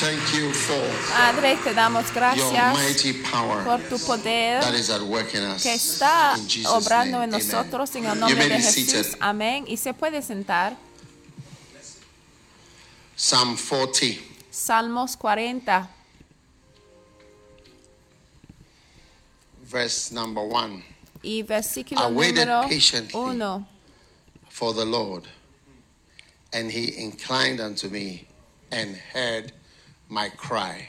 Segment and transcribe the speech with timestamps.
[0.00, 0.80] Thank you for
[1.12, 5.62] Padre, te damos gracias mighty power por tu poder that is at work in us.
[5.62, 9.16] que está In obrando name, en nosotros en el nombre de Jesús.
[9.20, 9.64] Amén.
[9.66, 10.76] Y se puede sentar.
[13.16, 14.20] Psalm 40.
[14.50, 15.88] Salmos 40,
[19.70, 20.82] verse number 1.
[21.22, 23.14] y versículo I waited número patiently.
[23.14, 23.66] 1.
[24.50, 25.26] For the Lord,
[26.52, 28.26] and he inclined unto me
[28.70, 29.52] and heard
[30.12, 30.88] my cry.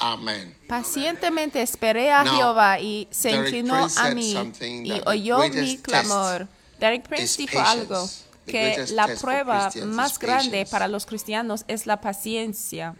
[0.00, 0.54] Amen.
[0.68, 4.52] Pacientemente esperé a Now, Jehová y se inclinó a mí
[4.84, 6.46] y oyó mi clamor.
[6.78, 8.08] Derek Prince dijo algo
[8.46, 12.94] que la prueba más grande para los cristianos es la paciencia.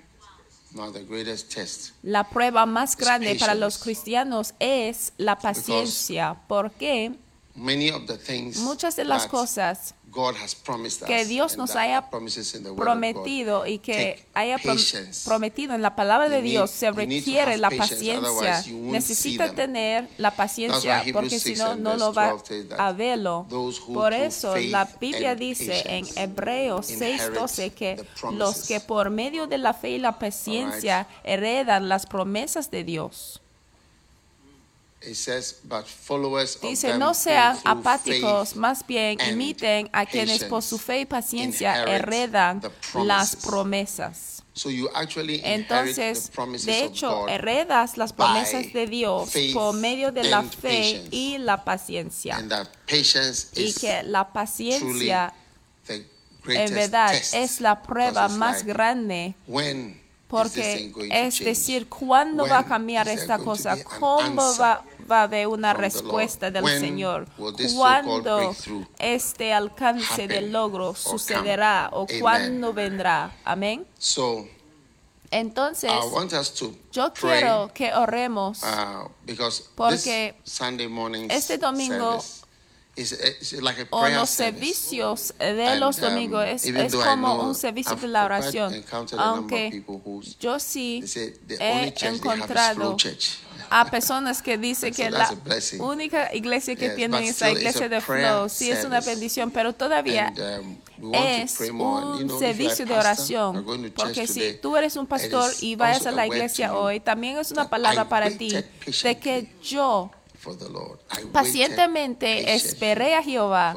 [0.92, 1.92] The greatest test.
[2.02, 7.12] La prueba más grande para los cristianos es la paciencia, porque
[7.54, 9.94] Many of the things muchas de las cosas
[11.06, 12.10] que Dios nos that haya
[12.76, 14.58] prometido y que haya
[15.24, 18.18] prometido en la palabra de You need- Dios se requiere have la patience, paciencia.
[18.30, 22.46] otherwise you won't Necesita tener la paciencia porque si 6 no, no lo va 12
[22.46, 23.46] says that a verlo.
[23.48, 28.04] those who Por eso faith la Biblia dice en patience Hebreos inherit 6:12 que the
[28.20, 28.38] promises.
[28.38, 33.40] los que por medio de la fe y la paciencia heredan las promesas de Dios.
[33.40, 33.46] It says,
[34.10, 34.16] but
[34.48, 41.06] followers of Dice, no sean apáticos, más bien imiten a quienes por su fe y
[41.06, 42.70] paciencia heredan the
[43.04, 44.42] las promesas.
[44.54, 48.86] So you actually inherit Entonces, the promises de of hecho, God heredas las promesas de
[48.88, 51.08] Dios faith por medio de la and fe patience.
[51.12, 52.36] y la paciencia.
[52.36, 55.32] and that patience Y is que la paciencia,
[55.86, 56.06] the en
[56.42, 59.36] greatest verdad, es la prueba más grande.
[60.28, 63.82] Porque to es decir, ¿cuándo va a cambiar esta cosa?
[63.82, 67.26] ¿Cómo va, va a haber una respuesta del Señor?
[67.74, 68.54] ¿Cuándo
[68.98, 73.34] este alcance del logro sucederá o cuándo vendrá?
[73.44, 73.86] Amén.
[73.98, 74.46] So
[75.30, 75.90] Entonces,
[76.92, 79.08] yo quiero que oremos uh,
[79.74, 80.34] Porque
[81.30, 82.22] este domingo
[82.98, 84.74] is, is like a o los service.
[84.74, 88.08] servicios de And, los um, domingos es, even es I como un servicio I've de
[88.08, 88.84] la oración.
[89.16, 89.84] Aunque
[90.40, 91.04] yo sí
[91.60, 92.96] he encontrado
[93.70, 95.30] a personas que dicen So que la
[95.78, 98.48] única iglesia que Yes, tienen es la it's iglesia de Flow.
[98.48, 101.60] Sí, es una bendición, pero todavía And, um, es.
[101.60, 103.64] And, you un know, servicio de oración.
[103.94, 107.52] Porque si tú eres un pastor y vayas also a la iglesia hoy, también es
[107.52, 110.10] una palabra para ti de que yo
[111.32, 113.74] pacientemente esperé a Jehová.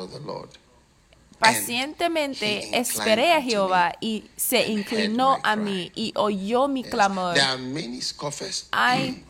[1.40, 7.36] Pacientemente esperé a Jehová y se inclinó a mí y oyó mi clamor.
[8.72, 9.26] Hay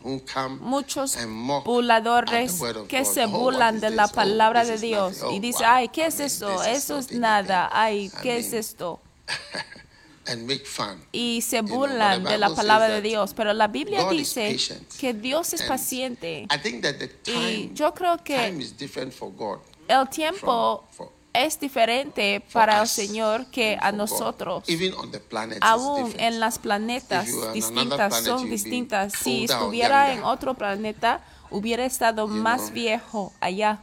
[0.60, 1.16] Muchos
[1.64, 5.72] burladores que se Oh, burlan de la Oh, palabra de Dios y Oh, dice, wow.
[5.72, 6.62] ay, ¿qué es esto?
[6.62, 7.70] Eso es nada.
[7.72, 9.00] Ay, ¿qué es esto?
[10.26, 11.02] and make fun.
[11.12, 13.34] Y se burlan de la palabra de Dios.
[13.34, 14.56] Pero la Biblia dice
[14.98, 16.46] que Dios es paciente.
[16.50, 19.58] I think that the Y time, yo creo que time is different for God.
[19.88, 20.84] el tiempo
[21.32, 24.64] es diferente for para el Señor que a nosotros.
[24.68, 28.08] Even on the planet is Aún en las planetas If you were on another distintas
[28.08, 29.12] planet, son distintas.
[29.12, 33.82] Si estuviera en otro planeta, hubiera estado You más viejo allá.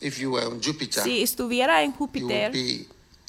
[0.00, 2.52] If you were on Jupiter, Si estuviera en Júpiter,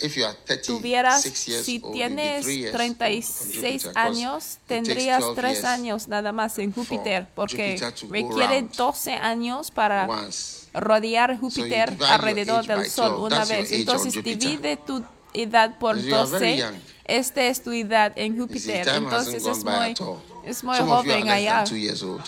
[0.03, 3.99] be, if you are 36 tuvieras, si tienes three years old on 36 Jupiter, 'cause
[3.99, 7.77] años, tendrías 12 3 years años nada más en Júpiter, porque
[8.09, 10.07] requiere round 12 años para
[10.73, 13.25] rodear Júpiter alrededor del Sol 12.
[13.35, 13.71] una vez.
[13.71, 15.03] Entonces divide tu
[15.33, 16.57] edad por You are very 12.
[16.57, 16.75] young.
[17.05, 18.87] Esta es tu edad en Júpiter.
[18.87, 19.95] Entonces es muy.
[20.45, 21.63] Es muy joven allá.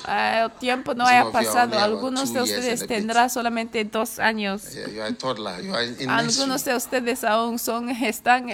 [0.05, 1.77] Ah, el tiempo no haya pasado.
[1.77, 4.63] Algunos de ustedes tendrán solamente dos años.
[6.07, 8.47] Algunos de ustedes aún son, están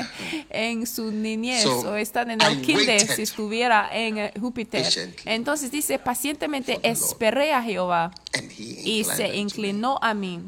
[0.49, 4.85] en su niñez o están en el kinder si estuviera en eh, Júpiter.
[5.25, 8.11] Entonces dice, pacientemente esperé a Jehová
[8.57, 10.41] y se inclinó a mí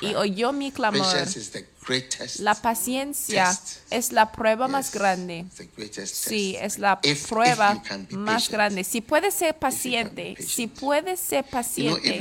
[0.00, 1.06] y oyó mi clamor.
[2.38, 3.58] La paciencia
[3.90, 5.46] es la prueba más grande.
[6.04, 8.84] Sí, es la prueba más grande.
[8.84, 12.20] Si puedes ser paciente, si puedes ser paciente,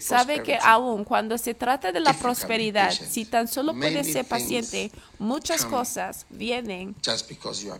[0.00, 4.90] sabe que aún cuando se trata de la prosperidad, si tan solo puedes ser paciente,
[5.18, 6.94] muchas cosas vienen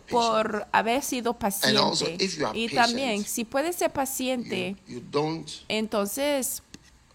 [0.09, 2.17] por haber sido paciente.
[2.55, 4.77] Y también, si puedes ser paciente,
[5.69, 6.63] entonces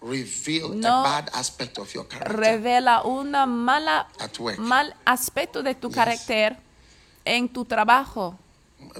[0.00, 2.36] reveal No a bad aspect of your character.
[2.36, 3.02] revela
[4.38, 4.58] work.
[4.58, 5.94] mal aspecto de tu Yes.
[5.96, 6.56] carácter
[7.24, 8.38] en tu trabajo.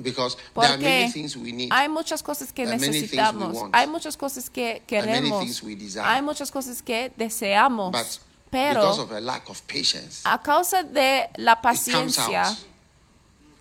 [0.02, 1.72] because there are many Porque things we need.
[1.72, 3.74] hay muchas cosas que There are many things we necesitamos, want.
[3.74, 5.62] hay muchas cosas que queremos,
[6.02, 8.20] hay muchas cosas que deseamos, But because
[8.50, 12.56] pero of a lack of patience, a causa de la it comes paciencia out.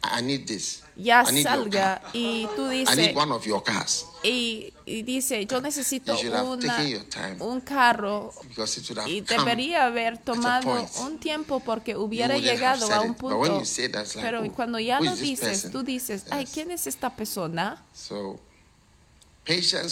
[0.03, 3.13] I need this ya salga y tú dices,
[4.23, 6.83] y, y, dice, yo necesito una,
[7.39, 8.33] un carro
[9.05, 13.63] y debería haber tomado un tiempo porque hubiera llegado a un punto.
[14.15, 17.83] Pero cuando ya lo dices, tú dices, ay, ¿quién es esta persona?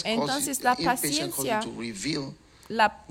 [0.04, 1.60] Entonces la paciencia,
[2.68, 3.06] la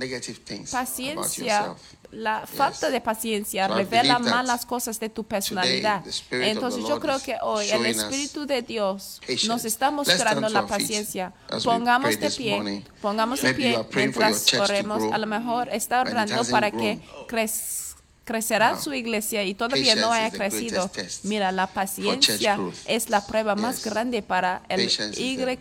[0.72, 1.76] paciencia
[2.16, 6.04] la falta de paciencia revela malas cosas de tu personalidad.
[6.32, 11.34] Entonces yo creo que hoy el Espíritu de Dios nos está mostrando la paciencia.
[11.64, 15.12] Pongamos de pie, pongamos de pie mientras oremos.
[15.12, 17.86] A lo mejor está orando para que crezca
[18.26, 20.90] crecerá su iglesia y todavía no haya crecido.
[21.24, 24.90] Mira, la paciencia es la prueba más grande para el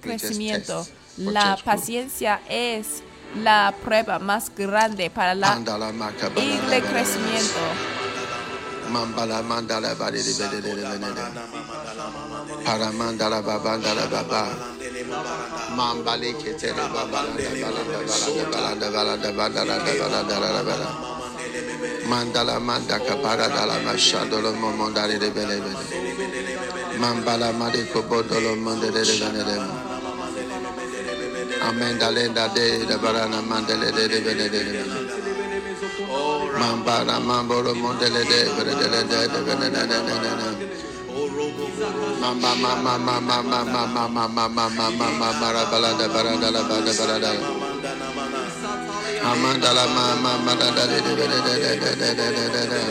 [0.01, 0.87] crecimiento.
[1.19, 3.03] La paciencia es
[3.37, 7.61] la prueba más grande para la el crecimiento.
[22.07, 26.99] Mandala manda kapara dala mashadolo momondare de bele bele.
[26.99, 29.94] Mambala made kobodolo mondere de bele bele.
[31.69, 34.49] Amenda lenda de de barana mandele de de bene
[36.59, 40.33] Mambara mamboro mondele de bene de de de bene de de de de
[42.21, 47.33] Mamba mama mama mama mama mama mama mama mara balada barada la bada barada
[49.31, 52.83] Amanda la mama mama da de de bene de de de de de de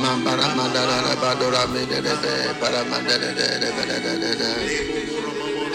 [0.00, 5.35] Mambara mandala la badora me de de para mandele de de de de de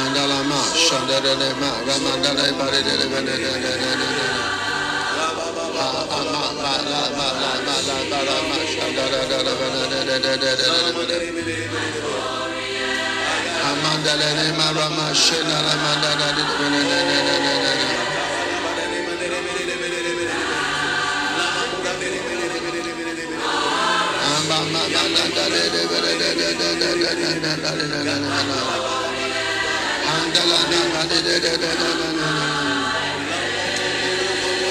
[0.00, 2.94] Andala ma shandala de ma ramandala ba de de
[3.26, 4.43] de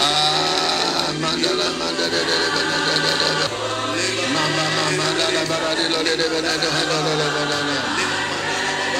[0.05, 0.52] Ah,
[1.33, 3.47] mandala mandala de de de de de de de.
[4.33, 7.13] Mama mama da da ba da de lo de de de de de de de
[7.17, 8.05] de de de de.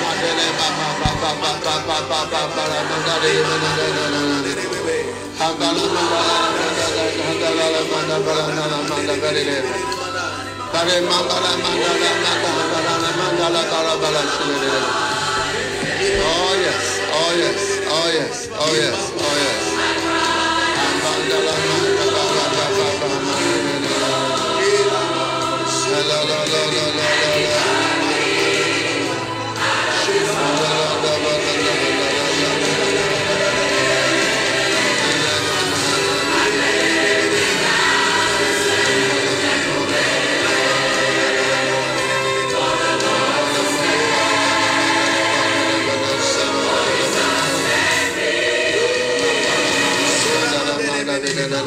[0.01, 3.55] Mandele ba ba ba ba ba ba ba ba ba ba la mandala de de
[3.61, 3.85] de de
[4.45, 4.97] de de de.
[5.39, 9.81] Handala mandala mandala handala mandala mandala mandala de de de.
[10.73, 14.81] Pare mandala mandala mandala mandala mandala bala shile de de.
[16.25, 16.85] Oh yes,
[17.21, 17.61] oh yes,
[17.97, 19.52] oh yes, oh yes, oh yes.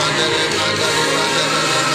[0.00, 1.89] Mandele, mandele, mandele, mandele.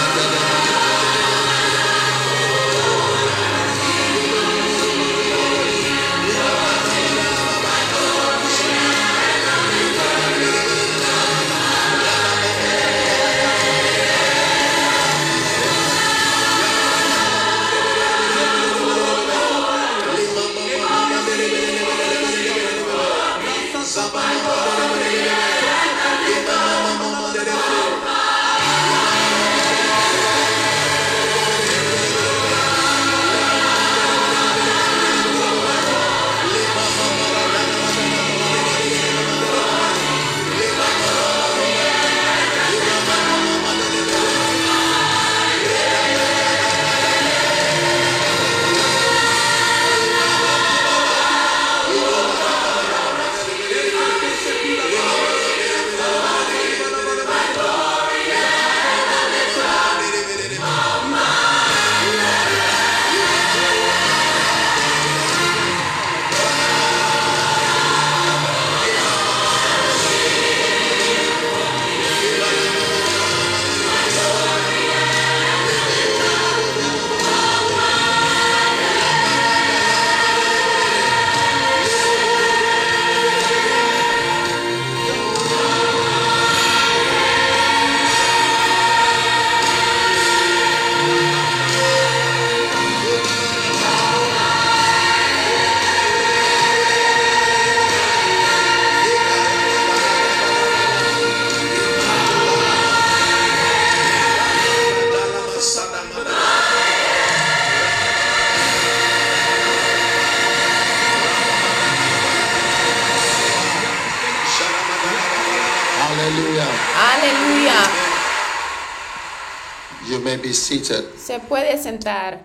[120.46, 121.18] Be seated.
[121.18, 122.40] Se puede sentar.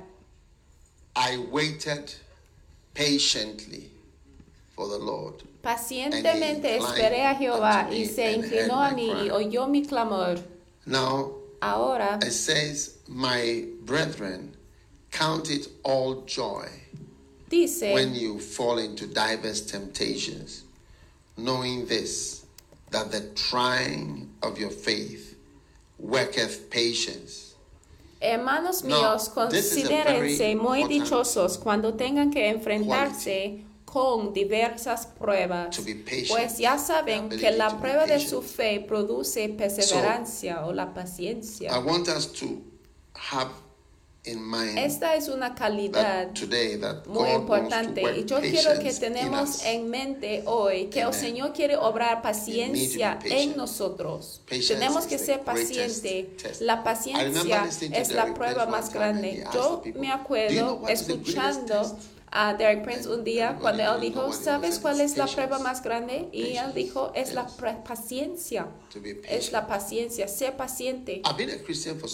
[1.14, 2.14] I waited
[2.94, 3.90] patiently
[4.74, 5.42] for the Lord.
[5.62, 10.42] Pacientemente esperé a Jehová y se inclinó a mí y oyó mi clamor.
[10.86, 14.56] Now Ahora it says, My brethren,
[15.10, 16.68] count it all joy
[17.50, 20.64] dice, when you fall into diverse temptations,
[21.36, 22.46] knowing this,
[22.92, 25.36] that the trying of your faith
[25.98, 27.49] worketh patience.
[28.20, 35.94] Hermanos No, míos, considérense muy dichosos cuando tengan que enfrentarse con diversas pruebas, To be
[35.96, 40.94] patient, pues ya saben que la prueba de su fe produce perseverancia o la I
[40.94, 41.78] paciencia.
[41.80, 42.46] want us to
[43.32, 43.50] have
[44.24, 48.78] in mind Esta es una calidad that today, that muy God importante y yo quiero
[48.78, 51.14] que tenemos en mente hoy que Amen.
[51.14, 54.42] el Señor quiere obrar paciencia en nosotros.
[54.44, 56.36] Patience tenemos que ser paciente.
[56.60, 59.44] La paciencia es la prueba más grande.
[59.54, 61.96] Yo me acuerdo you know escuchando
[62.32, 66.28] a Derek Prince un día cuando él dijo, ¿sabes cuál es la prueba más grande?
[66.32, 67.46] Y él dijo, es la
[67.84, 68.68] paciencia.
[69.28, 71.22] Es la paciencia, sé paciente.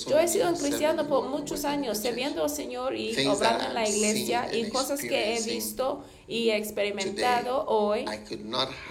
[0.08, 3.88] Yo he sido un cristiano por muchos años, sirviendo al Señor y obrando en la
[3.88, 8.04] iglesia y cosas que he visto y experimentado hoy.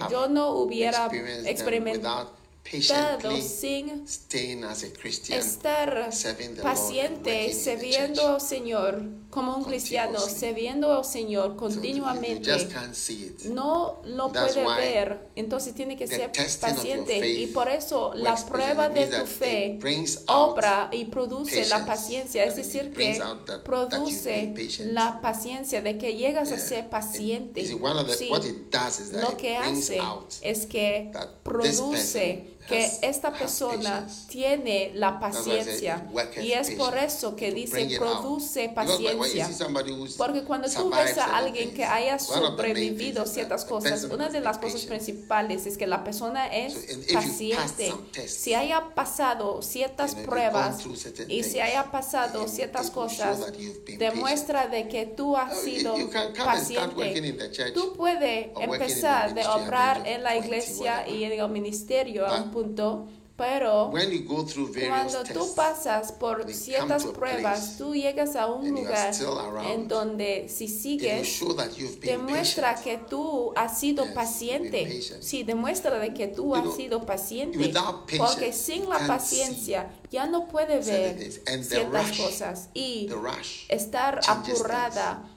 [0.09, 1.09] Yo no hubiera
[1.45, 2.45] experimentado
[2.89, 4.05] Dado sin
[5.29, 6.09] estar
[6.63, 9.03] paciente, sirviendo al Señor
[9.35, 12.69] como un cristiano sirviendo al Señor continuamente,
[13.49, 15.27] no lo puede ver.
[15.35, 17.27] Entonces tiene que ser paciente.
[17.27, 19.77] Y por eso la prueba de tu fe
[20.27, 22.45] obra y produce la paciencia.
[22.45, 23.21] Es decir, que
[23.65, 24.53] produce
[24.85, 27.65] la paciencia de que llegas a ser paciente.
[27.65, 27.77] Sí,
[29.11, 29.99] lo que hace
[30.41, 31.11] es que
[31.43, 36.07] produce que esta persona tiene la paciencia.
[36.41, 39.47] Y es por eso que dice produce paciencia.
[40.17, 44.81] Porque cuando tú ves a alguien que haya sobrevivido ciertas cosas, una de las cosas
[44.85, 46.73] principales es que la persona es
[47.13, 47.93] paciente.
[48.27, 50.83] Si haya pasado ciertas pruebas
[51.27, 53.39] y si haya pasado ciertas cosas,
[53.97, 55.95] demuestra de que tú has you- sido
[56.43, 57.71] paciente.
[57.73, 62.51] Tú puedes empezar de obrar en la 20, iglesia y en el ministerio a un
[62.55, 63.07] punto,
[63.37, 68.47] pero When you go through various cuando tú pasas por ciertas pruebas, tú llegas a
[68.47, 69.13] un lugar
[69.69, 71.41] en donde si sigues,
[72.01, 75.01] demuestra que tú has sido paciente.
[75.19, 77.57] Sí, demuestra de que tú has sido paciente.
[77.57, 81.31] without patience, Porque sin la paciencia ya no puede ver
[81.61, 82.69] ciertas cosas.
[82.73, 83.09] Y
[83.67, 85.29] estar apurada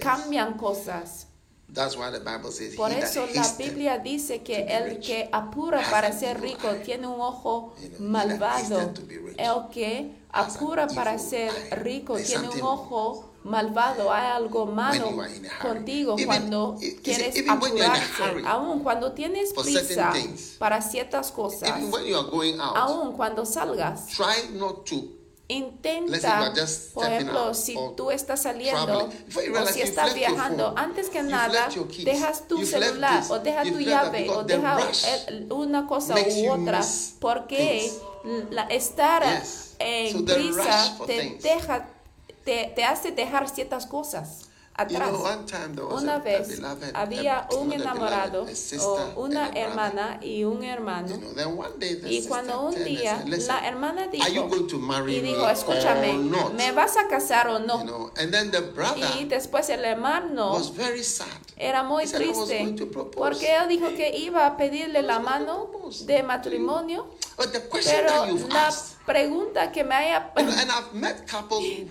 [0.00, 1.26] cambian cosas.
[1.72, 6.12] That's why the Bible says, Por eso la Biblia dice que el que apura para
[6.12, 8.92] ser rico tiene un ojo malvado.
[9.38, 11.50] El que apura para ser
[11.82, 14.12] rico tiene un ojo malvado.
[14.12, 15.16] Hay algo malo
[15.62, 18.22] contigo cuando quieres apurarse.
[18.46, 20.12] Aún cuando tienes prisa
[20.58, 21.72] para ciertas cosas.
[22.74, 24.08] Aún cuando salgas.
[24.08, 26.52] try not to Intenta,
[26.94, 31.68] por ejemplo, si tú estás saliendo o si estás viajando, antes que nada,
[32.04, 34.78] dejas tu celular o deja tu llave o deja
[35.50, 36.80] una cosa u otra,
[37.20, 37.92] porque
[38.50, 39.22] la, estar
[39.78, 41.88] en prisa te deja,
[42.44, 45.10] te, te hace dejar ciertas cosas atrás.
[45.90, 46.60] Una vez
[46.94, 48.46] había un enamorado
[48.80, 51.18] o una hermana y un hermano.
[52.04, 56.14] Y cuando un día said, "Listen, la hermana dijo, y me dijo, escúchame?
[56.54, 58.12] ¿me vas a casar o no?
[59.20, 60.58] Y después el hermano
[61.56, 64.46] era muy He said, "I was triste going to propose." porque él dijo que iba
[64.46, 65.70] a pedirle la mano
[66.04, 67.06] de matrimonio,
[67.70, 68.72] question pero la
[69.06, 70.32] pregunta que me haya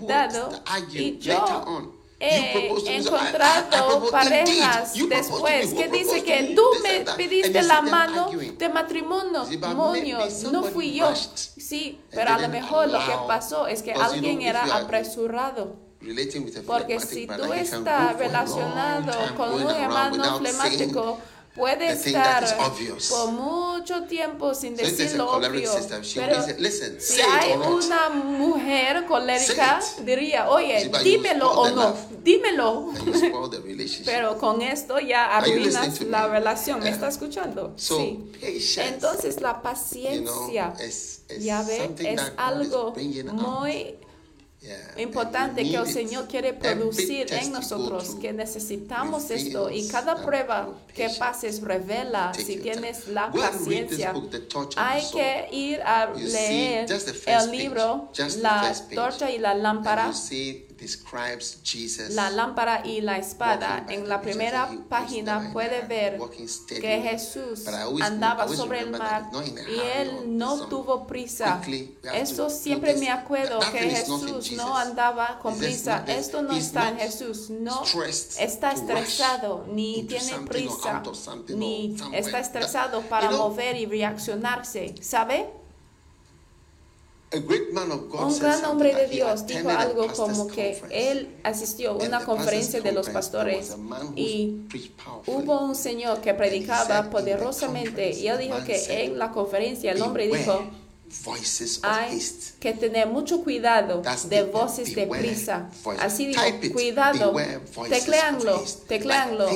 [0.08, 0.52] dado
[0.94, 8.70] y yo I encontrado parejas después que dice que tú me pediste la mano de
[8.70, 9.46] matrimonio,
[10.52, 11.14] no fui yo.
[11.16, 15.76] Sí, pero a lo mejor lo que pasó es que alguien era apresurado.
[16.66, 21.20] Porque si tú estás relacionado con un hermano flemático,
[21.56, 22.46] puede estar
[23.10, 25.72] por mucho tiempo sin So decir lo obvio.
[26.16, 31.96] Pero "Listen, si hay or not." una mujer colérica, diría, oye, but dímelo o no,
[32.24, 32.94] dímelo.
[34.06, 36.34] Pero con esto ya arruinas la me?
[36.34, 36.80] relación.
[36.80, 37.74] ¿Me está escuchando?
[37.76, 38.32] So, sí.
[38.40, 42.94] patience, Entonces la you paciencia, know, is, is ya ve, es algo
[43.34, 43.98] muy
[44.62, 45.94] Yeah, importante que el need it.
[45.94, 49.72] Señor quiere Every producir test en you go nosotros, through que necesitamos esto.
[49.72, 54.14] Y reveals cada that prueba que pases revela si tienes la paciencia.
[54.78, 56.88] Hay que ir a leer
[57.26, 60.14] el libro, la torcha y la lámpara,
[60.82, 63.86] describes Jesus la lámpara y la espada.
[63.88, 66.20] En la primera página puede ver
[66.68, 67.68] que Jesús
[68.02, 69.30] andaba sobre el mar
[69.70, 71.62] y él no tuvo prisa.
[72.14, 76.04] Esto siempre me acuerdo que Jesús no andaba con prisa.
[76.08, 77.50] Esto no está en Jesús.
[77.50, 77.84] No
[78.40, 81.04] está estresado, ni tiene prisa,
[81.50, 84.96] ni está estresado para mover y reaccionarse.
[85.02, 85.38] ¿Sabe?
[85.44, 85.62] A great man of God
[87.32, 92.92] Un gran hombre de Dios dijo algo como que él asistió a una conferencia de
[92.92, 93.76] los pastores
[94.16, 94.64] y
[95.28, 100.28] hubo un señor que predicaba poderosamente y él dijo que en la conferencia el hombre
[100.28, 100.62] dijo
[101.84, 102.20] hay
[102.60, 105.70] que tener mucho cuidado de voces de prisa.
[106.00, 107.34] Así it, cuidado,
[107.90, 109.48] tecleanlo, tecleanlo.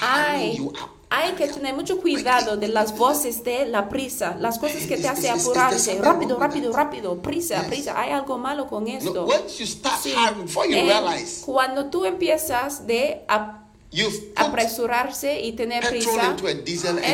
[0.00, 0.58] Hay.
[1.16, 5.08] Hay que tener mucho cuidado de las voces de la prisa, las cosas que te
[5.08, 8.00] hace apurarse, rápido, rápido, rápido, prisa, prisa.
[8.00, 9.26] Hay algo malo con esto.
[10.02, 10.14] Sí,
[10.78, 10.86] eh,
[11.44, 13.62] cuando tú empiezas de ap-
[14.36, 16.10] apresurarse y tener prisa,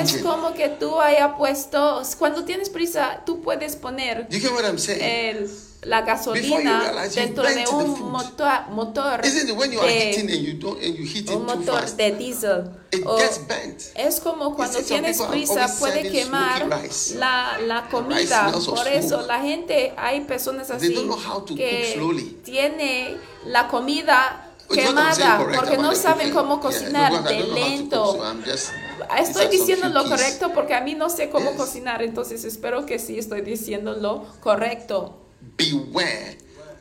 [0.03, 4.65] es como que tú hayas puesto, cuando tienes prisa, tú puedes poner You get what
[4.65, 5.01] I'm saying?
[5.03, 5.51] el-
[5.83, 6.83] la gasolina
[7.27, 9.21] dentro de un motor, motor
[9.81, 10.13] are de-
[11.37, 12.65] un motor de diésel.
[13.95, 16.69] Es como cuando tienes prisa puede quemar
[17.19, 18.47] la, la comida.
[18.77, 20.89] Por eso la gente, hay personas así
[21.57, 21.93] que
[22.45, 23.17] tiene
[23.47, 24.47] la comida
[24.85, 28.05] quemada porque no saben cómo cocinar de lento.
[29.19, 33.19] Estoy diciendo lo correcto porque a mí no sé cómo cocinar, entonces espero que sí
[33.19, 35.17] estoy diciendo lo correcto.
[35.57, 36.39] Beware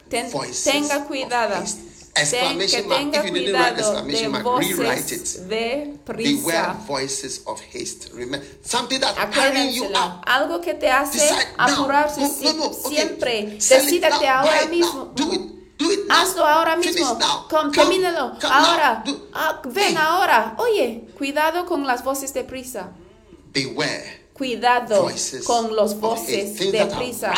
[0.10, 1.54] Ten- voices tenga cuidado.
[1.64, 3.00] Ten- Exclamation mark.
[3.00, 5.40] tenga If you didn't write exclamation mark, rewrite it.
[6.06, 8.10] Beware voices of haste.
[8.14, 10.24] Remember something that hurrying you up.
[10.26, 11.66] algo que te hace Decide now.
[11.68, 12.96] apurarse No, no, no, okay.
[12.96, 13.44] siempre.
[14.22, 14.40] Now.
[14.42, 15.06] ahora it mismo.
[15.16, 15.42] Do it.
[15.78, 16.16] Do it now.
[16.18, 17.18] Hazlo ahora mismo.
[17.50, 17.72] Com- Come.
[17.72, 18.38] termínalo.
[18.44, 19.04] Ahora.
[19.06, 19.14] now.
[19.14, 20.56] Do- Ah, ven Hey, ahora.
[20.58, 22.92] Oye, cuidado con las voces de prisa.
[23.54, 24.19] Beware.
[24.40, 25.10] Cuidado
[25.46, 27.34] con los voces de prisa.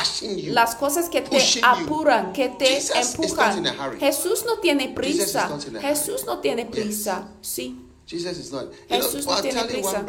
[0.50, 3.66] Las cosas que te apuran, que te empujan.
[4.00, 5.50] Jesús no tiene prisa.
[5.82, 7.28] Jesús no tiene prisa.
[7.42, 7.88] Sí.
[8.06, 10.06] Jesús no tiene prisa.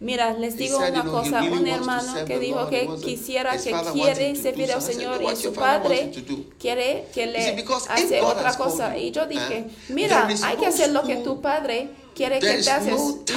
[0.00, 4.82] Mira, les digo una cosa, un hermano que dijo que quisiera, que quiere servir al
[4.82, 8.96] Señor y "What su padre you to do?" quiere que le hace otra cosa.
[8.98, 12.94] Y yo dije, mira, hay que hacer lo que tu padre quiere que te haces.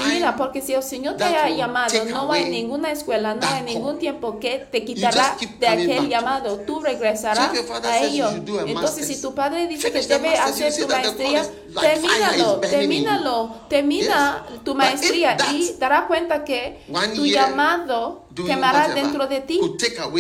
[0.07, 3.99] mira, porque si el Señor te ha llamado, no hay ninguna escuela, no hay ningún
[3.99, 6.59] tiempo que te quitará de aquel llamado.
[6.59, 7.51] Tú regresarás
[7.83, 8.29] a ello.
[8.65, 11.45] Entonces, si tu padre dice que debe hacer tu maestría,
[11.79, 16.81] termínalo, termínalo, termina tu maestría y dará cuenta que
[17.15, 19.59] tu llamado quemará dentro de ti.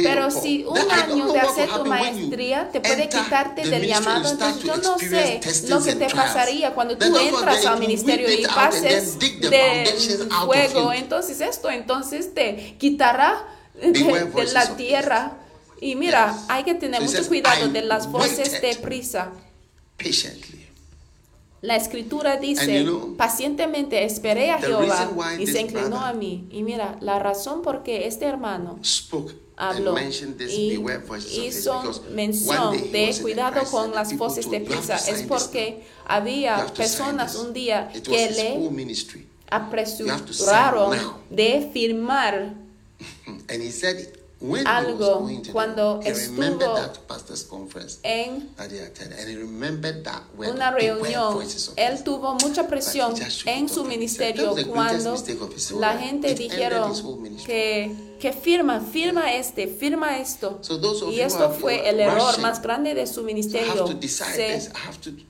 [0.03, 4.67] Pero si un año de hacer tu maestría te puede quitarte del llamado, entonces to
[4.67, 10.29] yo no sé lo que te pasaría cuando tú entras al ministerio y pases del
[10.45, 10.93] fuego.
[10.93, 15.37] Entonces esto entonces te quitará de, de la tierra.
[15.81, 19.31] Y mira, hay que tener mucho cuidado "I de las voces de prisa.
[21.65, 26.47] La escritura dice, you know, pacientemente esperé a the Jehová y se inclinó a mí.
[26.51, 29.95] Y mira, la razón por qué este hermano Spoke habló
[30.47, 30.79] y
[31.47, 35.11] hizo mención de cuidado con las voces de him, "You have to prisa.
[35.11, 38.59] Es porque había personas this." un día que le
[39.49, 40.97] apresuraron
[41.29, 42.53] de firmar
[44.65, 46.77] Algo cuando estuvo
[48.03, 48.49] en
[50.51, 51.37] una reunión.
[51.75, 53.13] Él tuvo mucha presión
[53.45, 58.14] en su ministerio "That was the greatest cuando la gente dijeron his whole ministry." que,
[58.19, 60.59] que firma, firma este, firma esto.
[60.61, 63.87] So Y esto fue el error más grande de su ministerio.
[64.09, 64.69] Se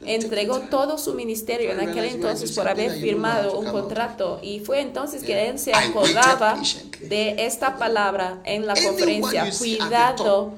[0.06, 4.40] entregó todo su ministerio en aquel entonces por haber firmado un contrato.
[4.42, 6.62] Y fue entonces que él se acordaba
[7.02, 10.54] de esta palabra en la conferencia cuidado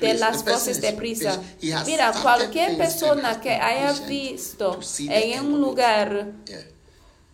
[0.00, 1.40] de las voces de prisa.
[1.86, 6.32] mira cualquier persona que haya visto en un lugar.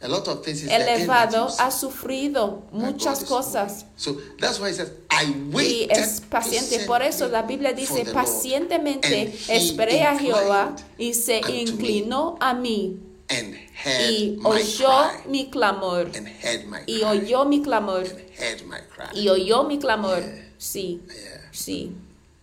[0.03, 3.93] A lot of things is the end that elevado ha sufrido muchas cosas moving.
[3.97, 6.87] So that's why he says, I y es paciente.
[6.87, 13.55] Por eso la Biblia dice, pacientemente esperé a Jehová y se inclinó a mí and
[13.55, 16.11] heard y oyó mi clamor.
[16.17, 18.05] and heard my Y oyó mi clamor.
[18.07, 19.11] and heard my cry.
[19.15, 20.23] Y oyó mi clamor.
[20.59, 21.49] Sí, Yeah.
[21.53, 21.93] sí.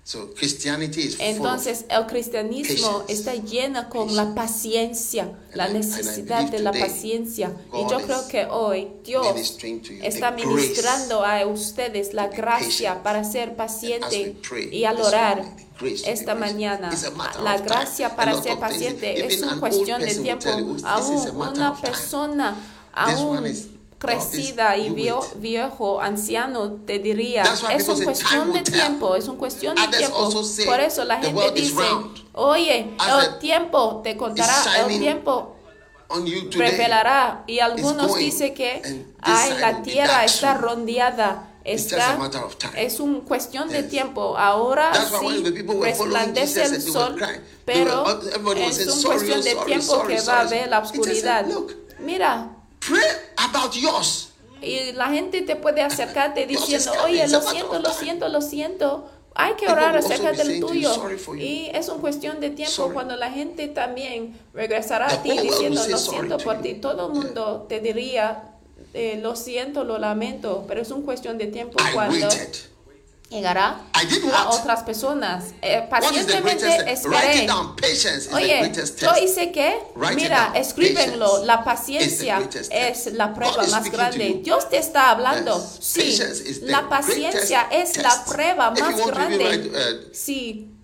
[0.07, 6.49] So Christianity is full of Entonces el cristianismo está lleno con la paciencia, la necesidad
[6.49, 7.51] de la paciencia.
[7.73, 9.57] Y yo creo que hoy Dios
[10.01, 14.37] está ministrando a ustedes la gracia para ser paciente
[14.71, 15.43] y al orar
[16.05, 16.89] esta mañana.
[17.43, 20.47] La gracia para ser paciente es una cuestión de tiempo.
[20.85, 22.55] Aún una persona
[22.93, 29.37] aún crecida y viejo, viejo, anciano, te diría, es una cuestión de tiempo, es una
[29.39, 30.29] cuestión de tiempo.
[30.65, 31.83] Por eso la the gente dice,
[32.33, 32.91] oye,
[33.23, 34.55] el tiempo te contará,
[34.87, 35.55] el tiempo
[36.51, 37.43] revelará.
[37.47, 41.43] Y algunos dicen que ay, la tierra está rondeada.
[41.63, 42.17] Está,
[42.77, 44.37] es una cuestión de tiempo.
[44.37, 45.43] Ahora sí
[45.81, 47.17] resplandece el sol,
[47.65, 48.05] pero
[48.55, 51.45] es una "Sorry, cuestión de tiempo que va a sorry." ver la oscuridad.
[51.45, 52.51] "Look, Mira,
[53.53, 54.29] about yours.
[54.61, 59.09] y la gente te puede acercarte diciendo, oye, lo siento, lo siento, lo siento.
[59.35, 60.89] Hay que orar acerca del tuyo.
[61.37, 65.97] Y es una cuestión de tiempo cuando la gente también regresará a ti diciendo, lo
[65.97, 66.73] siento to por ti.
[66.75, 68.55] Todo el mundo te diría,
[68.95, 72.27] eh, lo siento, lo lamento, pero es una cuestión de tiempo cuando.
[73.29, 75.45] Llegará I did a otras personas.
[75.61, 77.47] Eh, pacientemente esperé.
[78.33, 79.77] Oye, yo hice que,
[80.15, 84.41] mira, escríbenlo, la paciencia es la prueba más grande.
[84.43, 85.59] Dios te está hablando.
[85.79, 86.19] Sí,
[86.61, 89.71] la paciencia es la prueba más grande.
[89.73, 90.76] uh, Sí,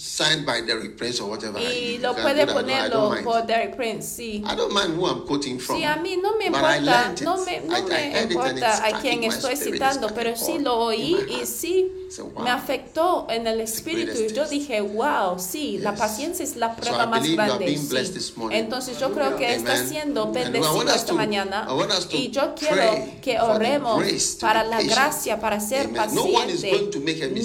[0.00, 1.60] Signed by Derek Prince or whatever.
[1.60, 2.46] y lo puede.
[2.46, 4.36] No, I ponerlo por Derek Prince, sí.
[4.50, 5.76] I don't mind who I'm quoting from.
[5.76, 8.86] Sí, a mí no me I importa, no me, no I- I me and importa
[8.86, 12.42] a quién estoy citando, pero sí lo oí y sí So, wow.
[12.42, 14.18] me afectó en el espíritu.
[14.18, 16.00] Y yo dije, wow, sí, la Yes.
[16.00, 17.76] paciencia es la So prueba I más grande.
[17.78, 18.34] sí.
[18.52, 21.68] Entonces yo creo que está siendo I bendecido esta mañana.
[22.10, 24.02] I Y yo quiero que oremos
[24.40, 26.90] para la gracia para ser paciente.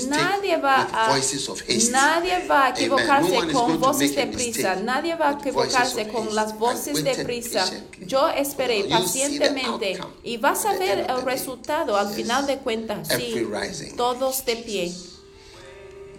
[0.08, 2.45] Nadie va a, haste.
[2.46, 4.76] Nadie va a equivocarse con voces de prisa.
[4.76, 7.66] Nadie va a equivocarse con las voces de prisa.
[8.06, 13.08] Yo esperé pacientemente y vas a ver el resultado al final de cuentas.
[13.08, 14.94] Sí, todos de pie.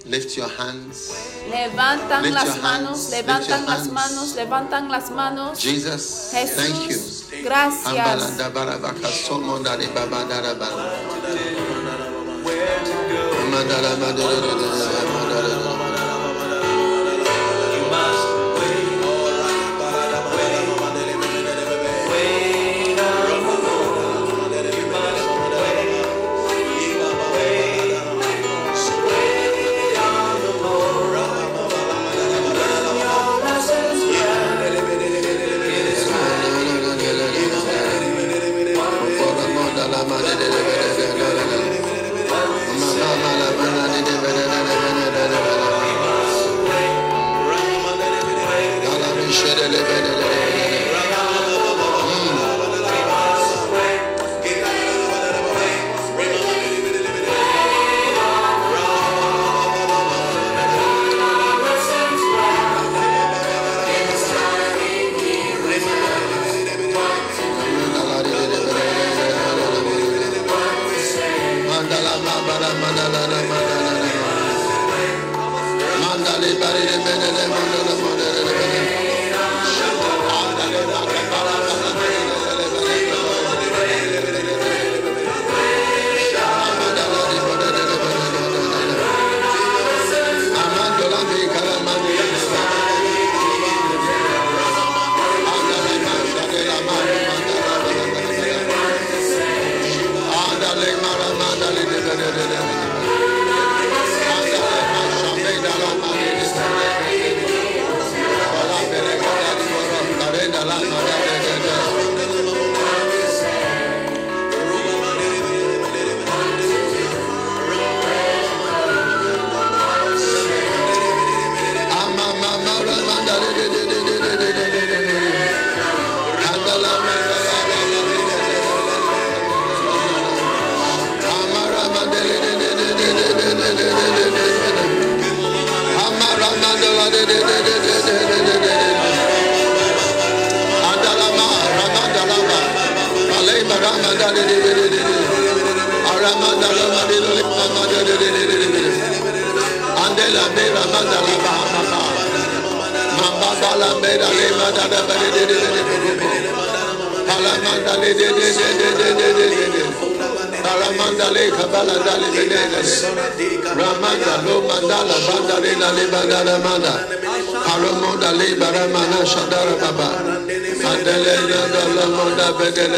[0.05, 1.11] Lift your hands.
[1.51, 3.93] Levantan Lift las your manos, hands, levantan your las hands.
[3.93, 5.59] manos, levantan las manos.
[5.59, 6.87] Jesus, thank you.
[6.87, 8.37] Jesús, gracias.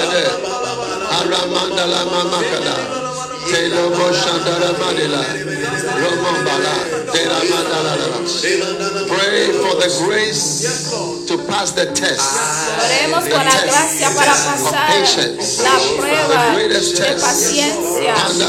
[0.09, 2.77] Aramanda la Mamakada,
[9.09, 10.65] Pray for the grace
[11.27, 12.21] to pass the test.
[12.81, 14.91] Oremos la gracia para pasar
[15.63, 18.15] la prueba de paciencia.
[18.27, 18.49] Anda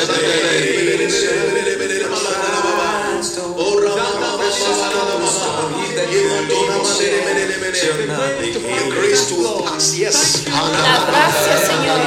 [8.52, 10.44] The grace to pass, yes.
[10.46, 12.00] La gracia, Señor.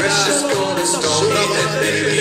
[0.00, 1.28] Precious gold and stone,
[1.80, 2.16] baby,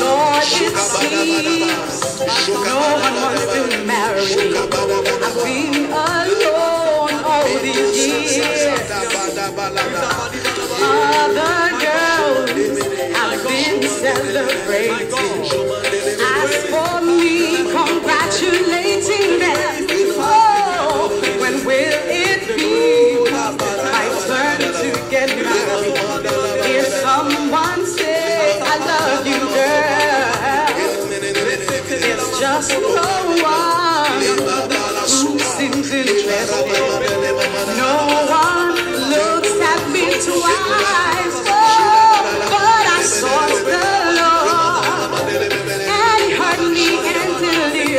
[0.00, 2.00] Lord, it seems
[2.48, 4.56] no one wants to marry me.
[5.22, 8.90] I've been alone all these years.
[10.82, 12.09] Other girls
[14.00, 14.96] celebrating.
[16.20, 19.86] As for me, congratulating them.
[20.22, 21.08] Oh,
[21.40, 26.64] when will it be my turn to get married?
[26.64, 30.28] Hear someone say, I love you, girl.
[31.92, 36.48] It's just no one who seems interested.
[37.76, 37.94] No
[38.30, 38.68] one
[39.12, 41.39] looks at me twice.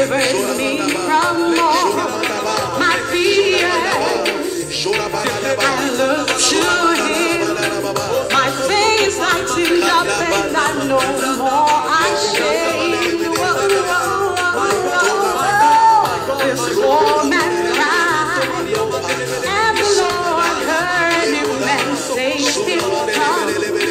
[0.07, 1.93] Delivered me from all
[2.79, 3.61] my fears.
[4.83, 6.61] I look to
[7.05, 7.53] Him,
[8.33, 11.05] my face lighting up, and I know
[11.37, 12.09] more I
[15.53, 16.37] whoa.
[16.39, 18.41] This poor man cried.
[19.45, 23.90] And the Lord heard him and saved him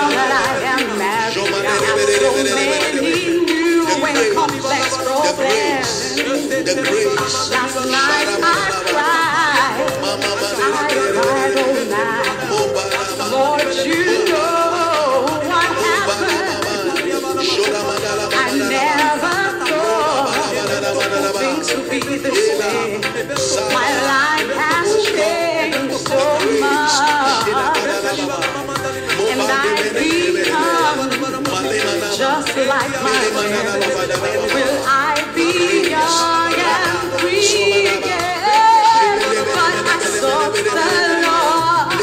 [4.33, 5.89] complex problems.
[8.03, 8.55] I
[8.91, 9.79] cried.
[10.53, 12.27] I cried all night.
[13.31, 16.51] Lord, you know what happened.
[18.33, 20.37] I never thought
[21.39, 23.01] things would be this way.
[23.73, 26.21] My life has changed so
[26.59, 28.40] much.
[32.21, 33.81] just like my friend.
[34.53, 39.17] Will I be young and free again?
[39.57, 40.73] But I sought the
[41.25, 41.97] Lord,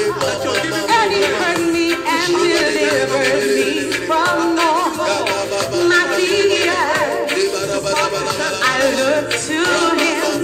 [0.97, 3.71] and He heard me and delivered me
[4.09, 4.91] from all
[5.87, 7.39] my fears.
[8.71, 9.59] I look to
[10.03, 10.43] Him,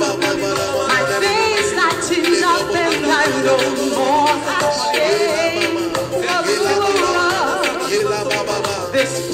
[0.92, 1.98] my face not
[2.46, 3.56] up, and I'm no
[3.90, 4.34] more
[4.70, 5.73] ashamed.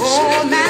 [0.03, 0.69] Oh, all night.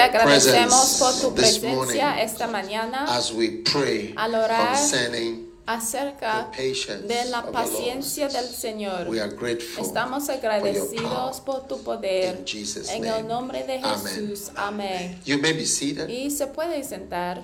[0.00, 3.06] te agradecemos por tu presencia esta mañana
[4.16, 4.76] al orar
[5.66, 6.50] acerca
[7.06, 9.08] de la paciencia del Señor.
[9.78, 12.44] Estamos agradecidos por tu poder.
[12.92, 14.50] En el nombre de Jesús.
[14.56, 15.20] Amén.
[16.08, 17.42] Y se puede sentar.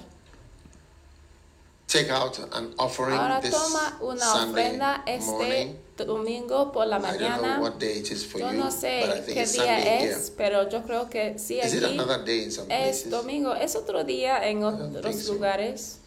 [1.97, 7.57] Take out an offering Ahora toma una ofrenda este domingo por la I don't mañana.
[7.57, 10.83] know what day it is for Yo no sé qué día Sunday es, pero yo
[10.83, 13.55] creo que sí it another day in some es domingo.
[13.55, 15.99] Es otro día en otros lugares.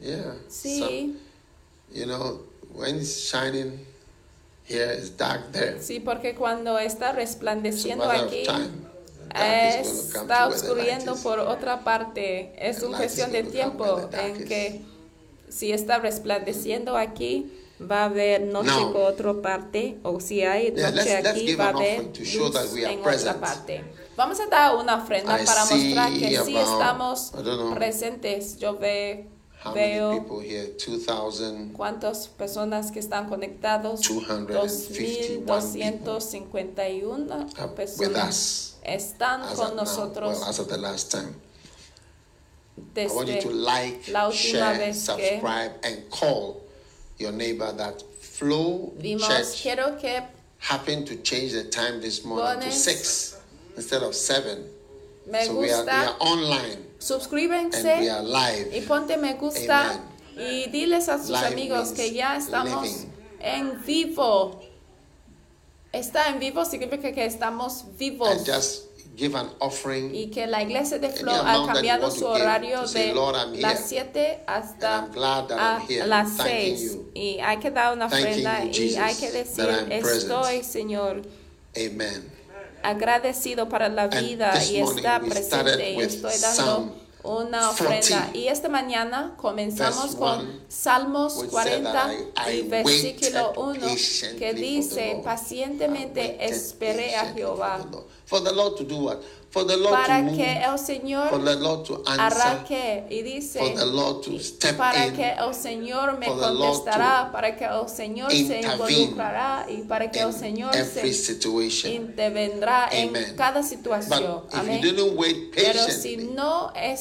[0.00, 0.34] Yeah.
[0.48, 1.16] Sí,
[1.92, 2.40] you know,
[2.74, 3.86] when it's shining
[4.64, 5.78] here, it's dark there.
[5.80, 8.44] sí, porque cuando está resplandeciendo aquí
[9.34, 10.48] está
[11.14, 11.20] is.
[11.22, 12.52] por otra parte.
[12.58, 14.80] Es una cuestión de tiempo en que
[15.48, 20.72] si está resplandeciendo aquí, va a haber noche Now- por otra parte, o si hay
[20.74, 23.84] Yeah, noche let's aquí, va a haber luz en otra parte.
[24.16, 28.58] Vamos a dar una ofrenda I para mostrar que sí about, estamos know, presentes.
[28.58, 29.26] Yo ve-
[29.62, 30.66] How many veo people here?
[30.76, 31.72] 2,000.
[31.72, 34.00] cuántas personas que están conectados.
[34.00, 40.76] 251 2.251 Uh, with personas us están As con now, nosotros well, as of the
[40.78, 41.34] last time.
[42.96, 46.62] I want you desde to like, la última share, vez que subscribe, and call
[47.18, 49.28] your neighbor that Flow vimos.
[49.28, 50.20] Church Quiero que
[50.58, 53.36] happened to change the time this morning to Pones- 6
[53.76, 54.64] instead of 7.
[55.26, 56.84] me so we are, we are online
[58.22, 58.76] live.
[58.76, 60.00] y ponte me gusta
[60.36, 63.12] y diles a sus amigos que ya estamos living.
[63.40, 64.60] en vivo.
[65.92, 68.46] Está en vivo significa que estamos vivos.
[69.14, 70.14] Give an offering.
[70.14, 73.92] y que la iglesia de Flow ha cambiado su horario say, de "Lord, I'm las
[73.92, 78.94] here, 7 hasta a las thanking 6 you, y hay que dar una ofrenda y
[78.96, 81.22] hay que decir I'm present." estoy Señor
[81.76, 82.32] Amen.
[82.82, 89.34] Agradecido para la vida y está presente estoy dando una ofrenda 40, y esta mañana
[89.36, 92.10] comenzamos con Salmos which 40 said that
[92.48, 97.78] I- I y versículo waited 1 patiently que dice pacientemente esperé a Jehová.
[98.26, 99.18] For the Lord to do what?
[99.52, 100.36] For the Lord to para move.
[100.38, 102.20] que el Señor For the Lord to answer.
[102.40, 105.14] arranque y dice For the Lord to step para in.
[105.14, 110.28] que el Señor me contestará, para que el Señor se involucrará y para que el
[110.28, 111.92] in Señor se situation.
[111.92, 113.36] intervendrá en Amen.
[113.36, 114.44] cada situación.
[114.52, 114.80] Amén.
[114.80, 116.98] you didn't wait Pero si patiently, no get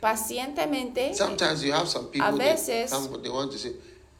[0.00, 2.92] pacientemente, sometimes you have some A veces-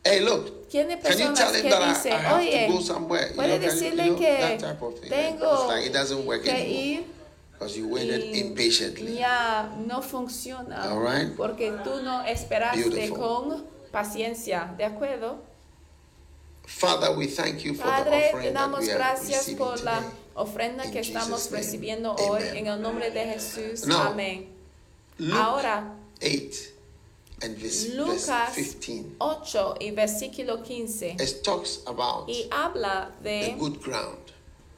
[0.05, 2.81] "Hey, look, tiene can you personas tell him que that I, dicen, oye, to go
[2.81, 7.05] somewhere?" You puede decirle you know, que tengo like it doesn't work que anymore ir
[7.53, 9.19] because you waited y impatiently.
[9.19, 11.37] ya no funciona All right.
[11.37, 13.19] porque tú no esperaste Beautiful.
[13.19, 15.39] con paciencia, ¿de acuerdo?
[16.67, 20.03] Father, we thank you for the Padre, te offering that damos we gracias por la
[20.35, 21.57] ofrenda In que Jesus' estamos name.
[21.65, 22.57] recibiendo hoy Amen.
[22.59, 23.87] en el nombre de Jesús.
[23.87, 24.49] Now, Amén.
[25.33, 26.78] Ahora, 8
[27.43, 29.17] and verse, verse Lucas 15.
[29.19, 34.19] 8 y versículo 15 It talks about y habla the de good ground.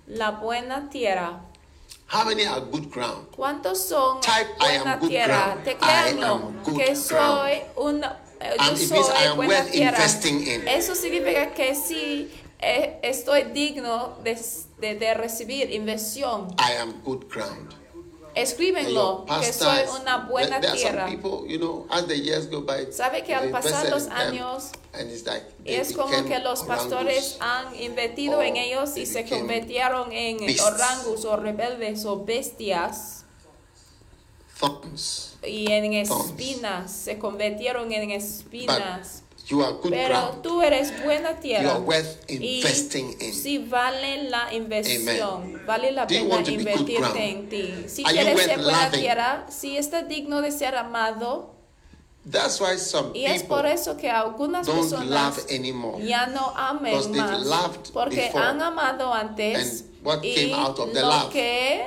[0.06, 1.40] la buena tierra.
[2.12, 3.28] How many are good ground?
[3.36, 5.44] ¿Cuántos son Type, "I am buena good tierra?
[5.46, 5.64] ground.
[5.64, 7.52] Te I créanlo am good que soy
[8.40, 9.98] eh, yo soy buena tierra.
[10.24, 10.66] in.
[10.68, 14.36] Eso significa que sí eh, estoy digno de,
[14.80, 16.48] de- de recibir inversión.
[16.58, 17.74] I am good ground.
[18.34, 21.06] Escríbenlo que soy una buena there, tierra.
[21.06, 25.10] people, you know, as the years go by, Sabe que al pasar los años and
[25.10, 30.12] it's like es como que los pastores han invertido en ellos they y se convirtieron
[30.12, 30.62] en beasts.
[30.62, 33.24] orangus o rebeldes o bestias
[34.58, 35.36] thorns.
[35.42, 36.26] y en Thorns.
[36.30, 39.22] espinas, se convirtieron en But espinas.
[39.50, 40.42] You are good Pero ground.
[40.42, 43.34] tú eres buena You tierra are worth y investing in.
[43.34, 47.84] si vale la inversión, vale la Do you pena invertirte en ti.
[47.88, 49.00] Si Are you quieres ser buena loving?
[49.00, 51.54] tierra, si estás digno de ser amado,
[52.30, 56.04] That's why some y es por people eso que algunas don't personas love anymore.
[56.06, 58.44] ya no amen más loved porque before.
[58.44, 61.80] han amado antes And what y came out of the lo love que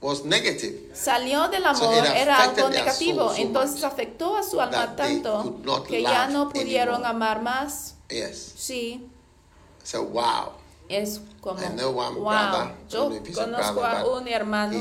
[0.00, 0.90] Was negative.
[0.94, 5.56] salió del So amor it era algo negativo so entonces afectó a su alma tanto
[5.88, 7.10] que ya no pudieron anymore.
[7.10, 8.52] amar más Yes.
[8.56, 9.08] sí
[9.82, 10.52] So wow.
[10.88, 14.78] es como I know one wow yo conozco brother, a un hermano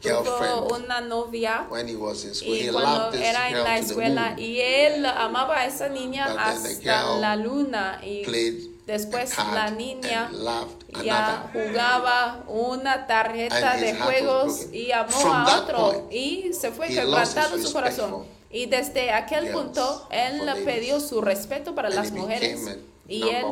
[0.00, 3.78] que tuvo una novia When he was in school, y he cuando era en la
[3.78, 8.24] escuela y él amaba a esa niña But hasta la luna y
[8.86, 10.30] después la niña
[11.04, 16.98] ya jugaba una tarjeta de juegos y amó a otro y se fue his
[17.62, 18.24] su corazón.
[18.50, 20.64] Y desde aquel punto él ladies.
[20.64, 22.78] perdió su respeto para las mujeres
[23.08, 23.44] y él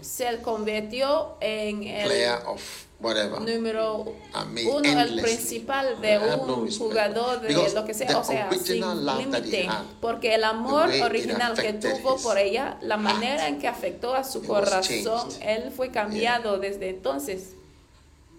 [0.00, 2.10] se convirtió en el
[3.00, 3.40] whatever.
[3.40, 7.84] número I mean, uno, el principal de I have no un jugador de Because lo
[7.84, 9.68] que sea, o sea, sin límite,
[10.00, 14.42] porque el amor original que tuvo por ella, la manera en que afectó a su
[14.42, 17.57] corazón, él fue cambiado desde entonces.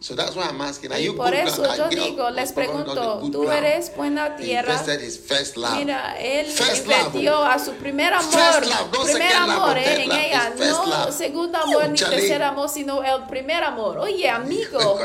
[0.02, 3.52] So that's why I'm asking, are you por good eso yo digo, les pregunto, ¿tú
[3.52, 4.82] eres buena tierra?
[5.58, 5.76] love.
[5.78, 7.08] Mira, él First love.
[7.08, 8.32] invirtió a su primer amor,
[8.66, 11.12] love, no primer second love amor or third en love, ella, no love.
[11.14, 12.16] segundo amor Oh, ni Charlie.
[12.18, 13.98] tercer amor, sino el primer amor.
[13.98, 14.80] Oye, amigo,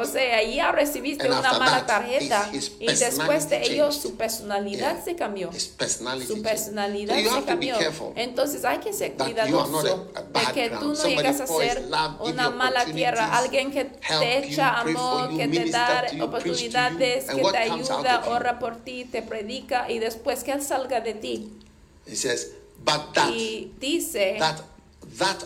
[0.00, 2.48] o sea, ya recibiste And una mala that, tarjeta
[2.78, 5.02] y después de ello su personalidad Yeah.
[5.04, 5.50] se cambió.
[5.52, 7.76] Su personalidad So se cambió.
[8.14, 12.84] Entonces hay que ser cuidadoso de que tú no llegas a ser love, una mala
[12.84, 18.76] tierra, alguien que te echa amor, que te da oportunidades, que te ayuda, ora por
[18.76, 21.52] ti, te predica y después que él salga de ti.
[22.06, 22.52] He says,
[22.84, 24.38] but that, Y dice,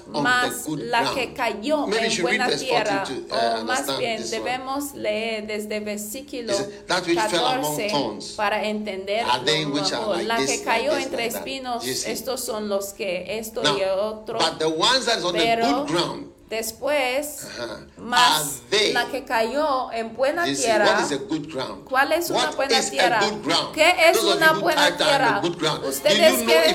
[0.08, 5.46] más la que cayó en buena tierra, 14 to, uh, o más bien debemos leer
[5.46, 10.96] desde versículo It says, "That which fell among 14 thorns para entender La que cayó
[10.96, 14.38] entre like that." espinos, estos son los que esto y otro.
[14.38, 18.02] but the ones that is on the Pero good ground, después, Uh-huh.
[18.04, 18.60] más
[18.92, 20.84] la que cayó en buena tierra.
[20.96, 21.84] what is a good ground?
[21.88, 23.20] ¿Cuál es una What buena is a tierra?
[23.20, 23.74] good ground?
[23.74, 25.40] ¿Qué es Those una buena tierra?
[25.84, 26.74] Ustedes que-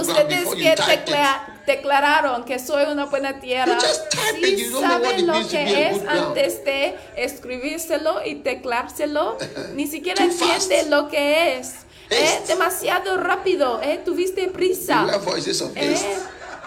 [0.00, 0.74] Ustedes que
[1.66, 3.78] declararon que soy una buena tierra,
[4.10, 9.38] type sí saben lo que es antes de escribírselo y teclárselo,
[9.74, 10.88] ni siquiera Too entiende fast.
[10.90, 11.68] lo que es.
[12.04, 12.24] Haste.
[12.42, 14.00] Es demasiado rápido, ¿eh?
[14.04, 15.04] tuviste prisa.
[15.74, 16.18] Eh.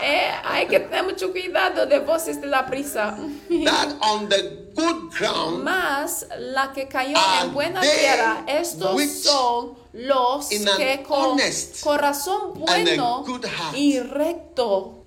[0.01, 3.17] Eh, hay que tener mucho cuidado de voces de la prisa.
[3.65, 10.47] That on the good ground Más la que cayó en buena tierra, estos son los
[10.49, 11.39] que con
[11.81, 13.25] corazón bueno
[13.73, 15.05] y recto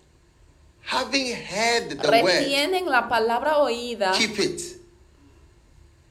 [0.82, 4.60] having heard the word, la palabra oída keep it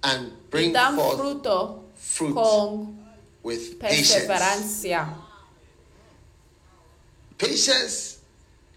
[0.04, 3.00] and y bring dan forth fruto fruit con
[3.44, 5.08] with perseverancia.
[7.38, 8.19] Patience.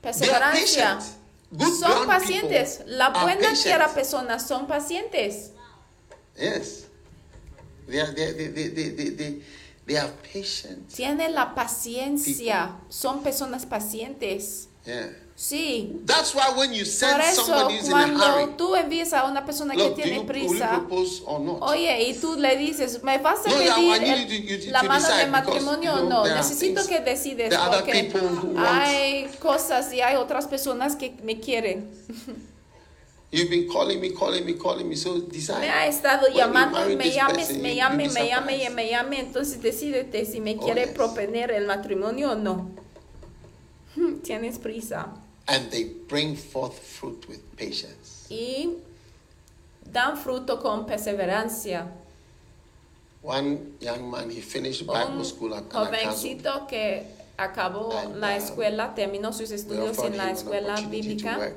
[0.03, 0.98] Perseverancia.
[1.78, 2.80] Son pacientes.
[2.86, 3.62] La buena patient.
[3.62, 5.53] tierra personas son pacientes.
[6.36, 6.86] Yes.
[7.86, 9.42] They are, they, they,
[9.86, 10.11] they, are.
[10.94, 12.76] Tienen la paciencia.
[12.88, 14.68] Son personas pacientes.
[14.84, 15.11] Yeah.
[15.35, 16.01] Sí.
[16.07, 19.12] That's why when you Por send eso, somebody who's in a hurry, cuando tú envías
[19.12, 20.83] a una persona que look, do tiene prisa,
[21.61, 25.26] oye, y tú le dices, ¿me vas a No, pedir el- you la mano de
[25.26, 26.24] matrimonio o no?
[26.26, 28.12] Necesito que decides porque
[28.57, 31.91] hay cosas y hay otras personas que me quieren.
[33.33, 35.59] You've been calling me, calling me, calling me, so decide.
[35.61, 40.26] Me ha estado llamando, me llames, person, me llame, me llame me llame, entonces decídete
[40.26, 40.91] si me Oh, quiere yes.
[40.93, 42.70] proponer el matrimonio o no.
[44.22, 45.14] Tienes prisa.
[45.53, 48.26] And they bring forth fruit with patience.
[48.30, 48.70] Y
[49.92, 51.86] dan fruto con perseverancia.
[53.22, 57.05] One young man, he finished Bible school at jovencito que
[57.36, 61.53] acabó And, la uh, escuela, terminó sus estudios en la escuela bíblica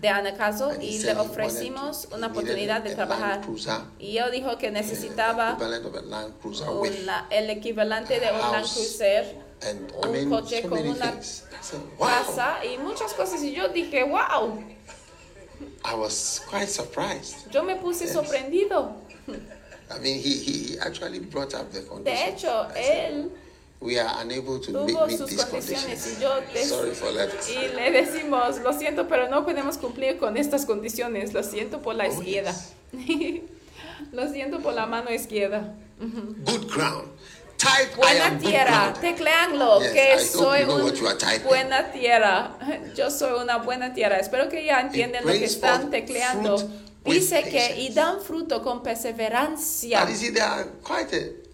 [0.00, 3.42] de he y le ofrecimos to- una oportunidad de trabajar.
[3.98, 8.32] Y yo dijo que necesitaba equivalent of a Land Cruiser with una- el equivalente de
[8.32, 9.36] un Land Cruiser,
[9.68, 11.12] and un I mean coche so con una
[11.98, 12.08] wow.
[12.08, 13.42] casa y muchas cosas.
[13.42, 14.62] Y yo dije, wow,
[15.84, 17.50] I was quite surprised.
[17.50, 18.12] yo me puse Yes.
[18.14, 18.94] sorprendido.
[19.90, 22.04] I mean, he, he actually brought up the condition.
[22.04, 23.30] De hecho, I said, él
[23.80, 26.18] we are unable to meet, tuvo meet sus these condiciones conditions.
[26.18, 27.30] y yo Sorry for that.
[27.48, 31.32] Y le decimos, lo siento, pero no podemos cumplir con estas condiciones.
[31.32, 32.54] Lo siento por la Oh, izquierda.
[34.12, 35.74] lo siento por la mano izquierda.
[36.00, 37.08] Good ground.
[37.62, 40.92] Type Buena tierra, tecleanlo, Yes, que soy un
[41.44, 42.58] buena tierra.
[42.96, 44.18] Yo soy una buena tierra.
[44.18, 46.56] Espero que ya entiendan lo que están tecleando.
[47.04, 50.00] Dice que y dan fruto con perseverancia.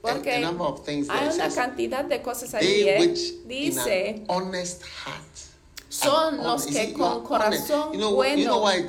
[0.01, 2.67] Porque hay una cantidad de cosas ahí.
[2.67, 3.15] They ¿eh?
[3.47, 5.48] Dice, honest heart.
[5.89, 8.87] Son los que con corazón You know, you know why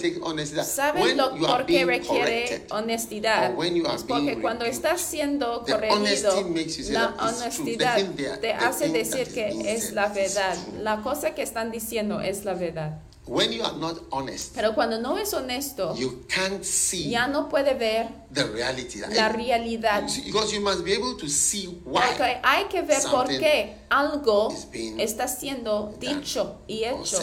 [0.65, 3.51] ¿Saben when lo, you are being requiere honestidad?
[3.51, 6.45] or when you are Es porque being cuando estás siendo corregido,
[6.91, 7.97] la honestidad
[8.41, 10.57] te hace decir que es la verdad.
[10.81, 12.99] La cosa que están diciendo es la verdad.
[13.29, 17.47] When you are not honest, Pero cuando no es honesto, you can't see ya no
[17.47, 18.99] puede ver the reality.
[19.13, 20.03] La realidad.
[20.25, 24.51] Because you must be able to see why Porque hay que ver por qué algo
[24.51, 24.67] is
[24.97, 27.21] está siendo dicho y hecho.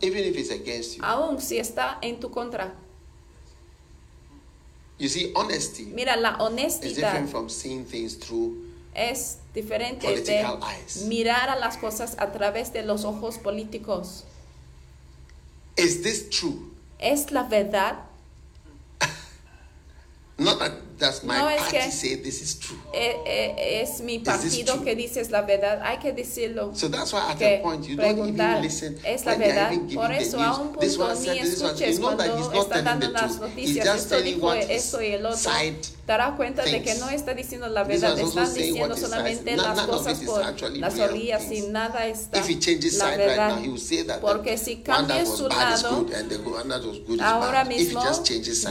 [0.00, 1.04] Even if it's against you.
[1.04, 2.74] aun si está en tu contra.
[4.98, 10.14] You see, honesty Mira, la is honestidad different from seeing things through es diferente de
[10.14, 11.02] Political eyes.
[11.04, 14.24] mirar a las cosas a través de los ojos políticos.
[15.78, 16.70] Is this true?
[16.98, 17.96] ¿Es la verdad?
[20.38, 22.76] Not that does my No es party que- say this is true?
[22.92, 25.80] Eh, eh, es mi this partido que dice es la verdad.
[25.82, 26.72] Hay que decirlo.
[26.76, 29.72] So that's why at que a point you don't even listen es la verdad.
[29.94, 31.72] Por the eso a un punto ni this one.
[31.72, 33.84] escuches cuando está dando las noticias.
[33.86, 35.36] just Esto telling dijo what esto y el his otro.
[35.52, 38.18] side Te darás cuenta de que no está diciendo la verdad.
[38.18, 40.42] Están diciendo solamente las cosas por
[40.78, 43.60] las orillas y nada está If he changes la side right verdad.
[43.60, 46.06] now, Porque si cambia su lado,
[47.20, 48.02] ahora mismo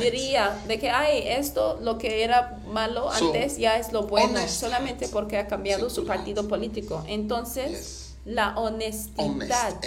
[0.01, 4.39] diría de que ay esto lo que era malo So, antes ya es lo bueno
[4.47, 8.15] solamente porque ha cambiado su partido político entonces Yes.
[8.25, 9.79] la honestidad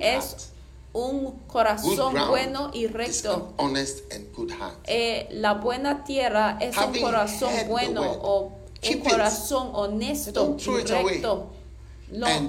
[0.00, 0.55] es.
[0.96, 2.30] Un corazón ground.
[2.30, 3.54] bueno y recto.
[3.58, 4.78] and good heart.
[4.84, 9.08] Eh, la buena tierra es un Having corazón heard the bueno word, o un it.
[9.08, 11.52] corazón honesto y recto.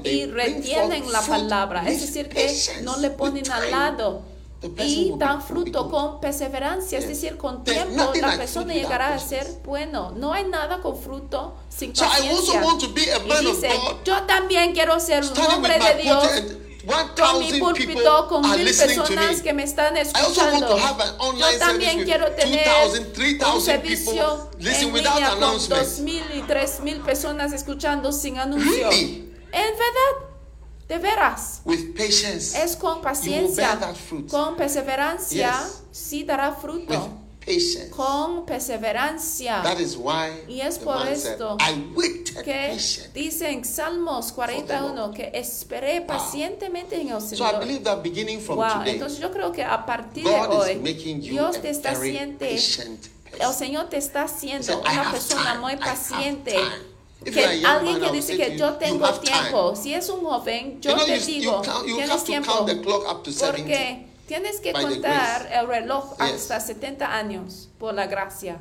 [0.03, 4.21] They y retienen la palabra, es decir, que no le ponen al lado
[4.79, 10.11] y dan fruto con perseverancia, es decir, con tiempo la persona llegará a ser bueno.
[10.11, 12.63] No hay nada con fruto sin paciencia.
[13.25, 13.69] Y dice,
[14.05, 16.27] yo también quiero ser un hombre de Dios
[16.87, 20.67] con mi 1,000 púlpito con mil personas que me están I also want escuchando.
[20.67, 25.15] to have an online Yo también quiero with tener 2,000, un 3,000 servicio en without
[25.15, 28.89] línea con dos mil y tres mil personas escuchando sin anuncio.
[28.89, 29.33] Really?
[29.51, 30.27] En verdad,
[30.87, 31.61] de veras.
[31.65, 32.57] With patience.
[32.61, 33.77] Es con paciencia,
[34.29, 35.81] con perseverancia, Yes.
[35.91, 37.09] sí dará with fruto.
[37.47, 37.89] Patience.
[37.89, 39.61] Con perseverancia.
[39.63, 42.77] That is why Y es por said, esto I waited que
[43.13, 47.59] dice en Salmos 41 que esperé pacientemente en el So I Señor.
[47.59, 50.75] believe that beginning from Wow, today, entonces yo creo que a partir de God hoy,
[50.75, 52.59] making you Dios te está haciendo, el.
[53.53, 56.55] Señor te está haciendo said, una persona time, muy paciente.
[57.23, 61.05] Que alguien que dice que yo tengo tiempo, si es un joven, yo You know,
[61.05, 62.51] te you- digo, you count- tienes tiempo.
[62.53, 66.51] count the clock up to 70 Porque tienes que contar el reloj Yes.
[66.51, 68.59] hasta 70 años por la gracia.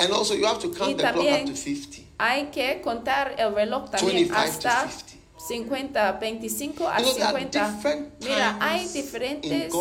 [0.00, 2.02] And also you have to Y count the clock también up to 50.
[2.18, 5.18] hay que contar el reloj también 25 to hasta 50.
[5.48, 7.70] 50, 25 a You know, there are 50.
[7.72, 9.72] different Mira, hay diferentes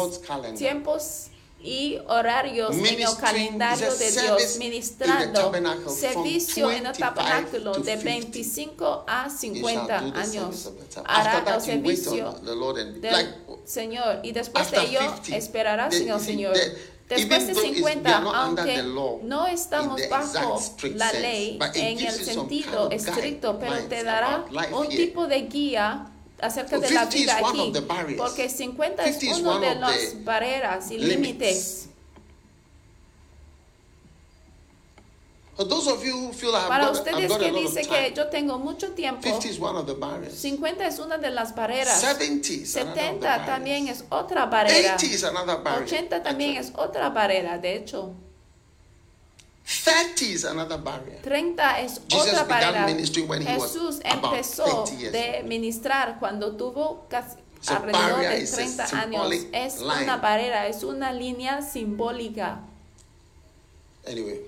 [0.58, 1.28] tiempos
[1.60, 5.52] y horarios en el calendario de Dios, ministrando
[5.90, 8.04] servicio en el 25 tabernáculo de 50.
[8.04, 10.72] 25 a You shall 50 do the años.
[11.06, 13.36] Hará el servicio on the Lord and del
[13.66, 16.54] Señor y después de ello 50, esperarás the- en el Señor.
[17.10, 20.62] Después de though it's- we 50, are not under aunque no estamos bajo
[20.94, 26.06] la ley en el sentido estricto, pero te dará un tipo de guía
[26.42, 27.68] acerca de la 50 is vida one aquí.
[27.68, 28.22] of the barriers.
[28.22, 31.90] Porque 50 es 50 is uno de of las barreras y límites.
[35.56, 38.92] For those of you who feel I've Para ustedes que dicen que yo tengo mucho
[38.94, 40.36] tiempo, 50 is one of the barriers.
[40.36, 42.00] 50 es una de las barreras.
[42.00, 43.46] 70 is another of the 70 barriers.
[43.48, 44.94] también es otra barrera.
[44.94, 45.88] 80 is another barrier.
[45.88, 48.14] 80 también es otra barrera, de hecho.
[49.68, 51.20] 30 is another barrier.
[51.22, 52.88] 30 es Jesus otra barrera.
[52.88, 58.84] Jesús empezó 30 years de ministrar cuando tuvo casi So alrededor de is a 30
[59.02, 59.34] años.
[59.52, 60.04] Es line.
[60.04, 62.62] una barrera, es una línea simbólica.
[64.08, 64.40] Anyway,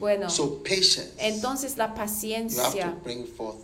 [0.00, 1.12] Bueno, so patience.
[1.18, 2.96] entonces la paciencia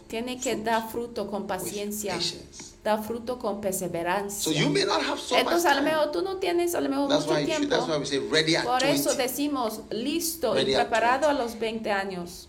[0.07, 2.72] tiene que dar fruto con paciencia, patience.
[2.85, 4.41] Da fruto con perseverancia.
[4.41, 6.89] So you may not have so Entonces a lo mejor tú no tienes a lo
[6.89, 7.69] mejor That's mucho why, tiempo.
[7.69, 8.95] that's why we say ready at Por 20.
[8.97, 12.49] eso decimos listo Ready y preparado a los 20 años.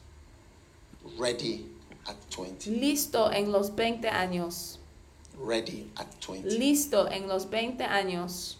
[1.19, 1.69] ready
[2.07, 2.69] at 20.
[2.71, 4.79] Listo en los 20 años.
[5.38, 6.49] Ready at 20.
[6.57, 8.57] Listo en los 20 años.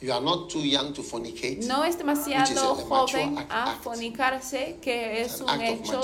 [0.00, 1.60] You are not too young to fornicate.
[1.66, 6.00] No es demasiado joven a fornicarse, que es un hecho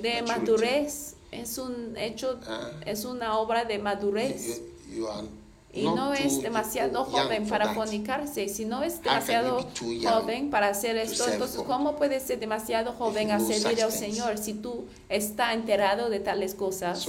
[0.00, 0.86] de maturity.
[1.30, 2.70] Es un hecho, Ah.
[2.86, 4.60] es una obra de madurez.
[4.88, 5.26] You, you are
[5.72, 8.48] Y no es demasiado joven para fornicarse.
[8.48, 9.66] Si no es can demasiado
[10.02, 11.60] joven para hacer to esto, entonces?
[11.66, 13.92] ¿cómo puedes ser demasiado joven a servir al.
[13.92, 17.06] Señor si tú estás enterado de tales cosas?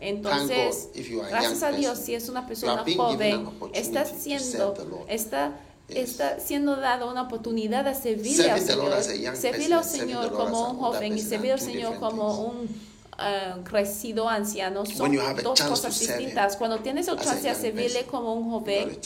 [0.00, 0.88] Entonces,
[1.28, 4.74] gracias a Dios, si es una persona joven, está siendo,
[5.06, 5.52] está,
[5.88, 11.16] está siendo dado una oportunidad de servir al Señor, servir al Señor como un joven
[11.16, 12.91] y servir al Señor como un
[13.22, 16.54] ah, crecido anciano son dos cosas distintas.
[16.54, 18.98] him Cuando tienes el as a chance de servirle como un joven,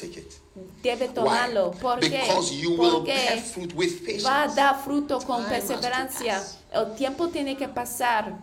[0.82, 1.70] debe tomarlo.
[1.70, 1.78] Why?
[1.80, 4.24] Porque fruit patience.
[4.24, 6.42] va a dar fruto con Time perseverancia.
[6.72, 8.34] El tiempo tiene que pasar.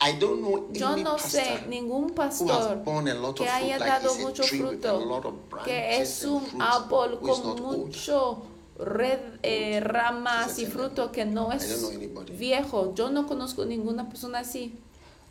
[0.00, 2.84] I don't know Yo no sé ningún pastor
[3.34, 5.34] que haya dado mucho fruto,
[5.64, 8.42] que es un árbol con mucho
[8.78, 12.32] red, eh, ramas y fruto que no I es don't know anybody.
[12.32, 12.94] viejo.
[12.94, 14.72] Yo no conozco ninguna persona así.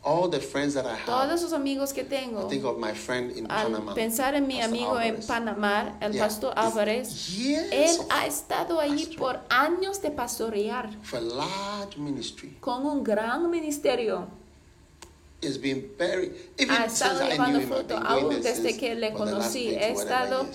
[0.04, 2.92] all the friends that I have, Todos los amigos que tengo, I think of my
[2.94, 3.94] friend in al Panama.
[3.94, 5.16] pensar en mi Pastor amigo en.
[5.26, 7.36] Panamá, el Yeah, pastor Álvarez,
[7.72, 12.56] él ha estado allí por años de pastorear for a large ministry.
[12.60, 14.28] con un gran ministerio.
[15.40, 19.66] It's been very even Ha estado llevando fruto, aún desde que le conocí.
[19.70, 20.46] 20 He estado.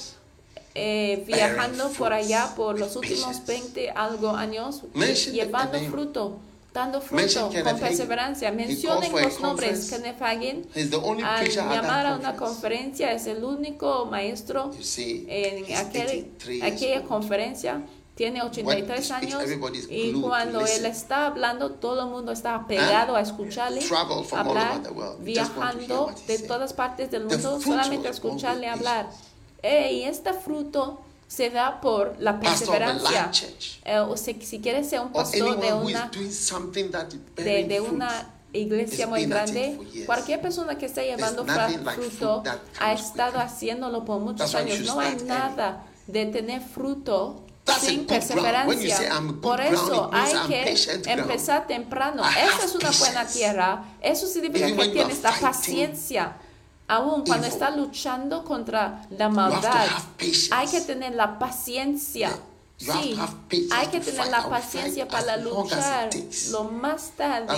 [0.76, 3.64] Eh, viajando por allá por los últimos patience.
[3.74, 4.82] 20 algo años,
[5.32, 6.40] llevando fruto,
[6.74, 8.52] dando fruto con perseverancia.
[8.52, 9.90] Mencionen los nombres.
[9.90, 10.68] Kenneth Hagin,
[11.24, 17.82] al llamar a una conferencia, es el único maestro en aquel, 83 years aquella conferencia.
[18.16, 19.44] Tiene 83 When he speaks, años
[19.90, 23.82] y cuando él está hablando, todo el mundo está pegado a escucharle
[24.32, 24.82] hablar,
[25.20, 29.10] viajando de todas partes del mundo solamente a escucharle hablar.
[29.64, 33.32] Eh, y este fruto se da por la perseverancia.
[33.86, 36.12] Eh, o si quieres ser un Or pastor de una
[37.36, 42.44] de, una iglesia muy grande, cualquier persona que esté llevando like fruto
[42.80, 44.82] ha estado haciéndolo por muchos años.
[44.82, 48.98] No hay nada de tener fruto That's sin perseverancia.
[49.42, 52.24] Por eso hay que empezar temprano.
[52.24, 53.86] Esa es una buena tierra.
[54.02, 56.38] Eso significa Even que tienes la paciencia.
[56.88, 59.88] Aún cuando está luchando contra la maldad,
[60.52, 62.38] hay que tener la paciencia.
[62.78, 63.16] Sí,
[63.72, 66.10] hay que tener la paciencia para luchar
[66.52, 67.56] lo más tarde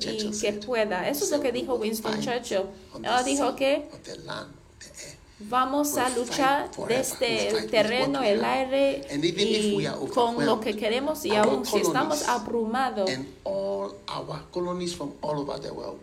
[0.00, 1.08] y que pueda.
[1.08, 2.64] Eso es lo que dijo Winston Churchill.
[3.02, 5.16] Él dijo que Of the land, the air.
[5.40, 11.64] Vamos a luchar desde el terreno, el aire y con lo que queremos y aún
[11.64, 13.10] si estamos abrumados,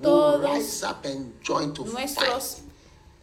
[0.02, 0.84] Todos
[1.92, 2.62] nuestros fight.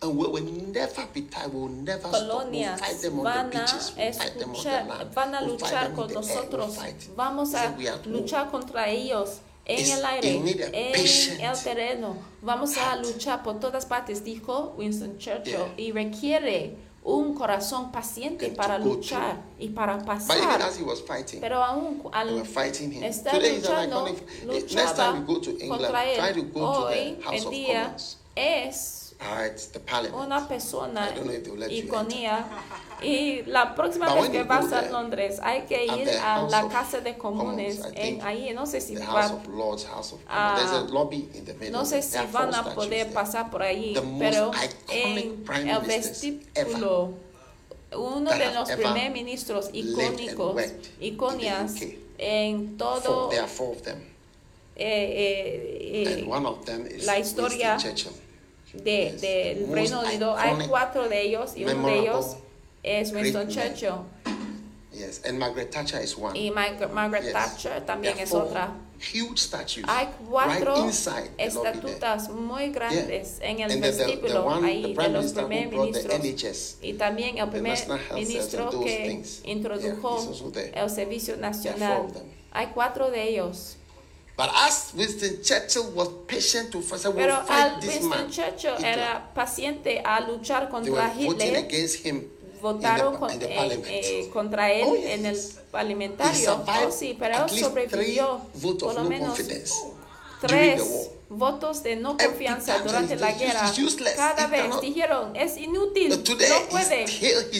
[0.05, 0.43] And we will
[0.73, 1.55] never be tired.
[1.55, 2.13] We will never stop.
[2.13, 3.93] We'll colonias fight them on van the a beaches.
[3.97, 6.79] We'll fight them on the escuchar, van a luchar con nosotros.
[7.17, 7.73] Vamos a
[8.07, 9.39] luchar contra ellos
[9.81, 10.37] en el aire,
[10.73, 12.17] en el terreno.
[12.43, 18.79] Vamos a luchar por todas partes, dijo Winston Churchill, y requiere un corazón paciente para
[18.79, 20.63] luchar y para But even pasar.
[20.63, 23.03] as he was fighting, Pero aún al were fighting him.
[23.03, 24.05] estar luchando.
[24.07, 26.35] Next luchaba time you go to England, contra try él.
[26.35, 27.97] to go to Hoy of día
[28.37, 29.47] es Ah,
[30.15, 31.25] una persona know
[33.03, 36.69] y la próxima But vez que vas a there, Londres hay que ir a la
[36.69, 39.87] casa de comunes Commons, en ahí no sé si va- Lords,
[40.29, 44.51] Ah, a no sé si van a poder pasar por ahí pero
[44.89, 47.15] en el vestíbulo
[47.95, 50.57] uno de los primeros ministros icónicos
[51.01, 51.99] UK.
[52.19, 53.31] en todo
[54.75, 57.77] eh, eh, la historia
[58.73, 60.37] de, del most Reino Unido.
[60.37, 62.37] Hay cuatro de ellos y uno de ellos
[62.83, 63.49] es Winston.
[63.49, 64.05] Churchill
[64.93, 66.37] Yes, and Margaret Thatcher is one.
[66.39, 67.33] y Mar- Margaret Yes.
[67.33, 68.75] Thatcher también es otra.
[69.01, 74.39] Huge statues Hay cuatro right inside estatutas muy grandes en el And the, the, the
[74.39, 76.77] one, ahí de los the ministros NHS.
[76.83, 82.07] y también el primer National Health Service ministro que introdujo Yeah, el servicio nacional.
[82.53, 83.77] Hay cuatro de ellos.
[84.37, 88.31] But as Winston Churchill was patient to first, we'll Pero fight al this Winston man.
[88.31, 88.99] Churchill Hitler.
[88.99, 91.57] era paciente a luchar contra Hitler.
[91.57, 92.29] against him
[92.63, 95.59] votaron con- eh, eh, contra él Oh, en el yes.
[95.71, 96.65] Parlamentario.
[96.87, 99.37] Oh, sí, pero él sobrevivió por lo no menos
[100.41, 100.83] tres.
[101.33, 103.73] Votos de no confianza durante la guerra.
[104.17, 107.05] Cada vez dijeron, es inútil, no puede.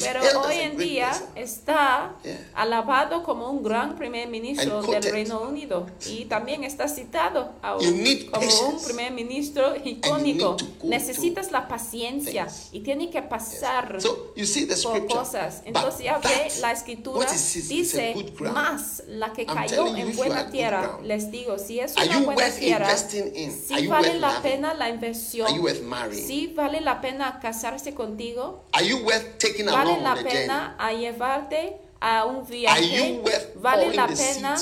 [0.01, 2.15] Pero hoy en día está
[2.55, 5.03] alabado como un gran primer ministro del.
[5.13, 10.57] Reino Unido y también está citado need como un primer ministro icónico.
[10.83, 13.99] Necesitas la paciencia y tiene que pasar
[14.83, 15.63] por cosas.
[15.65, 17.27] Entonces ya ve la escritura
[17.69, 20.99] dice más la que cayó en buena tierra.
[21.03, 22.89] Les digo, si es una buena tierra,
[23.69, 24.43] you vale la loving?
[24.43, 26.27] pena la inversión, Are you worth marrying?
[26.27, 30.77] si vale la pena casarse contigo, Are you worth taking vale along la on pena
[30.79, 33.23] a llevarte a un viaje,
[33.55, 34.57] vale la pena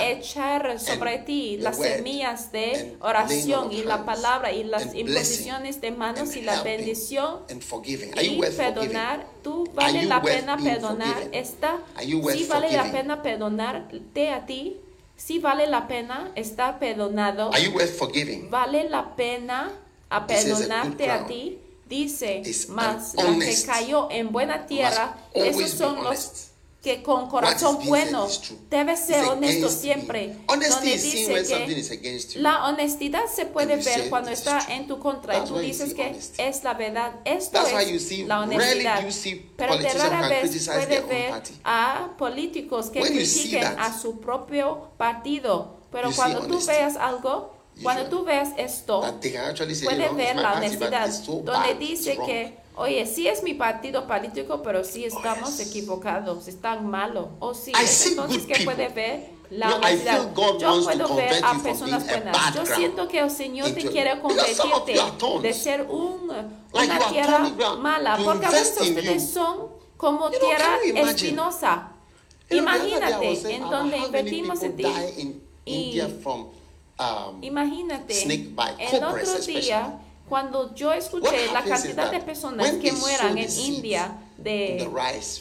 [0.00, 6.34] echar sobre ti las semillas de oración y la palabra y las imposiciones de manos
[6.36, 7.40] y la bendición
[8.22, 11.28] y perdonar, tú vale la pena perdonar,
[12.22, 14.80] worth sí vale la pena perdonarte a ti,
[15.20, 18.50] sí vale la pena estar perdonado, Are you worth forgiving?
[18.50, 19.70] vale la pena
[20.08, 26.49] a perdonarte a ti, dice, más la que cayó en buena tierra, esos son los.
[26.82, 28.26] Que con corazón bueno
[28.70, 30.36] debe ser honesto siempre.
[30.46, 35.58] donde dice que la honestidad se puede ver cuando está en tu contra y tú
[35.58, 37.16] dices que es la verdad.
[37.24, 39.04] Esto es la honestidad.
[39.56, 45.80] Pero de rara vez puede ver a políticos que critiquen a su propio partido.
[45.92, 51.08] Pero cuando tú veas algo Cuando tú ves esto, puedes ver la honestidad,
[51.44, 55.68] donde dice que, oye, sí es mi partido político, pero sí estamos yes.
[55.68, 57.26] equivocados, están malos.
[57.38, 60.34] O sí, es see entonces que puede ver la No, honestidad.
[60.58, 62.54] Yo puedo ver a personas buenas.
[62.54, 64.94] Yo siento que el Señor te quiere convertirte
[65.42, 66.28] de ser un,
[66.72, 67.38] Like una tierra
[67.78, 71.10] mala, porque a veces ustedes son como You know, tierra imagine?
[71.10, 71.92] espinosa.
[72.48, 74.84] You know, Imagínate saying en donde invertimos en ti.
[75.18, 76.48] in Y- from
[76.98, 78.14] um, Imagínate,
[78.98, 79.98] cobras otro día,
[80.30, 84.88] cuando yo escuché la cantidad de personas que mueran en India in de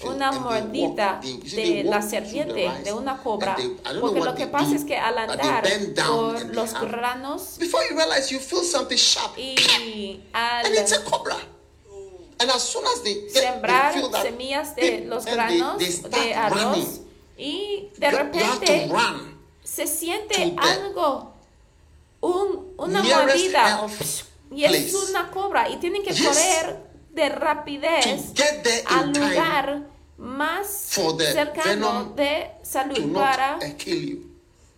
[0.04, 3.56] una mordida de la serpiente, de una cobra,
[4.02, 5.64] porque lo que pasa es que al andar
[6.08, 11.04] por los granos Before you realize, you feel something sharp, y al and it's a
[11.04, 11.38] cobra.
[12.42, 17.02] And as soon as they get, sembrar semillas de los granos de arroz
[17.38, 18.90] y de repente
[19.64, 21.34] se siente algo,
[22.22, 23.88] un, una mordida
[24.52, 24.96] y es place.
[25.12, 26.28] una cobra y tienen que Yes.
[26.28, 26.80] correr
[27.12, 29.82] de rapidez To get there al in time lugar
[30.18, 34.26] más for the cercano venom de to salud not para uh, kill you.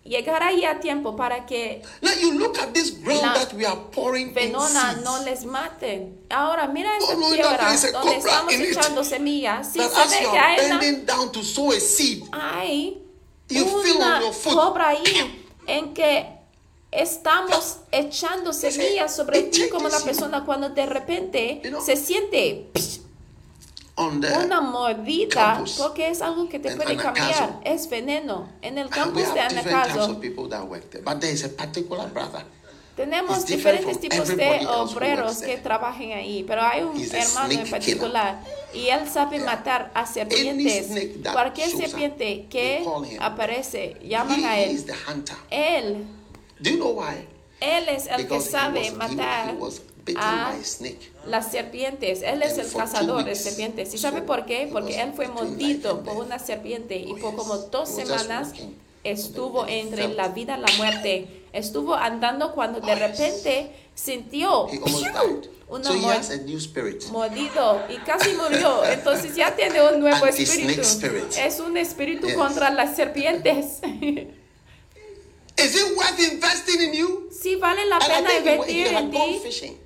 [0.03, 3.65] llegar ahí a tiempo para que Now you look at this ground La that we
[3.65, 5.03] are pouring in venona seeds.
[5.03, 6.19] no les maten.
[6.29, 8.71] Ahora mira esta Oh, no, no, tierra there is a donde cobra estamos in it.
[8.77, 9.71] echando semillas.
[9.71, 11.79] Si that se as ve you que are hay una, bending down to sow a
[11.79, 12.97] seed, hay
[13.49, 14.53] You feel una your foot.
[14.55, 15.03] cobra ahí
[15.67, 16.25] en que
[16.91, 20.03] estamos echando semillas sobre ti como you.
[20.03, 22.69] persona cuando de repente se siente
[23.97, 28.49] una mordida porque es algo que te puede cambiar, es veneno.
[28.61, 32.11] En el campus de Anacaso of people that work there, but there is a particular
[32.11, 32.45] brother.
[32.95, 38.87] tenemos diferentes tipos de obreros que trabajan ahí, pero hay un hermano en particular y
[38.87, 40.87] él sabe matar a serpientes.
[41.31, 42.85] Cualquier serpiente que
[43.19, 44.85] aparece, llaman a él.
[45.49, 46.05] Él,
[46.61, 47.27] Do you know why?
[47.61, 49.55] él es el que Because he sabe matar
[50.17, 50.53] a
[51.27, 52.23] las serpientes.
[52.23, 53.93] Él es el cazador de serpientes.
[53.93, 54.67] ¿Y sabe por qué?
[54.71, 58.53] Porque él fue mordido por una serpiente y por como dos semanas
[59.03, 61.27] estuvo entre la vida y la muerte.
[61.53, 64.65] Estuvo andando cuando de repente sintió
[65.67, 65.91] una
[67.11, 68.83] mordido y casi murió.
[68.85, 70.81] Entonces ya tiene un nuevo espíritu.
[71.37, 73.81] Es un espíritu contra las serpientes.
[75.57, 77.29] Is it worth investing in you?
[77.31, 79.39] sí vale la pena invertir en ti.
[79.43, 79.77] fishing.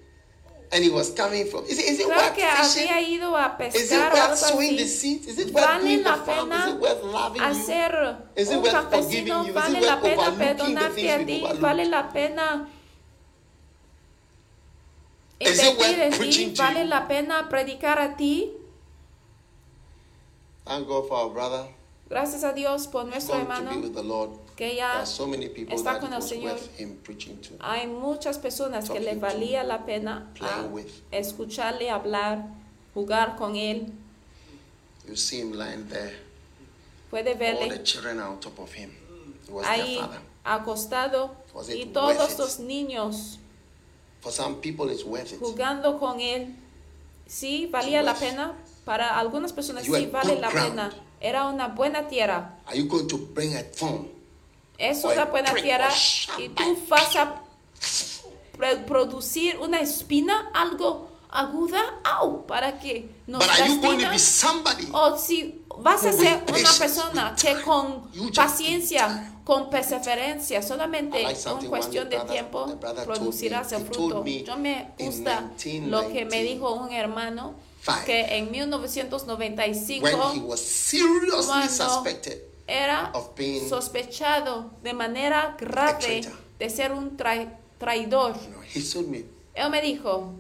[0.72, 1.64] And he was coming from.
[1.66, 2.88] Is it, is it Creo worth que fishing?
[2.90, 5.28] había ido a Is it pescar o worth algo the seeds?
[5.28, 6.52] Is it worth Vale la farm?
[6.52, 7.48] Is pena it worth loving you?
[7.48, 9.42] hacer Is it un worth forgiving you?
[9.42, 12.68] Is it vale worth la pena perdonarte a ti, vale la pena
[15.40, 16.90] Is it invertir worth en ti, preaching to vale you?
[16.90, 18.52] la pena predicar a ti.
[20.66, 21.68] Thank God for our brother.
[22.10, 24.32] Gracias a Dios por nuestro gone to be hermano with the Lord.
[24.56, 26.58] Que people está con el Señor.
[27.60, 30.32] Hay muchas personas que le valía la pena
[31.12, 32.46] escucharle hablar,
[32.94, 33.92] jugar con él.
[35.08, 36.14] You see him lying there.
[37.12, 38.90] Puede verle children are on top of him.
[39.44, 40.20] It was their ahí father.
[40.44, 41.36] acostado
[41.70, 43.38] y todos los niños
[44.22, 45.40] For some people, it's worth it.
[45.40, 46.56] jugando con él.
[47.28, 48.54] Sí, valía la pena.
[48.84, 50.92] Para algunas personas sí vale la pena.
[51.20, 52.58] Era una buena tierra.
[52.66, 54.15] Are you going to bring a thorn?
[54.78, 57.42] Es Or una a buena prick tierra or sharp y tú vas a
[58.86, 63.44] producir una espina, algo aguda, au, para que nos?
[64.94, 72.10] O si vas a ser una persona que con paciencia, con perseverancia, solamente en cuestión
[72.10, 74.24] de tiempo producirás el fruto.
[74.26, 77.54] Yo me gusta lo que me 1995, dijo un hermano
[78.06, 82.04] que en 1995 When he was seriously Cuando-
[82.68, 83.12] era
[83.70, 86.28] sospechado de manera grave
[86.60, 88.34] de ser un trai- traidor.
[88.42, 90.34] You know, he told me, Él me dijo,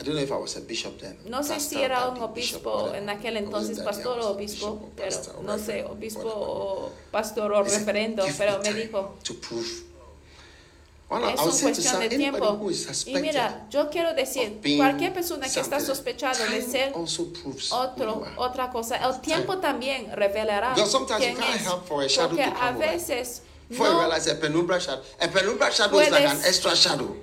[0.00, 1.18] I don't know if I was a bishop then.
[1.26, 5.84] no sé si era un obispo en aquel entonces, pastor o obispo, pero no sé,
[5.84, 9.87] obispo o pastor o referendo, "Give pero me dijo, to prove.
[11.30, 12.38] Es una cuestión de tiempo.
[13.06, 16.92] Y mira, yo quiero decir, cualquier persona que está sospechado de ser
[17.72, 20.74] otro, otra cosa, el tiempo también revelará
[21.18, 21.64] quién es.
[22.28, 23.76] Porque a veces no
[26.10, 26.10] Puedes-
[26.46, 27.16] extra shadow.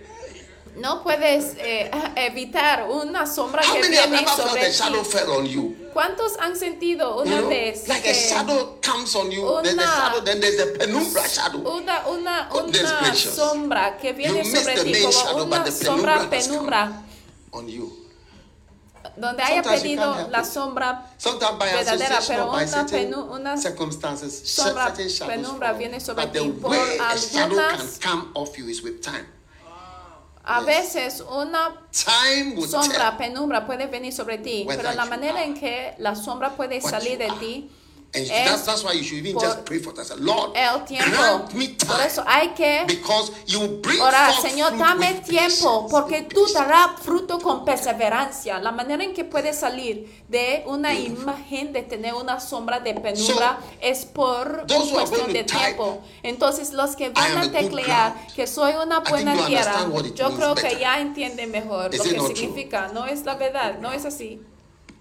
[0.75, 5.85] No puedes eh, evitar una sombra How que viene sobre ti.
[5.93, 9.75] ¿Cuántos han sentido You una know, vez like que a shadow comes on you, there's
[9.77, 11.61] the una- shadow, then there's the penumbra shadow.
[11.61, 17.01] una, una, una sombra que viene You sobre ti como shadow, una sombra penumbra
[17.51, 17.89] On you.
[19.15, 24.93] donde haya pedido la sombra verdadera, pero una, penu- una sombra
[25.25, 27.11] penumbra viene sobre ti por a
[27.41, 29.25] algunas come off you is with time.
[30.47, 36.15] A veces una sombra, penumbra puede venir sobre ti, pero la manera en que la
[36.15, 37.71] sombra puede salir de ti
[38.15, 40.19] And es that's, that's why you should even por just pray for that.
[40.19, 41.11] Lord, el tiempo.
[41.11, 42.05] grant me Por time.
[42.07, 47.65] eso hay que Because you bring orar, Señor, dame tiempo, porque tú darás fruto con
[47.65, 48.59] perseverancia.
[48.59, 53.59] La manera en que puedes salir de una imagen de tener una sombra de penumbra
[53.81, 56.01] es por cuestión de type, tiempo.
[56.23, 59.85] Entonces, los que van a teclear que soy una buena tierra,
[60.15, 60.79] yo creo que better.
[60.79, 62.35] ya entiende mejor Is lo que not true?
[62.35, 62.89] significa.
[62.93, 64.41] No es la verdad, no es así.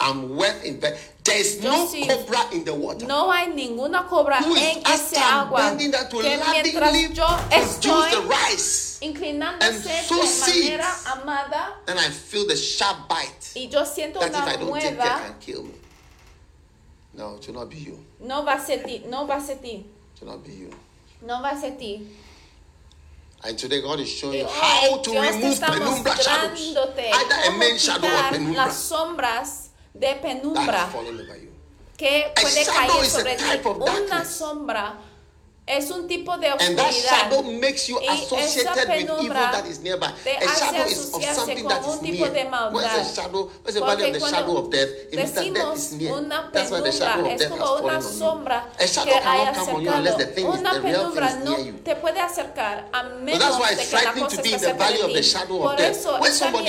[0.01, 0.99] I'm worth in bed.
[1.23, 2.07] There is Yo no sí.
[2.07, 3.07] cobra in the water.
[3.07, 8.99] No hay ninguna cobra Who en ese agua que mientras yo estoy the rice.
[9.01, 11.07] inclinándose and sow de manera seeds.
[11.07, 13.53] amada Then I feel the sharp bite.
[13.55, 15.75] y yo siento That if una I don't take care mueva, can kill me.
[17.15, 18.05] No, it will not be you.
[18.21, 20.71] no va a ser ti, no va a ser ti, It will not be you.
[21.23, 22.07] no va a ser ti.
[23.45, 26.77] And today God is showing you how to Dios remove penumbra shadows.
[26.77, 29.64] Either a main shadow or penumbra las sombras
[29.95, 30.91] de penumbra
[31.97, 33.45] que puede caer sobre ti.
[33.65, 34.99] Una sombra
[35.67, 36.93] es un tipo de oscuridad.
[36.93, 36.99] Y
[38.37, 39.65] esa penumbra
[40.23, 43.07] te hace asociarse con un tipo de maldad.
[43.63, 44.69] Porque cuando
[45.11, 50.49] decimos una penumbra es como una sombra que hay acercado.
[50.49, 54.99] Una penumbra no te puede acercar a menos de que la cosa esté cerca de
[54.99, 55.33] ti.
[55.49, 56.67] Por eso está en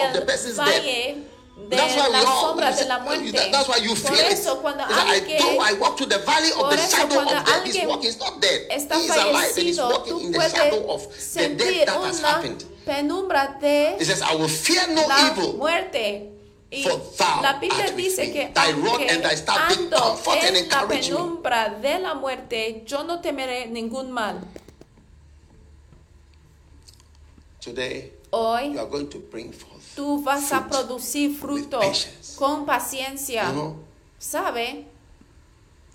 [0.00, 1.33] el valle
[1.74, 2.48] de That's why all.
[2.48, 3.32] sombras de la muerte.
[3.32, 4.32] that- That's why you Por feel it.
[4.32, 7.64] eso cuando I, alguien I walk to the valley of Por the shadow of death,
[7.66, 8.02] he's walking.
[8.10, 8.60] He's not dead.
[8.70, 11.02] está He is alive and he's walking in the shadow of
[11.34, 12.64] the death that has happened.
[12.84, 15.54] penumbra de He says, I will fear no la evil.
[15.54, 16.30] muerte.
[16.70, 22.82] Y For thou la Biblia dice que aunque ando en la penumbra de la muerte,
[22.84, 24.40] yo no temeré ningún mal.
[27.60, 29.73] Today, Hoy you are going to bring forth.
[29.94, 31.80] Tú vas a producir fruto
[32.36, 33.46] con paciencia.
[33.48, 33.76] You know,
[34.18, 34.86] ¿Sabe?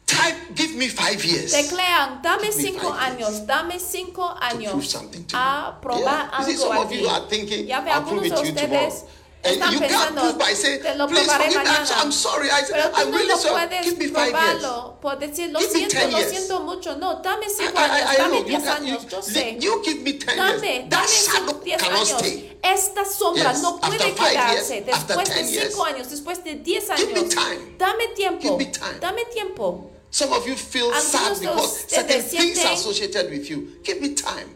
[0.10, 1.52] type, give me five years.
[1.52, 4.96] Teclean, dame cinco años, dame cinco años
[5.34, 6.38] a probar Yeah.
[6.38, 9.06] Algo some of you are thinking, Ya ve, algunos de ustedes
[9.44, 12.02] están you can't pensando, prove by saying, te lo please probaré forgive me, I'm, mañana.
[12.04, 13.68] I'm sorry, I, Pero tú I'm no really lo sorry.
[13.68, 14.60] puedes Give me five years.
[14.62, 16.30] probarlo por decir, lo Give me siento, 10 lo years.
[16.32, 16.96] siento mucho.
[16.98, 19.58] No, dame cinco I, años, I, I dame you, diez años, yo sé.
[19.60, 20.90] you, you give me 10 Dame, years.
[20.90, 22.10] Dame cinco, diez años.
[22.10, 22.60] stay.
[22.62, 25.68] Esta sombra Yes, no puede quedarse years, después de 10 years.
[25.72, 27.34] cinco años, después de diez Give me años.
[27.34, 27.76] time.
[27.78, 29.00] Dame tiempo, Give me time.
[29.00, 29.92] dame tiempo.
[30.12, 33.80] Some of you feel Algunos sad because certain things are associated with you.
[33.84, 34.56] Give me time.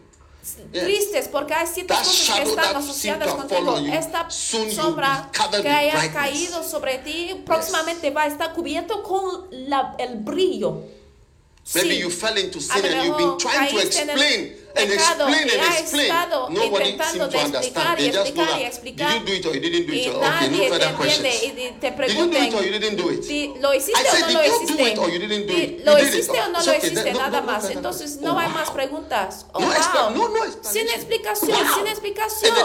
[0.72, 3.78] Tristes porque hay ciertas cosas que están asociadas contigo.
[3.78, 5.30] Esta sombra
[5.62, 10.82] que haya caído sobre ti próximamente va a estar cubierto con la- el brillo.
[11.76, 12.00] Maybe Sí.
[12.02, 14.06] you fell into sin and you've been trying to caíste
[14.76, 16.06] explain and pecado explain y explain.
[16.06, 19.16] estado Nobody intentando de explicar y explicar y explicar.
[19.16, 21.92] Y nadie te entiende y te
[23.28, 24.96] di- ¿lo hiciste o no lo hiciste?
[25.86, 27.14] ¿Lo hiciste o no lo hiciste?
[27.14, 27.70] Nada más.
[27.70, 29.46] Entonces no Oh, hay más preguntas.
[29.54, 29.62] Oh,
[30.62, 32.56] Sin explicación, sin explicación.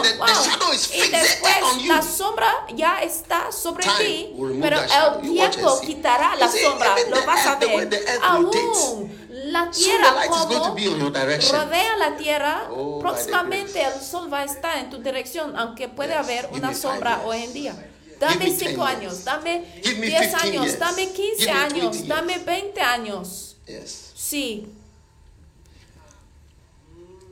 [0.93, 1.55] Y después
[1.87, 6.95] la sombra ya está sobre ti, pero el tiempo quitará la sombra.
[7.09, 7.89] Lo vas a ver.
[8.23, 9.11] Aún
[9.45, 14.97] la tierra como rodea la tierra, Oh, próximamente el sol va a estar en tu
[14.99, 16.17] dirección, aunque puede Yes.
[16.19, 17.89] haber una sombra hoy en día.
[18.19, 18.97] Dame me 10 cinco years.
[18.97, 20.79] años, dame Give me 10 15 años, years.
[20.79, 23.55] dame 15 Give me años, 20 dame 20 años.
[23.65, 24.11] Yes.
[24.15, 24.67] Sí,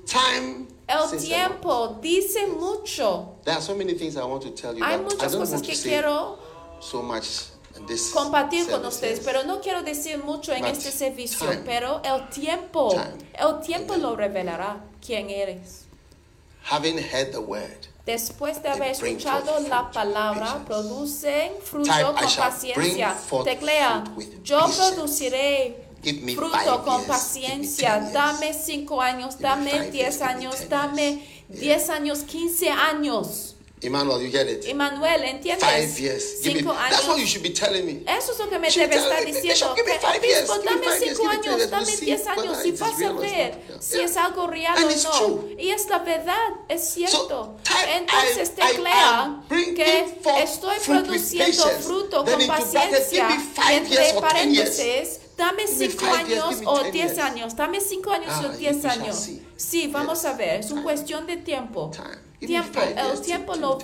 [0.05, 0.67] Time.
[0.87, 3.35] el tiempo dice mucho.
[3.43, 4.83] There are so many things I want to tell you.
[4.83, 6.37] Hay I muchas don't cosas want que to quiero
[6.79, 7.49] so much
[8.13, 11.61] compartir con ustedes, pero no quiero decir mucho en este servicio, time.
[11.65, 13.29] pero el tiempo, Time.
[13.33, 15.85] el tiempo lo revelará quién eres.
[16.69, 23.17] Having heard the word, Después de haber escuchado la palabra, producen fruto Type, con paciencia.
[23.43, 24.03] Teclea,
[24.43, 24.93] yo patience.
[24.93, 25.87] produciré
[26.33, 27.99] fruto con years, paciencia.
[27.99, 28.13] 10 years.
[28.13, 33.56] Dame cinco años, dame diez años, 10 dame diez años, quince años.
[33.79, 34.65] Emmanuel, you get it?
[34.65, 35.99] Emmanuel, Five ¿entiendes?
[35.99, 36.41] years.
[36.41, 37.27] Give me, Cinco that's what you años.
[37.29, 38.03] should be telling me.
[38.07, 39.75] Eso es lo que me debe estar diciendo.
[39.75, 43.11] Give me five years, Obispo, dame five cinco años, dame diez años y vas a
[43.13, 45.43] ver si es algo real o no.
[45.59, 47.55] Y es la verdad, es cierto.
[47.93, 53.29] Entonces teclea que estoy produciendo fruto con paciencia.
[53.53, 57.55] five Entre paréntesis, dame cinco five años o diez años.
[57.55, 59.27] Dame cinco años Ah, o you- diez años.
[59.55, 60.61] Sí, vamos a ver.
[60.61, 60.83] Es un Time.
[60.83, 61.91] cuestión de tiempo.
[62.39, 62.79] Give me Tiempo.
[62.79, 63.77] five El years, tiempo give me lo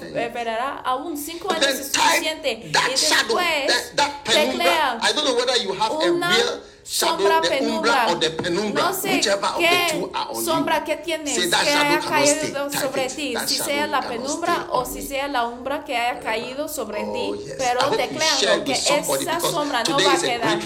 [5.99, 9.21] ten years sombra, de, de penumbra, o de penumbra, no sé
[9.57, 10.05] qué
[10.43, 15.27] sombra que tienes que haya caído sobre ti, si sea la penumbra o si sea
[15.29, 20.17] la umbra que haya caído sobre ti, pero declaro que esa sombra no va a
[20.17, 20.59] quedar.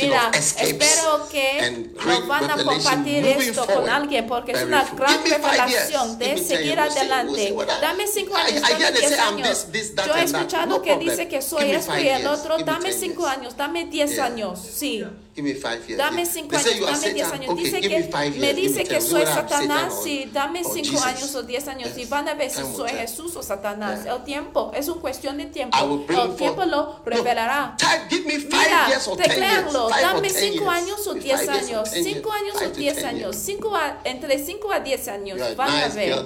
[0.00, 6.18] Mira, espero que nos van a compartir esto con alguien porque es una gran revelación
[6.18, 7.54] de seguir adelante.
[7.80, 9.66] Dame cinco años, dame diez años.
[10.06, 13.84] Yo he escuchado que dice que soy esto y el otro, dame cinco años, dame
[13.84, 15.04] diez años, sí.
[15.38, 15.98] Give me five years.
[15.98, 17.50] Dame cinco They años, dame diez años.
[17.50, 21.96] Okay, dice que, me dice que soy Satanás, sí, dame cinco años o diez años
[21.96, 24.04] y van a ver si soy Jesús o Satanás.
[24.04, 25.78] El tiempo es una cuestión de tiempo.
[26.08, 27.76] El tiempo lo revelará.
[28.10, 34.44] Mira, teclearlo, dame cinco años o diez años, cinco años o diez años, cinco entre
[34.44, 36.24] cinco a diez años, van a ver.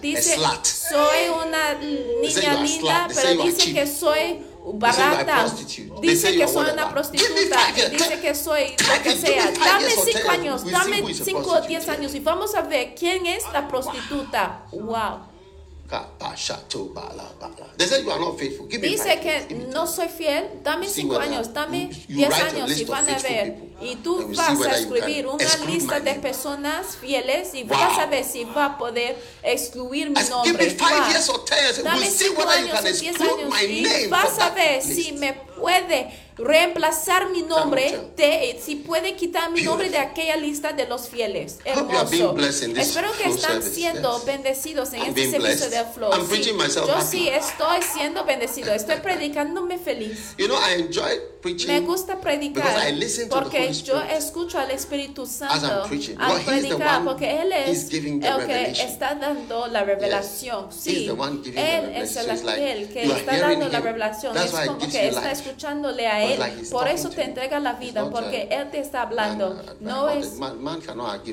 [0.00, 4.42] Dice, soy una niña linda, pero dice que soy
[4.74, 5.46] barata.
[6.00, 7.58] Dice que soy una prostituta.
[7.90, 9.50] Dice que soy lo que sea.
[9.52, 13.68] Dame cinco años, dame cinco o diez años y vamos a ver quién es la
[13.68, 14.62] prostituta.
[14.72, 15.27] Wow.
[18.90, 20.44] Dice que no soy fiel.
[20.62, 23.56] Dame cinco años, dame diez años y van a ver.
[23.80, 28.44] Y tú vas a escribir una lista de personas fieles y vas a ver si
[28.44, 30.52] va a poder excluir mi nombre.
[31.84, 33.62] Dame cinco años o diez años
[34.04, 39.50] y vas a ver si me puede reemplazar mi nombre, de, eh, si puede quitar
[39.50, 41.58] mi nombre de aquella lista de los fieles.
[41.64, 42.36] Hermoso.
[42.38, 46.12] Espero que están siendo bendecidos en este servicio de flow.
[46.30, 50.34] Sí, yo sí estoy siendo bendecido, estoy predicándome feliz.
[50.38, 51.68] You know, I enjoy preaching.
[51.68, 55.62] Me gusta predicar I listen to porque the Holy yo escucho al Espíritu Santo as
[55.62, 60.70] I'm al well, predicar porque él es el que está dando la revelación.
[60.70, 60.80] Yes.
[60.80, 61.08] Sí,
[61.56, 63.72] él es el aquel que está dando him.
[63.72, 64.34] la revelación.
[64.34, 66.38] That's es como que está escuchándole a él.
[66.38, 69.54] Like Por eso te entrega la vida porque él te está hablando.
[69.54, 70.80] Man, no es man, man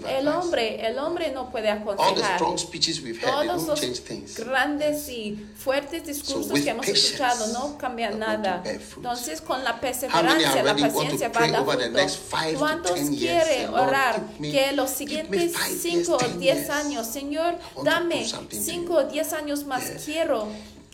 [0.07, 2.13] el hombre, el hombre no puede aconsejar.
[2.13, 7.77] All the strong we've heard, Todos los grandes y fuertes discursos que hemos escuchado no
[7.77, 8.63] cambian nada.
[8.65, 12.59] Entonces con la perseverancia, la paciencia va a dar fruto.
[12.59, 19.33] ¿Cuántos quieren orar que los siguientes 5 o 10 años, Señor, dame 5 o 10
[19.33, 20.47] años más, quiero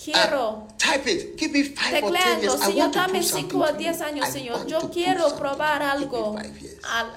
[0.03, 0.67] quiero.
[0.77, 1.37] Type it.
[1.37, 4.65] Give me five Tecleando, Señor, dame 5 o 10 años, Señor.
[4.67, 6.35] Yo quiero probar algo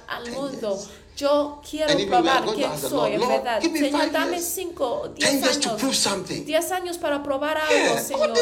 [0.08, 0.76] al, mundo.
[0.76, 0.90] Years.
[1.16, 3.60] Yo quiero probar quién soy, en verdad.
[3.62, 6.26] Señor, dame 5 o 10 años.
[6.44, 7.98] 10 años para probar algo.
[7.98, 8.34] Señor.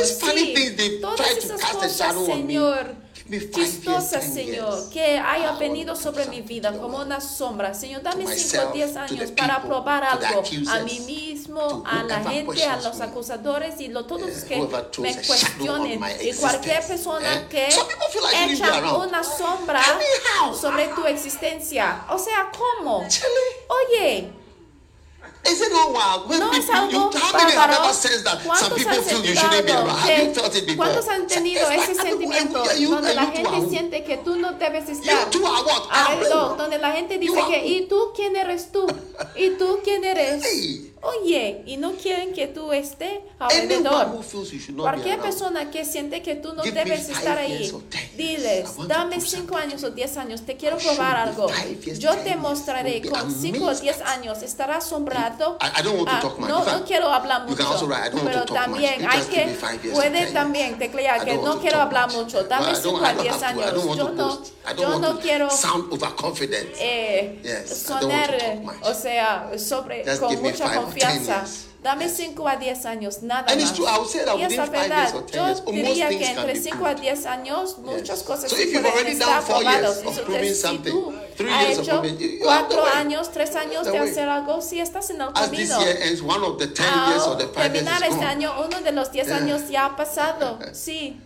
[1.01, 7.75] Todas cosas, Señor chistosa, Señor, que haya venido sobre mi vida como una sombra.
[7.75, 12.65] Señor, dame 5 o 10 años para probar algo a mí mismo, a la gente,
[12.65, 14.57] a los acusadores y lo, todos los que
[14.99, 16.01] me cuestionen.
[16.21, 19.83] Y cualquier persona que echa una sombra
[20.61, 22.07] sobre tu existencia.
[22.11, 22.99] O sea, ¿cómo?
[22.99, 24.42] Oye.
[25.45, 26.29] Is it not wild?
[26.29, 27.53] When no people, es algo many
[30.77, 35.31] ¿Cuántos han tenido ese sentimiento you, donde la gente siente que tú no debes estar?
[35.31, 35.89] You are what?
[35.91, 36.15] Ah,
[36.81, 38.87] la gente dice que ¿y tú quién eres tú?
[39.35, 40.92] ¿Y tú quién eres?
[41.05, 44.21] Oye, y no quieren que tú estés alrededor.
[44.77, 47.73] Cualquier persona que siente que tú no debes estar ahí,
[48.17, 51.49] diles, dame 5 años o 10 años, te quiero probar algo.
[51.99, 55.59] Yo te mostraré con 5 o 10 años, estarás asombrado.
[55.61, 57.89] Uh, no, no, quiero hablar mucho,
[58.25, 59.59] pero también hay que,
[59.93, 63.97] puede también teclear que no quiero hablar mucho, dame 5 a 10 años.
[63.97, 64.41] Yo no,
[64.79, 65.49] yo no quiero
[66.79, 71.45] eh, sonar, eh, o sea, sobre, con mucha confianza confianza.
[71.83, 73.73] Dame 5 a 10 años, nada más.
[74.39, 79.19] y es verdad, yo diría que entre 5 a 10 años muchas cosas se pueden
[81.73, 82.03] hecho
[82.41, 85.77] 4 años, 3 años de hacer algo, si estás en el camino.
[86.85, 91.21] Ah, terminar este año, uno de los 10 años ya ha pasado, sí.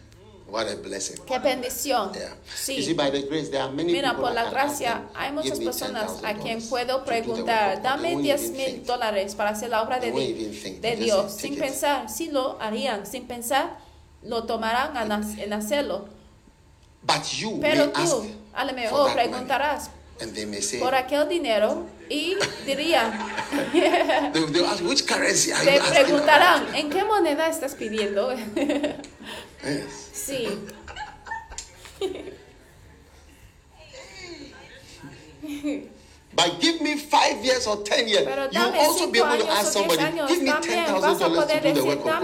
[0.49, 1.17] What a blessing.
[1.27, 2.13] Qué bendición.
[2.13, 2.37] Yeah.
[2.55, 2.83] Sí.
[2.83, 6.35] See, by the grace, there are many Mira, por la gracia, hay muchas personas a
[6.35, 11.59] quien puedo preguntar, dame 10 mil dólares para hacer la obra de, de Dios, sin
[11.59, 13.79] pensar, si sí lo harían, sin pensar,
[14.23, 14.97] lo tomarán
[15.39, 16.09] en hacerlo.
[17.03, 21.87] But you Pero tú, a lo mejor, preguntarás And they may say, por aquel dinero
[22.09, 23.13] y dirían,
[24.33, 26.75] they, they ask, Which currency are te preguntarán, about?
[26.75, 28.33] ¿en qué moneda estás pidiendo?
[29.65, 30.11] Yes.
[30.13, 30.49] sí.
[36.37, 38.27] But give me five years or ten years.
[38.29, 41.61] Pero You will also be able to ask somebody, give me ten thousand dollars to
[41.61, 42.23] do the work of God.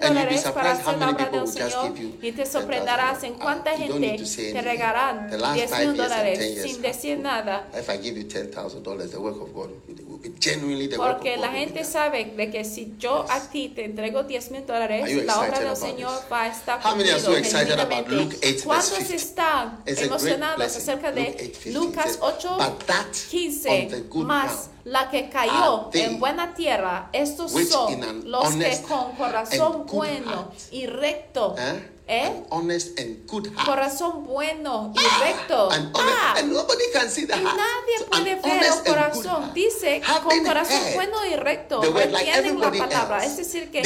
[0.00, 2.46] And you'll be surprised how many people will just give you y te $10,000.
[2.46, 5.96] sorprenderás en cuánta You don't need gente to say te regalarán The last five mil
[5.96, 7.66] years and dólares 10 years sin decir nada.
[7.74, 10.98] If I give you ten thousand dollars, the work of God will be genuinely the
[10.98, 14.50] work of Porque la gente sabe de que si yo a ti te entrego 10
[14.50, 16.30] mil dólares, la obra del Señor this?
[16.30, 18.14] va a estar How many are so cumplido excited about genuinamente.
[18.16, 19.14] Luke 8 verse ¿Cuántos 50?
[19.16, 24.00] están It's emocionados acerca de 8, 50 Lucas says, 8, "But that on the 15?
[24.08, 29.86] good Más la que cayó they en buena tierra, estos son los que con corazón
[29.86, 31.88] bueno y recto, Eh?
[32.12, 32.44] ¿Eh?
[32.50, 33.66] Honest and good heart.
[33.68, 35.70] Corazón bueno y recto.
[35.70, 37.56] And, honest, Ah, and nobody can see the y heart.
[37.56, 39.54] nadie So, puede ver el and good corazón.
[39.54, 41.80] Dice con corazón bueno y recto.
[41.80, 43.24] word like la palabra.
[43.24, 43.82] else, Es decir, que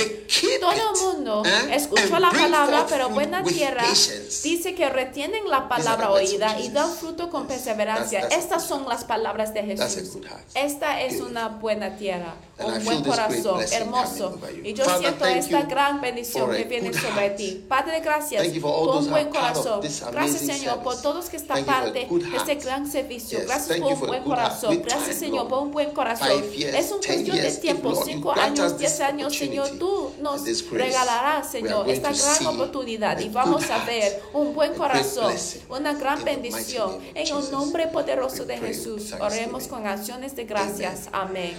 [0.60, 4.42] todo el mundo eh, escuchó and la palabra, pero buena with tierra patience.
[4.42, 8.20] dice que retienen la palabra oída y dan fruto con perseverancia.
[8.22, 10.18] That's- that's a Estas good son las palabras de Jesús.
[10.54, 14.38] Esta es una buena tierra, And un buen corazón, hermoso.
[14.64, 17.64] Y yo Father, siento esta gran bendición que viene sobre ti.
[17.68, 19.80] Padre, gracias Who are buen corazón.
[20.12, 23.40] Gracias, Señor, por todos que están parte de este gran servicio.
[23.44, 24.82] Gracias por un buen corazón.
[24.82, 26.42] Gracias, Señor, por un buen corazón.
[26.54, 29.70] Es un cuestión de tiempo, cinco años, diez años, Señor.
[29.78, 35.32] Tú nos regalarás, Señor, esta gran oportunidad y vamos a ver un buen corazón,
[35.68, 36.98] una gran bendición.
[37.14, 41.08] En el nombre poderoso de Jesús, oremos con acciones de gracias.
[41.12, 41.56] Amén.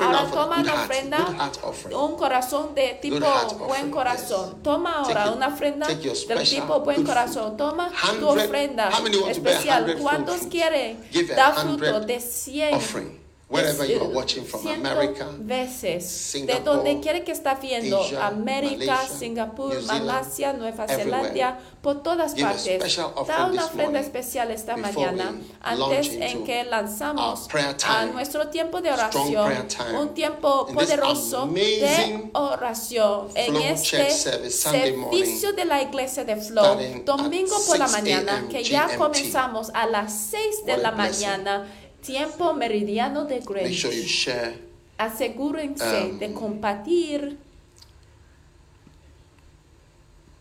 [0.00, 1.52] Ahora toma heart, ofrenda,
[1.92, 3.26] un corazón de tipo
[3.66, 4.62] buen corazón.
[4.62, 7.56] Toma ahora una ofrenda del tipo buen corazón.
[7.56, 8.90] Toma tu ofrenda
[9.30, 9.96] especial.
[10.00, 10.98] ¿Cuántos quieren
[11.34, 13.25] dar fruto de 100?
[13.48, 18.26] Wherever you are watching from America, veces Singapore, de donde quiere que está viendo Asia,
[18.26, 20.88] América, Malaysia, Singapur, Zealand, Malasia, Nueva.
[20.88, 22.96] Zelanda, por todas partes.
[23.28, 27.48] Da una ofrenda especial esta mañana antes en que lanzamos
[27.84, 29.52] a nuestro tiempo de oración,
[29.96, 34.10] un tiempo poderoso de oración en este
[34.50, 39.86] servicio de la iglesia de Flow, domingo por la 6 mañana, que ya comenzamos a
[39.86, 41.64] las 6 de la mañana,
[42.06, 43.80] tiempo meridiano de make Greenwich.
[43.80, 44.54] sure you share.
[44.98, 47.36] Asegúrense Um, de compartir,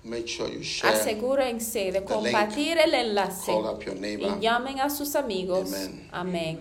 [0.03, 0.93] Make sure you share.
[0.93, 4.37] asegúrense de compartir el enlace Call up your neighbor.
[4.37, 5.71] y llamen a sus amigos.
[6.11, 6.59] Amén.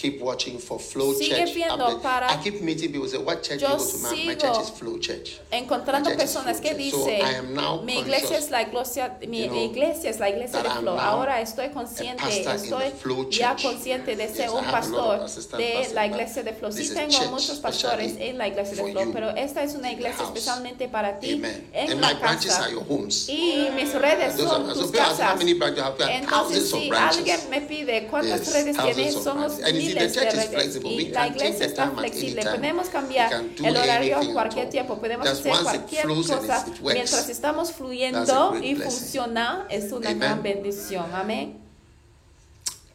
[0.00, 1.54] Keep watching for Flow Sigue Church.
[1.54, 4.34] viendo para- I keep meeting people say, "What church Yo you go to?" My, my
[4.36, 5.40] church is Flow Church.
[5.50, 6.90] Encontrando personas que Church.
[6.92, 10.20] So dicen, I am now mi iglesia es la iglesia, mi you know, iglesia es
[10.20, 10.96] la iglesia de Flow.
[11.00, 15.26] Ahora estoy a consciente, pastor in the estoy ya consciente de ser Yes, un pastor
[15.56, 16.70] de la iglesia de Flow.
[16.70, 20.86] Sí tengo muchos pastores en la iglesia de Flow, pero esta es una iglesia especialmente
[20.86, 21.70] para ti Amen.
[21.72, 22.64] en And la my branches casa.
[22.66, 23.28] are your homes.
[23.28, 25.40] Y mis redes son tus casas.
[25.40, 29.87] Entonces, si alguien me pide cuántas redes tienes, somos branches.
[29.92, 30.90] Flexible.
[30.90, 32.42] Y la iglesia está flexible.
[32.42, 34.98] Podemos cambiar el horario a cualquier tiempo.
[34.98, 39.66] Podemos hacer cualquier cosa mientras estamos fluyendo y funciona.
[39.68, 41.06] Es una gran bendición.
[41.12, 41.67] Amén.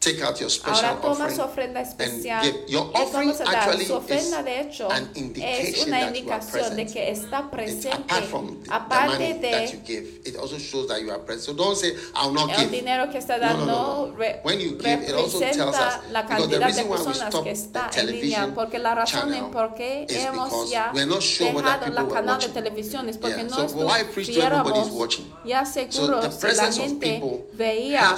[0.04, 2.42] Take out your special Ahora toma offering su ofrenda and especial.
[2.42, 2.56] give.
[2.68, 7.38] Your offering actually Su ofrenda, is de hecho, an es una indicación de que está
[7.40, 7.88] It's presente.
[7.96, 11.20] apart from the, the Aparte that you de give, it also shows that you are
[11.20, 11.44] present.
[11.46, 14.16] So don't say, "I'll not el give." dinero que está No, no, dando no, no.
[14.16, 17.90] re- When you give, it also tells us la the cantidad de personas que está
[17.96, 22.48] en línea, porque la razón en por qué hemos ya sure dejado la canal de
[22.48, 25.00] televisión es porque Yeah, no so estuviéramos
[25.44, 28.14] ya So seguros si la gente veía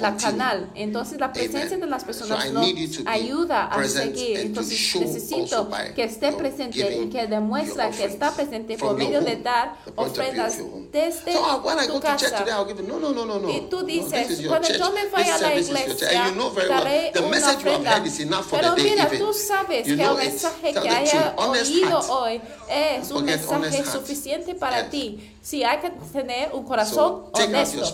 [0.00, 0.70] la canal.
[0.74, 1.80] Entonces la presencia Amen.
[1.80, 4.38] de las So personas I nos ayuda a seguir.
[4.38, 9.36] Entonces necesito que esté presente y que demuestra your que está presente por medio de
[9.36, 10.58] dar ofrendas
[10.92, 12.44] desde So tu casa.
[12.44, 12.86] today.
[12.86, 13.50] No, no, no, no.
[13.50, 16.84] Y tú dices, cuando yo me vaya a la iglesia, daré una ofrenda.
[18.50, 24.54] Pero mira, tú sabes que el mensaje que haya oído hoy es un mensaje suficiente
[24.54, 25.32] para ti.
[25.42, 27.84] Si hay que tener un corazón So honesto.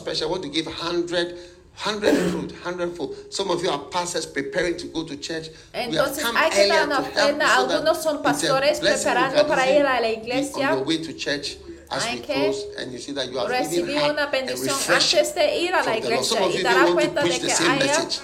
[1.84, 1.92] Your special.
[1.92, 3.32] I want to give 100, 100 fruit, 100 food.
[3.32, 5.48] Some of you are pastors preparing to go to church.
[5.72, 7.56] Entonces hay que dar una ofrenda.
[7.56, 10.72] Algunos son pastores preparando para ir a la iglesia.
[10.72, 11.56] On your way to church
[11.90, 14.76] as Hay we que close and you see that you are feeling recibir una bendición
[14.88, 17.74] antes de ir a la iglesia Some of y you dará cuenta de que haya
[17.74, 18.20] message.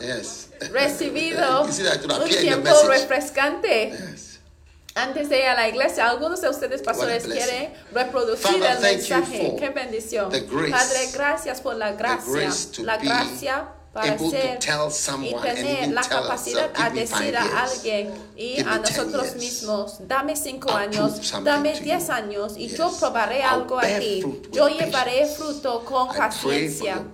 [0.00, 0.48] Yes.
[0.72, 3.90] recibido un tiempo refrescante.
[3.90, 4.25] Yes.
[4.96, 9.54] Antes de ir a la iglesia, algunos de ustedes pastores quieren reproducir Father, el mensaje.
[9.58, 10.30] Qué bendición.
[10.30, 12.50] Padre, gracias por la gracia.
[12.82, 16.70] La gracia para able ser to tell y someone and tener even la tell capacidad
[16.74, 21.80] a decir a alguien y a me 10 nosotros mismos, dame cinco I'll años, dame
[21.80, 22.78] diez años y Yes.
[22.78, 24.22] yo probaré I'll algo a ti.
[24.52, 25.34] Yo llevaré patience.
[25.36, 27.04] fruto con I paciencia.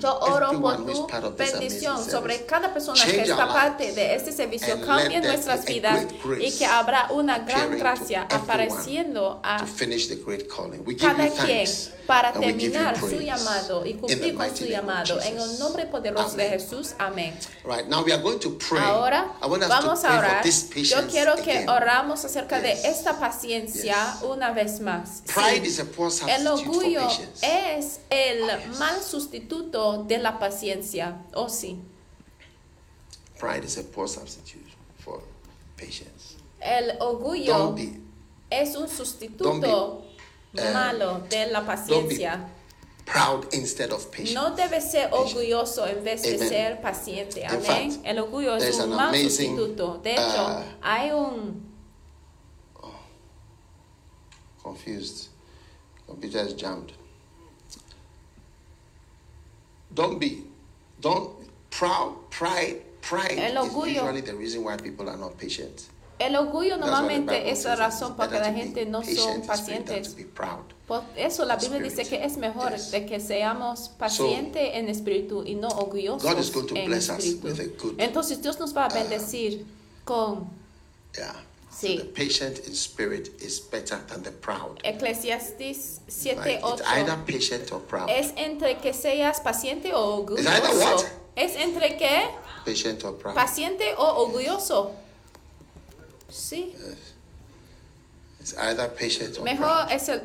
[0.00, 1.06] Yo oro por tu
[1.36, 4.74] bendición sobre cada persona que está parte de este servicio.
[4.74, 6.06] and Cambie nuestras vidas
[6.40, 9.64] y que habrá una gran gracia apareciendo a
[10.98, 11.68] cada quien
[12.06, 15.20] para and terminar su llamado y cumplir con su llamado.
[15.22, 16.48] En el nombre poderoso de.
[16.48, 16.94] Jesús.
[16.98, 17.34] Amén.
[17.64, 18.82] Right now we are going to pray.
[18.82, 20.44] Ahora vamos a orar.
[20.44, 25.22] Yo quiero que oramos acerca de esta paciencia una vez más.
[25.24, 25.32] Sí.
[25.34, 27.08] Pride is a poor El for orgullo
[27.42, 28.42] es el
[28.78, 31.22] mal sustituto de la paciencia.
[31.34, 31.80] Oh sí.
[33.38, 35.22] Pride is a poor substitute for
[35.76, 36.36] patience.
[36.60, 38.00] El orgullo be
[38.50, 40.04] es un sustituto
[40.54, 42.48] eh, malo de la paciencia.
[43.04, 44.34] Proud instead of patient.
[44.34, 46.48] No debe ser orgulloso en vez de Amen.
[46.48, 47.44] ser paciente.
[47.44, 47.62] Amén.
[47.62, 50.02] fact, El orgullo es there's un an mal amazing, sustituto.
[50.02, 51.70] De hecho, uh, hay un
[54.62, 55.28] Confused.
[56.06, 56.92] Computer is jammed.
[59.94, 60.44] Don't be,
[61.00, 61.30] don't
[61.70, 62.14] proud.
[62.30, 65.88] Pride, pride El is usually the reason why people are not patient.
[66.20, 69.42] El orgullo normalmente es la razón it's por que la to be gente no son
[69.42, 70.16] pacientes.
[70.86, 72.90] Por eso la Biblia dice que es mejor Yes.
[72.90, 76.74] de que seamos pacientes en espíritu y no orgullosos en espíritu.
[77.88, 79.64] uh, Entonces Dios nos va a bendecir
[80.04, 80.48] con.
[81.72, 81.96] Sí.
[81.98, 84.78] So the patient in spirit is better than the proud.
[84.82, 86.58] Eclesiastes 7, Right?
[86.58, 86.98] It's 8.
[86.98, 88.08] either patient or proud.
[88.10, 90.96] Es entre que seas paciente o Is either orgulloso.
[90.96, 91.04] what?
[91.36, 92.28] Es entre que
[92.66, 93.34] Patient or proud.
[93.34, 94.90] paciente o orgulloso.
[96.30, 96.74] Sí.
[98.40, 99.92] It's either patient or Mejor proud.
[99.92, 100.22] es el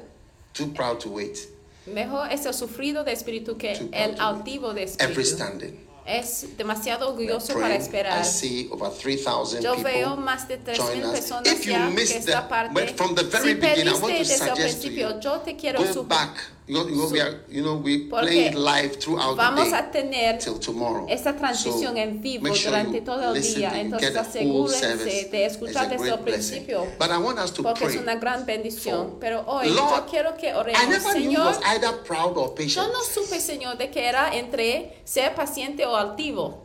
[0.54, 1.38] Too proud to wait.
[1.86, 5.02] mejor es el sufrido de espíritu que Too proud el to altivo de wait.
[5.02, 5.36] Every espíritu.
[5.36, 5.80] standing.
[6.08, 7.74] Es demasiado orgulloso para.
[7.76, 8.24] I esperar.
[8.24, 11.12] see over 3,000 Yo people veo más de 3,000 join us.
[11.20, 12.74] personas If you ya que missed esta the, parte.
[12.74, 15.10] but from the very si beginning, I want perdiste to desde el suggest to principio,
[15.16, 16.08] you, yo te quiero go sugerir.
[16.08, 16.38] back.
[16.68, 19.70] You know, you know, we are, you know, we Porque play it live throughout Vamos
[19.70, 21.06] the a day tener till tomorrow.
[21.08, 23.80] esta transmisión So, en vivo sure durante todo el día.
[23.80, 26.88] Entonces asegúrense de escuchar desde el principio.
[26.98, 28.02] But I want us to Porque es pray.
[28.02, 29.18] una gran bendición.
[29.20, 31.04] Pero hoy Lord, yo quiero que oremos.
[31.14, 32.92] Señor, was either proud or yo patient.
[32.92, 36.64] no supe, Señor, de que era entre ser paciente o altivo.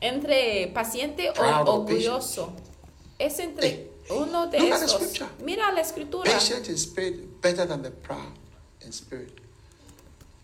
[0.00, 2.52] Entre paciente Proud o or orgulloso.
[3.18, 5.26] Es entre Hey, uno de look the scripture.
[5.44, 6.30] Mira la escritura.
[6.30, 8.32] Patient in spirit better than the proud
[8.84, 9.30] in spirit.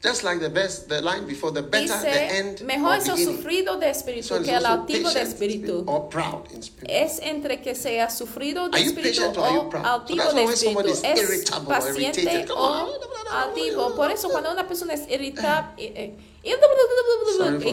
[0.01, 3.09] Just like the best, the line before, the better the Dice, end mejor or es
[3.09, 5.83] el sufrido de espíritu So que el altivo de espíritu.
[5.89, 6.89] or proud in spirit.
[6.89, 9.69] Es entre que sea sufrido de espíritu o?
[9.73, 10.89] So altivo that's de espíritu.
[11.03, 12.95] Es paciente o
[13.33, 13.97] altivo.
[13.97, 16.51] Por eso cuando una persona es irritada y, y- y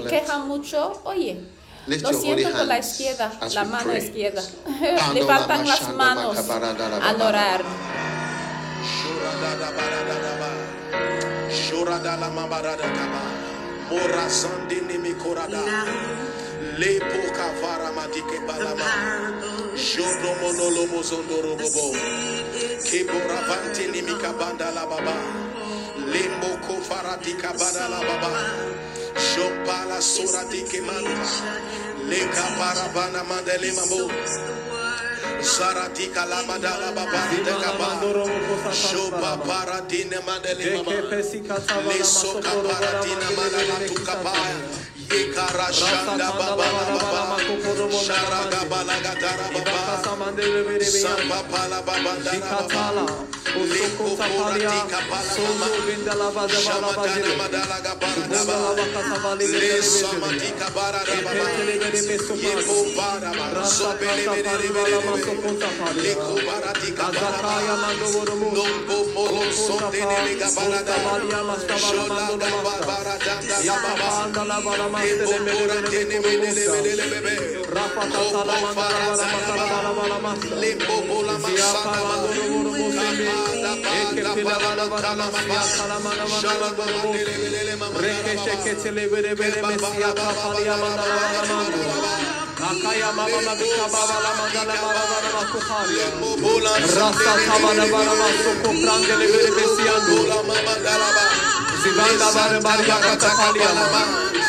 [0.01, 0.09] that.
[0.09, 1.37] queja mucho, oye,
[1.87, 4.03] lo your holy siento con la hands izquierda, la mano pray.
[4.03, 4.41] izquierda.
[5.13, 6.37] Levantan la las manos
[7.01, 7.63] al orar.
[16.77, 18.85] Lepo kavara madike balama.
[19.77, 21.93] Shodo monolo mozondoro bobo.
[22.83, 25.15] Kebora vantini mikabanda la baba.
[26.11, 28.31] Lembo kofarati kabada la baba.
[29.15, 31.25] Shopala sora dike manda.
[32.09, 34.11] Leka parabana mandele mabo.
[35.41, 38.01] Zaratika labadala babadi dekaba.
[38.73, 40.91] Shoba paradine mandele mama.
[41.87, 44.57] Lesoka paradina mandala tukabaya.
[45.09, 47.37] Ikarashanda baba baba
[48.05, 50.01] Sharaga balaga dara baba
[50.83, 53.05] Samba pala baba dara baba
[53.55, 58.57] Liko porati kapala mama Shamatana madala gabara daba
[59.39, 61.31] Lesamati kabara daba
[62.35, 65.13] Yepo bara baba Sobele bedere bedere
[66.03, 67.89] Liko barati kabara baba
[68.55, 71.13] Nombo moro sondene megabara daba
[71.77, 74.09] Shola gabara daba Yababa
[92.65, 93.39] Akaya mama.
[96.95, 100.17] Rasta kaba na baba la soko prande le bere besiando.
[101.83, 104.24] Zibanda bare.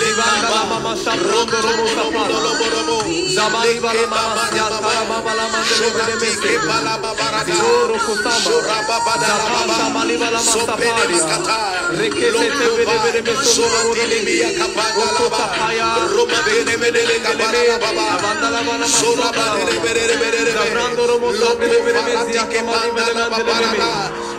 [0.00, 0.94] Thank mama mama
[23.44, 24.19] mama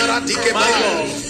[0.00, 1.29] Maratike My God.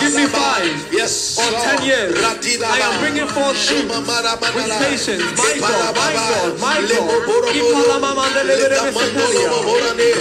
[0.00, 2.12] give me five yes or ten years.
[2.66, 3.86] I am bringing forth fruit
[4.54, 5.22] with patience.
[5.38, 6.88] My God my God my God.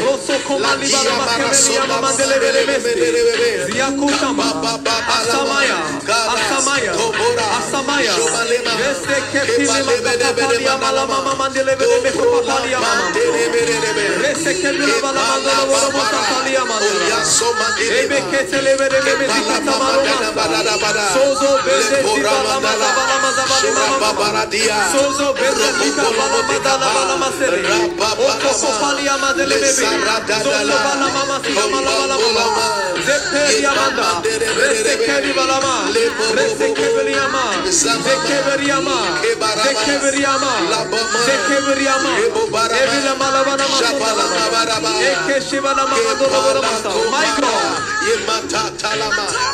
[0.06, 0.34] Rosso
[1.18, 1.58] makemeli
[4.86, 6.94] Asamaya, Asamaya,
[7.58, 8.14] Asamaya,
[8.86, 13.12] Este que pile manda papalia mala mama mandele vede me papalia mama.
[14.30, 16.86] Este que pile mala manda lo voro mota palia mama.
[17.82, 20.32] Ebe que se me me dita tamaro mama.
[21.14, 24.42] Sozo vede dita mama mama mama mama mama.
[24.94, 27.60] Sozo vede dita mama mama mama mama sele.
[28.30, 29.86] Oko papalia mandele bebe.
[30.44, 32.66] Sozo mama mama mama mama mama.
[33.06, 34.08] Zepe diamanda.
[34.84, 35.76] Rekebelama,
[36.36, 37.44] Rekebeliama,
[39.66, 40.52] Rekebeliama,
[41.28, 42.12] Rekebeliama,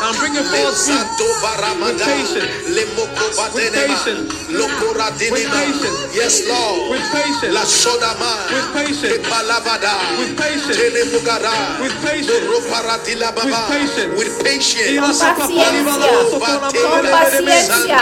[0.03, 1.07] I'm bringing forth fruit
[1.79, 2.51] with patience.
[3.55, 4.31] With patience.
[5.31, 6.15] With patience.
[6.15, 6.91] Yes, Lord.
[6.91, 7.53] With patience.
[7.55, 8.33] La Sodama.
[8.51, 9.27] With patience.
[9.31, 9.93] Palavada.
[10.19, 10.75] With patience.
[10.77, 11.55] Telemugara.
[11.81, 12.43] With patience.
[12.51, 13.47] Roparadila Baba.
[14.19, 14.91] With patience.
[15.31, 16.11] Paciencia.
[16.81, 17.99] Con paciencia.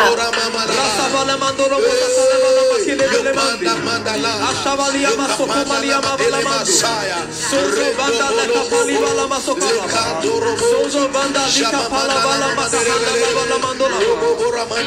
[10.39, 13.97] Sozo banda lika pala bala masahanda bala mandola.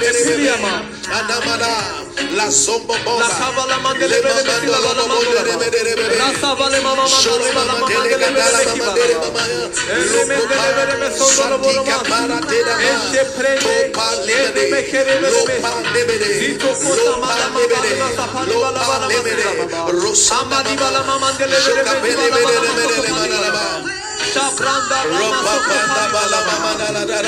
[0.08, 0.72] Esiliama.
[1.12, 1.72] Adamada.
[2.36, 3.28] La sombo bola.
[3.28, 5.42] Kavala mandele bele bala mandola.
[6.16, 8.92] La savale mama mandele bala mandele bele kiba.
[9.92, 11.96] Eleme bele bele me sozo lo bolo ma.
[12.88, 13.74] Este prende.
[13.92, 15.56] Este me kere bele me.
[16.40, 19.92] Zito kota mala mama bala sapali bala bala mandele bala.
[19.92, 24.00] Rosamba di bala mama mandele bele bele bala bala bala bala.
[24.30, 26.54] Shabranda Lama Sokopanda Balama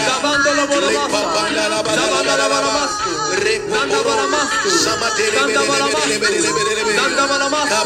[0.07, 1.21] Zabanda Laborabasa
[1.99, 3.11] Zabanda Laborabasa
[3.75, 4.71] Nanda Balamastu
[5.35, 6.19] Nanda Balamastu
[6.95, 7.83] Nanda Balamastu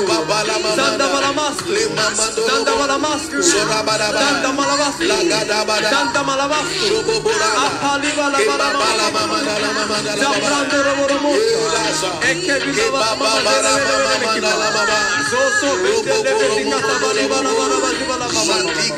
[0.77, 1.73] Nanda Balamastu
[2.49, 3.39] Nanda Balamastu
[4.19, 5.05] Nanda Balamastu
[5.91, 6.97] Nanda Balamastu
[7.65, 8.59] Apali Balamastu
[10.21, 13.59] Zabranda Laboramosta Ekebi Balamastu
[15.29, 18.98] Zoso Bete Lebedi Kata Balibala Balabala Balabala Balabala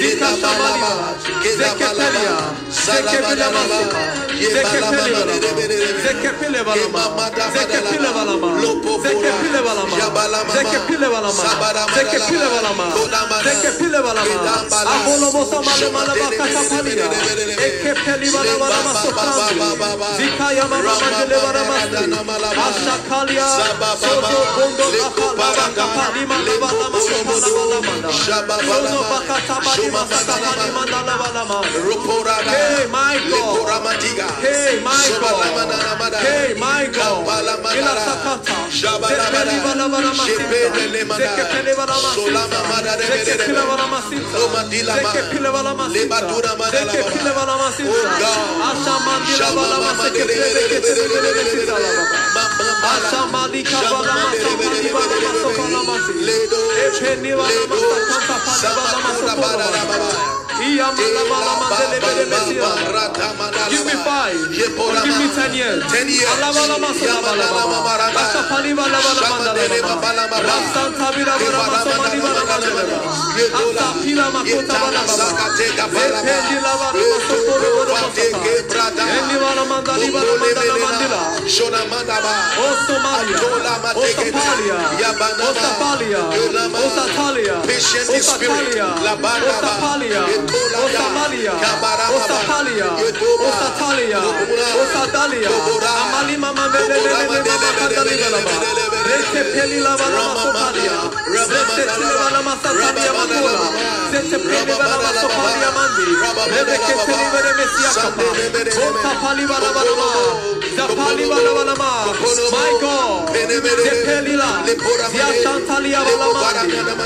[0.00, 1.12] Zita tamalia,
[1.58, 2.36] zeketelia,
[2.70, 3.92] zekepele balama,
[4.40, 5.34] zekepele balama,
[6.04, 6.96] zekepele balama,
[7.52, 8.00] zekepele
[9.66, 9.96] balama,
[10.56, 11.44] zekepele balama, zekepele balama,
[11.94, 12.86] zekepele balama,
[13.44, 14.64] zekepele balama,
[14.94, 17.06] abolo bota male male bakata palia,
[17.66, 19.60] ekepeli balama balama sokandi,
[20.16, 21.76] zita yama balama jele balama,
[22.64, 23.48] ashakalia,
[24.00, 24.86] sozo bondo
[25.16, 26.98] kapala kapali malama balama,
[28.64, 29.89] sozo bakata palia,
[32.50, 33.54] Hey, my God.
[34.42, 35.30] Hey, my God.
[36.20, 37.26] Hey, my God.
[37.78, 38.56] Ila sakata.
[39.30, 39.56] Zekeli
[59.80, 60.39] 那拜拜。
[63.70, 64.36] Give me five.
[64.52, 65.80] Give me ten years.
[65.92, 66.28] Ten years.
[87.66, 88.76] Patience is spirit.
[89.04, 90.49] La Banda.
[90.50, 91.52] Osamalia,
[92.16, 92.88] Osapalia,
[93.48, 94.20] Osatalia,
[94.82, 95.50] Osatalia,
[96.02, 96.64] Amali Mama
[99.06, 100.96] Rete Peli Lava Sopalia,
[101.26, 101.60] Rete
[101.94, 103.52] Silva Masatalia Matula,
[104.10, 106.06] Sete Peli Lava Sopalia Mandi,
[106.50, 108.06] Rebeke Silva Messiaka,
[108.86, 110.08] Otapali Valama,
[110.76, 111.90] Zapali Valama,
[112.50, 113.30] my God,
[113.84, 114.50] Zepelila,
[115.10, 116.42] Ziatantalia Valama,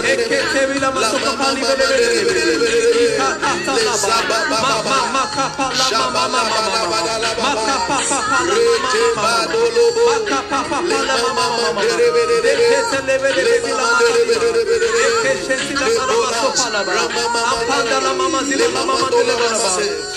[0.04, 3.28] Eke Tevila Masopali Valama,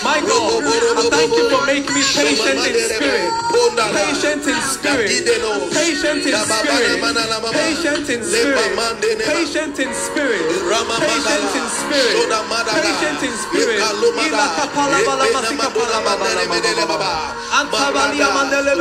[0.04, 0.62] my God,
[0.96, 3.30] I thank you for making me patient in spirit.
[3.92, 5.08] Patient in spirit.
[5.74, 6.32] Patient in
[6.62, 7.00] spirit.
[7.52, 8.58] Patient in spirit.
[9.26, 10.42] Patient in spirit.
[11.02, 12.14] Patient in spirit.
[12.78, 13.80] In spirit fervent in spirit.
[17.60, 18.74] Antabalia mandele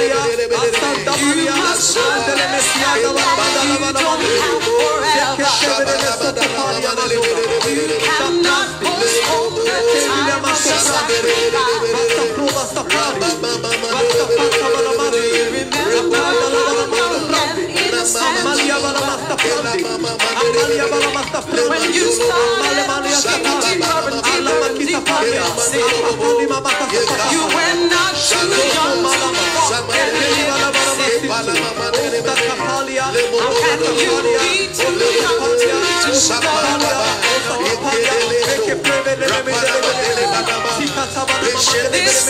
[0.00, 0.29] You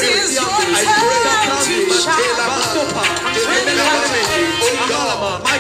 [0.03, 2.37] is your time to shine.
[5.45, 5.59] My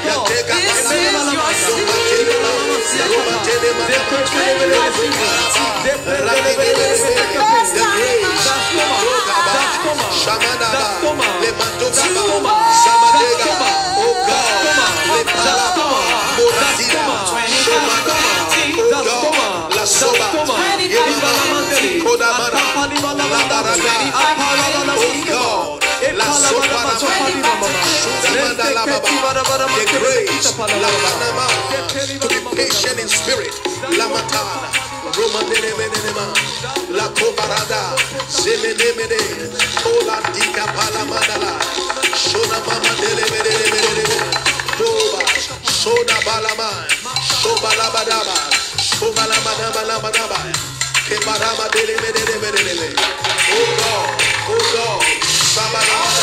[0.56, 2.00] this is your season.
[9.50, 10.06] That's Toma.
[10.72, 11.24] That's Toma.
[12.80, 13.09] That's
[28.30, 31.46] The grace, Lamanama,
[31.90, 33.50] to be patient in spirit,
[33.98, 34.70] Lamatana,
[35.18, 36.30] Roma Nenemenema,
[36.94, 37.96] La Cobarada,
[38.30, 39.50] Zemenemene,
[39.82, 41.58] Ola Dika Palamadala,
[42.14, 43.26] Shona Mama Dele
[44.78, 45.22] Doba,
[45.66, 46.70] Soda Balama,
[47.42, 48.36] Sobalabadaba,
[48.78, 50.38] Sobalamadaba,
[51.08, 52.94] Kebarama Dele Dele
[53.52, 56.19] Oh God, oh God, Sabalama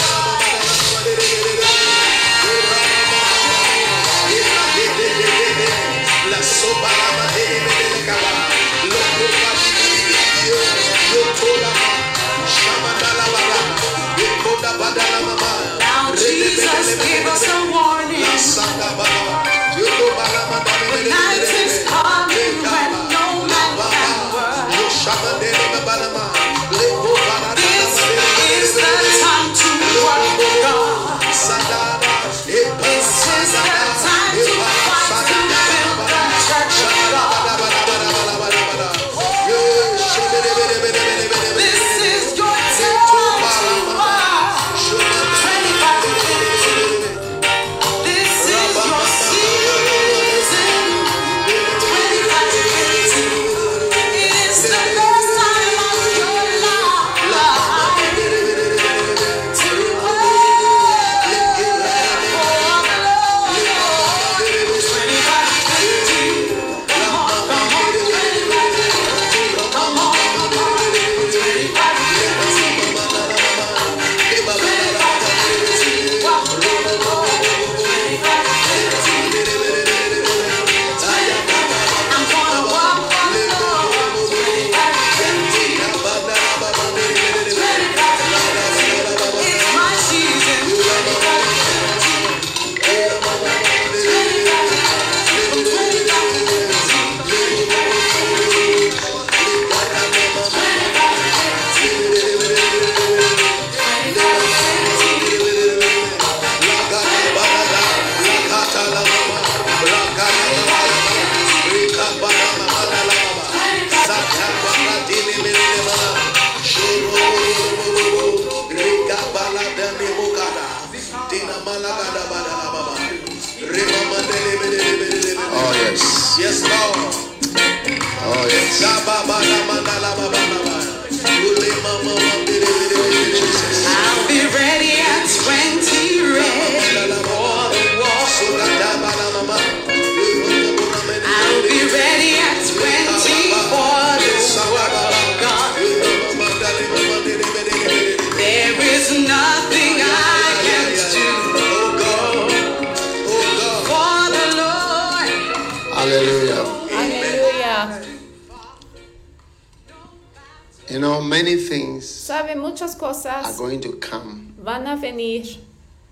[162.37, 165.43] Sabe, muchas are cosas going to come van a venir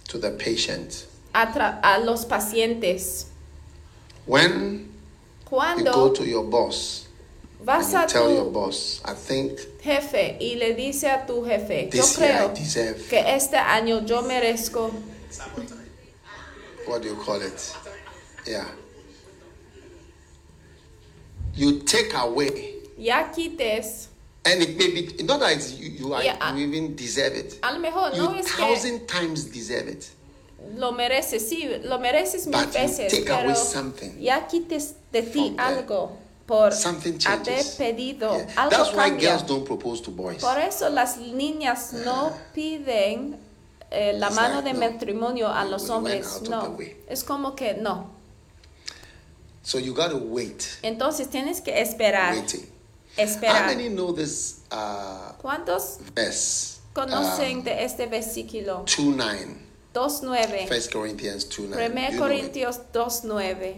[0.08, 1.06] to the patient.
[1.34, 3.26] a, tra- a los pacientes.
[4.26, 4.80] When you
[5.50, 7.08] go Cuando to your boss
[7.62, 11.44] vas and a you tell your boss, I think jefe y le dice a tu
[11.44, 14.92] jefe, yo this year I creo deserve, que este año yo merezco,
[16.88, 17.76] what do you call it?
[18.48, 18.68] Yeah.
[21.54, 24.10] You take away, ya quites,
[24.46, 27.36] and it may be not that it's, you, you, are, Yeah, I- you even deserve
[27.36, 27.60] it.
[27.64, 30.06] a lo mejor You no es que thousand times deserve it.
[30.78, 34.96] lo mereces, sí, lo mereces mil But you veces, take away pero something ya quites
[35.12, 36.18] de ti algo
[36.48, 38.54] por Something haber pedido, Yeah.
[38.56, 39.30] algo That's why cambia.
[39.32, 40.42] girls don't propose to boys.
[40.42, 43.38] Por eso las niñas no piden
[43.92, 46.78] eh, la mano like, de no, matrimonio a los hombres, no.
[47.08, 48.12] Es como que no.
[49.64, 50.78] So you got to wait.
[50.84, 52.68] Entonces tienes que esperar, Waiting.
[53.18, 53.64] Esperar.
[53.64, 56.80] How many know this uh, ¿Cuántos verse?
[56.94, 58.84] conocen Um, de este versículo?
[58.86, 59.58] 2 9.
[59.94, 60.68] 2.9.
[60.70, 61.78] 1 Corinthians 2 9.
[61.78, 62.20] 1 You know it.
[62.20, 63.78] Corintios 2.9.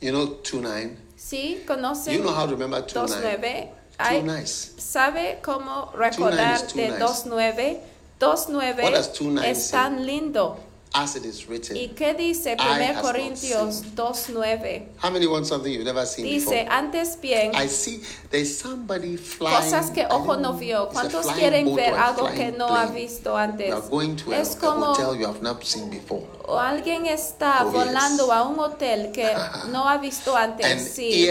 [0.00, 0.96] You know 2 9?
[1.16, 1.62] ¿Sí?
[1.66, 3.38] ¿Conocen You know how to remember 2 9?
[3.38, 3.68] 2.9?
[3.98, 4.72] Too Hay- nice.
[4.78, 7.00] ¿Sabe cómo recordar is too de nice.
[7.02, 7.80] 2.9?
[8.18, 10.56] 2.9 What does two nine es tan lindo.
[10.94, 11.76] As it is written.
[11.76, 14.86] ¿Y qué dice Eye 1 has not Corintios 2.9?
[14.98, 16.66] How many want something you've never seen Dice, before?
[16.70, 18.00] antes bien, I see
[18.44, 19.56] somebody flying.
[19.56, 20.88] cosas que ojo no vio.
[20.88, 23.00] ¿Cuántos quieren ver algo que no ha plane.
[23.00, 23.72] visto You antes?
[23.72, 26.22] are going to a, Es a como hotel you have not seen before.
[26.44, 27.72] o alguien está Oh, yes.
[27.72, 29.30] volando a un hotel que
[29.70, 30.92] no ha visto antes.
[30.94, 31.28] Sí.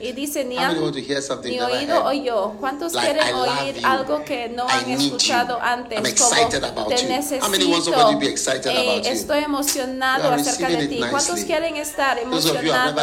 [0.00, 2.06] Y dice, ni han ni oído heard?
[2.06, 2.52] oyó.
[2.60, 3.86] ¿Cuántos Like, quieren oír you.
[3.86, 5.64] algo que no I han escuchado you.
[5.64, 5.98] antes?
[5.98, 7.08] I'm como te you.
[7.08, 7.44] necesito.
[7.46, 9.10] How many want somebody to be excited eh, about you?
[9.10, 10.98] Estoy emocionado acerca de ti.
[10.98, 11.46] ¿Cuántos nicely.
[11.46, 13.02] quieren estar emocionados?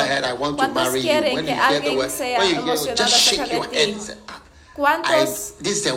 [0.57, 3.85] ¿Cuántos quieren que alguien sea emocionado just acerca shake de your head.
[3.85, 3.91] ti?
[3.93, 5.31] and say, "Ah, I, ¿Cuántos
[5.61, 5.93] is a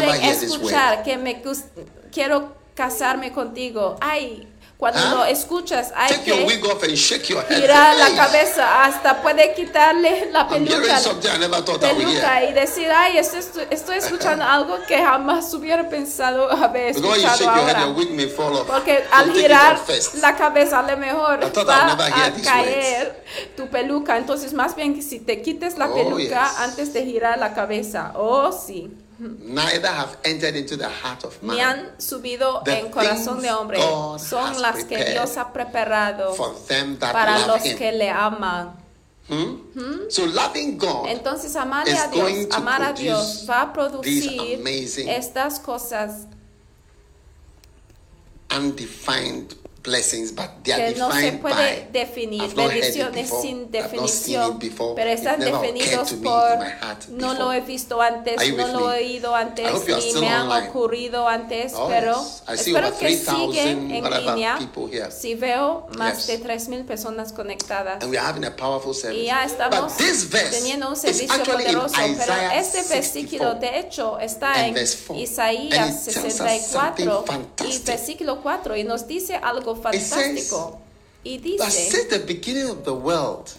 [0.00, 0.60] never quieren hear this word.
[0.72, 1.42] escuchar que me
[2.12, 3.96] quiero casarme contigo?
[4.00, 4.46] Ay,
[4.78, 7.60] cuando lo escuchas, hay Take your que wig off and shake your head.
[7.62, 10.98] girar la cabeza, hasta puede quitarle la peluca,
[11.80, 13.40] peluca y decir, ay, estoy,
[13.70, 17.80] estoy- escuchando algo que jamás hubiera pensado haber escuchado ahora.
[18.66, 19.76] Porque al girar
[20.20, 21.40] la cabeza, a lo mejor
[21.88, 23.24] va a caer
[23.56, 24.16] tu peluca.
[24.18, 28.12] Entonces, más bien que si te quites la Oh, peluca antes de girar la cabeza.
[28.16, 28.90] Oh, sí.
[29.18, 33.50] Neither have entered into the heart of Ni man han subido The en corazón de
[33.50, 33.78] hombre.
[33.78, 37.78] God Son las que prepared Dios ha preparado for them that para love los Him.
[37.78, 38.72] que le aman.
[39.28, 40.08] Hmm?
[40.08, 45.08] So loving God Entonces, amarle is a Dios, amar a Dios va a producir amazing
[45.08, 46.26] estas cosas
[48.56, 49.56] undefined
[49.86, 53.42] blessings, but they are que no se puede definir, bendiciones before.
[53.42, 54.58] sin definición,
[54.94, 56.58] pero están definidos por
[57.10, 59.66] no lo he visto antes, no lo he oído antes,
[60.14, 62.60] ni me han ocurrido antes, Oh, pero yes.
[62.66, 64.58] Espero que 3,000 siguen en línea.
[65.10, 66.26] Si veo más Yes.
[66.26, 68.02] de 3.000 personas conectadas.
[68.02, 69.22] And we are having a powerful service.
[69.22, 73.60] Y ya estamos teniendo un servicio poderoso, pero este versículo 64.
[73.60, 75.22] de hecho está en verse 4.
[75.22, 80.80] Isaías And it tells us 64 something y versículo 4 y nos dice algo fantástico.
[81.24, 83.50] Y But dice since the beginning of the world,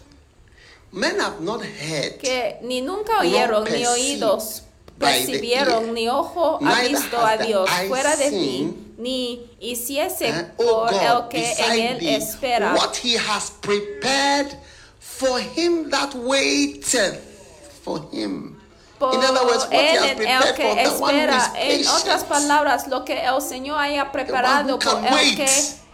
[0.91, 4.63] men have not heard, que ni nunca oyeron, ni oídos
[4.97, 10.93] percibieron, ni ojo ha visto a Dios fuera de ti, ni hiciese eh, oh por
[10.93, 12.73] el que en él espera.
[12.73, 14.57] what he has prepared
[14.99, 17.19] for him that waiteth
[17.83, 18.55] for him.
[18.97, 21.15] por In other words, what he él has en el prepared que for the one
[21.15, 21.69] who espera.
[21.69, 25.47] is En otras palabras, lo que el Señor haya preparado por el que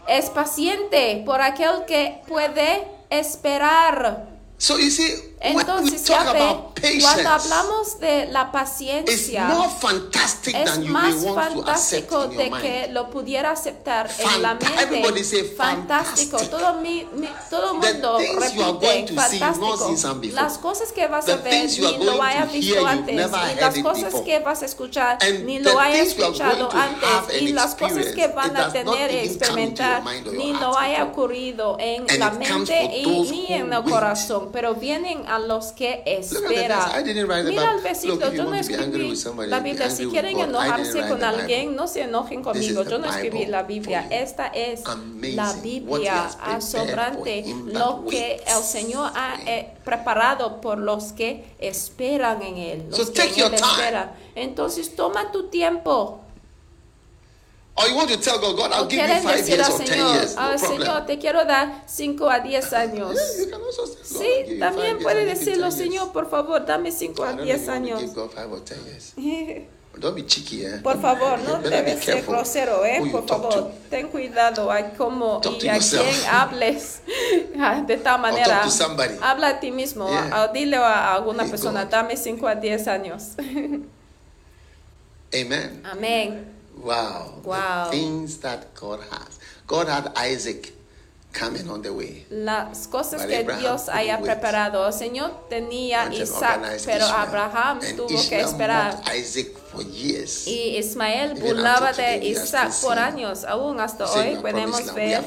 [0.08, 4.33] es paciente, por aquel que puede esperar.
[4.64, 5.12] So you see,
[5.42, 9.70] when we Entonces, ya talk ve, about cuando patience, hablamos de la it's paciencia, more
[9.82, 14.10] fantastic es than you may más want to accept fantástico de que lo pudiera aceptar
[14.20, 15.26] en la mente.
[15.26, 16.38] say Fantástico.
[16.38, 16.50] fantastic.
[16.50, 19.96] Todo mi, mi- todo mundo repite see, fantástico.
[20.34, 24.04] Las cosas que vas The a ver ni lo to visto antes, y las cosas
[24.14, 24.24] before.
[24.24, 28.56] que vas a escuchar And ni lo are escuchado antes, y las cosas que van
[28.56, 33.84] a tener y experimentar ni lo haya ocurrido en la mente y ni en el
[33.84, 36.80] corazón, pero vienen a los que esperan.
[36.80, 37.00] verse.
[37.00, 37.82] I didn't write the Mira Bible.
[37.82, 39.14] versículo, yo no escribí
[39.48, 39.90] la Biblia.
[39.90, 42.84] Si quieren enojarse con alguien, no se enojen conmigo.
[42.84, 44.08] Yo no escribí la Biblia.
[44.10, 51.44] Esta es la Biblia asombrante, lo que el Señor ha eh, preparado por los que
[51.60, 52.86] esperan en Él.
[52.90, 54.12] Los que en Él esperan.
[54.36, 56.23] Entonces toma tu tiempo.
[57.76, 60.36] Or you want to tell God, God, I'll give you five years or ten years.
[60.36, 60.58] No "Ah.
[60.58, 63.18] Señor, te quiero dar 5 a 10 años.
[64.04, 65.76] Sí, también puede decirlo, 10 years.
[65.76, 69.64] Señor, por favor, dame 5 I a don't know 10 if you want to años.
[69.96, 70.80] Don't be cheeky, eh?
[70.82, 73.00] Por favor, no debes ser grosero, ¿eh?
[73.12, 73.72] Por favor, to.
[73.92, 77.02] ten cuidado a cómo y a quién hables
[77.60, 78.46] Ah, de tal manera.
[78.48, 79.14] talk to somebody.
[79.22, 80.30] Habla a ti mismo, Yeah.
[80.34, 83.34] ah, dile a alguna persona, dame 5 a 10 años.
[85.32, 85.82] Amen.
[85.86, 86.53] Amén.
[86.78, 87.42] Wow.
[87.44, 87.86] Wow.
[87.86, 89.40] The things that God has.
[89.68, 90.74] God had Isaac
[91.32, 92.26] coming on the way.
[92.30, 94.86] Las cosas But que Abraham Dios haya preparado.
[94.86, 97.12] El Señor tenía Isaac, pero Ishmael.
[97.28, 98.96] Abraham And tuvo que Ishmael esperar.
[98.98, 100.48] mocked Isaac for years.
[100.48, 103.46] Y Ismael Even burlaba de today, Isaac por años.
[103.46, 105.24] Aún hasta hoy "I promise podemos ver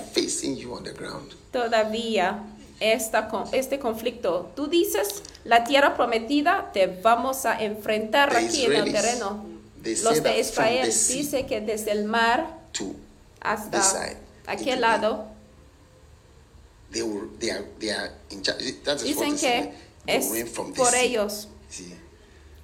[1.51, 2.43] todavía
[2.81, 4.51] esta, este conflicto.
[4.55, 9.56] Tú dices, la tierra prometida te vamos a enfrentar The aquí en el Israelis, terreno.
[10.03, 12.59] Los de Israel dice que desde el mar
[13.41, 15.27] hasta side, lado,
[16.91, 18.83] they will they are they are in charge.
[18.85, 19.73] That is what dicen que
[20.07, 21.03] es por sea.
[21.03, 21.49] ellos,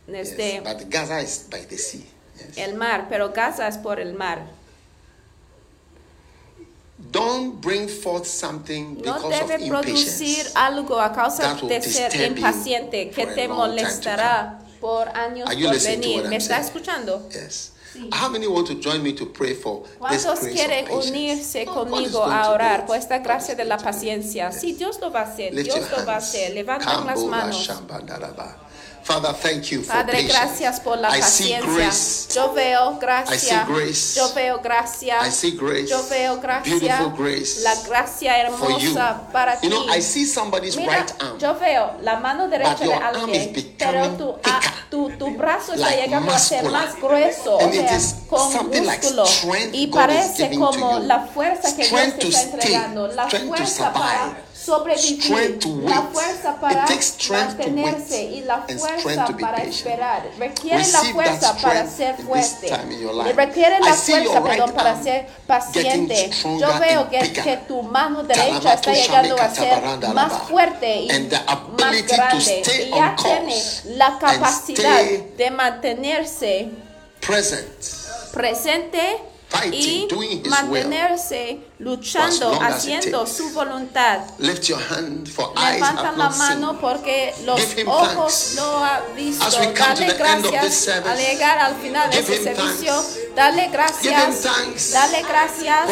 [0.06, 0.62] desde yes.
[0.64, 2.04] But Gaza is by the sea.
[2.38, 2.56] Yes.
[2.56, 4.46] el mar, pero Gaza es por el mar.
[7.10, 13.10] Don't bring forth something No because of debe producir algo a causa de ser impaciente
[13.10, 16.22] que te molestará por años Are you por listening to venir.
[16.22, 16.66] what ¿Me I'm está saying?
[16.66, 17.28] escuchando?
[17.30, 17.72] Yes.
[18.10, 21.68] How many want to join me to pray for this ¿Cuántos grace quieren unirse is
[21.68, 24.50] conmigo a to orar por esta gracia de la paciencia?
[24.50, 26.54] Sí, Dios lo va a hacer, Lift Dios lo va a hacer.
[26.54, 27.68] Levantan las manos.
[29.04, 30.32] Father, thank you for Padre, patience.
[30.32, 31.74] gracias por la I see paciencia.
[31.74, 32.28] grace.
[32.34, 33.64] Yo veo I see gracia.
[33.66, 34.14] grace.
[34.16, 35.26] Yo veo gracia.
[35.26, 35.88] I see grace.
[35.90, 36.70] Yo veo gracia.
[36.78, 38.90] Beautiful grace La gracia for you.
[38.90, 39.66] hermosa para ti.
[39.68, 41.38] You know, I see somebody's Mira, right arm.
[41.38, 44.60] yo veo la mano derecha But de your arm is alguien, becoming pero tu, ah,
[44.60, 44.72] thicker.
[44.90, 46.86] tu, tu brazo está Like llegando a ser muscular.
[46.86, 49.26] más grueso, And o it sea, is con something like músculo.
[49.26, 51.06] strength y God is parece giving to como you.
[51.06, 54.18] la fuerza que Dios Strength te to está stay, entregando, la strength to fuerza para
[54.20, 56.86] survive, sobrevivir, la fuerza para
[57.30, 60.30] mantenerse y la and fuerza para esperar.
[60.38, 62.70] Requiere la fuerza para ser fuerte.
[63.34, 66.30] requiere la fuerza, perdón, para ser paciente.
[66.42, 69.82] Yo veo and que, que tu mano derecha está llegando a ser
[70.14, 72.60] más fuerte y más ability to grande.
[72.60, 73.62] stay Y ya tiene
[73.96, 76.70] la capacidad de mantenerse
[77.20, 77.66] present.
[78.32, 84.20] presente y Fighting, doing his mantenerse luchando, haciendo su voluntad.
[84.38, 89.44] Lift your hand for eyes Levanta la mano porque los ojos no han visto.
[89.50, 92.94] Dale gracias al llegar al final de este servicio.
[93.34, 94.92] Dale gracias.
[94.92, 95.88] Dale gracias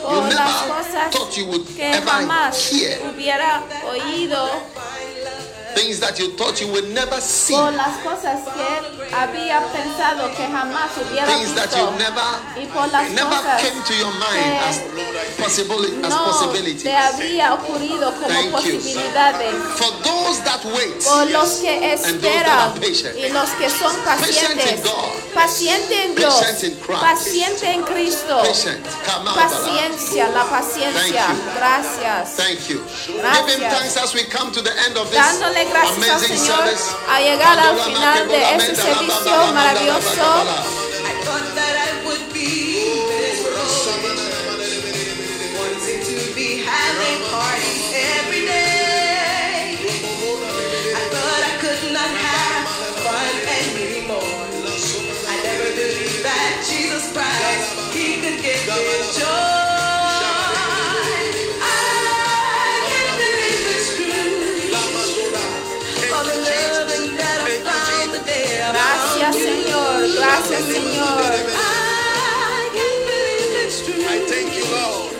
[0.00, 1.28] por las cosas
[1.76, 2.72] que jamás
[3.12, 4.48] hubiera oído,
[5.74, 7.54] Things that you thought you would never see.
[7.54, 12.28] por las cosas que había pensado que jamás hubiera Things that you never
[12.60, 14.78] y por las never cosas came to your mind as
[15.38, 16.82] possible as possibilities.
[16.82, 18.80] te había ocurrido como Thank you.
[19.76, 23.16] For those that wait, por los que those that esperan are patient.
[23.16, 25.34] y los que son Patient pacientes, in God.
[25.34, 26.34] paciente en Dios,
[27.00, 28.42] paciente en Cristo,
[29.34, 31.26] paciencia, la paciencia.
[31.56, 32.36] Gracias.
[32.36, 32.80] Thank you.
[33.18, 33.46] Gracias.
[33.46, 36.38] Give him thanks as we come to the end of this Dándole gracias al amazing
[36.38, 36.84] Señor service.
[37.08, 40.08] a llegar al Mandola, final de Makebola, este Mendala, servicio Babala, maravilloso.
[40.08, 40.64] Mandala, Babala.
[41.04, 42.32] I thought that I would
[70.52, 71.32] gracias Señor.
[71.56, 74.04] I can't believe it's true.
[74.04, 75.12] I thank you, Lord.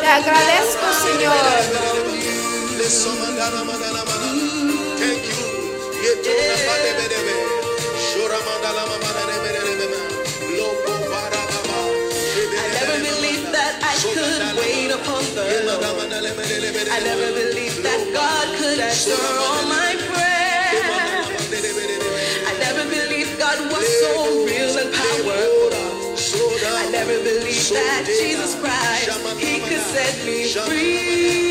[0.00, 1.34] Te agradezco Señor.
[4.98, 5.36] Thank you.
[13.80, 15.82] I could wait upon the Lord.
[16.90, 19.87] I never believed that God could answer all my
[30.66, 31.47] free.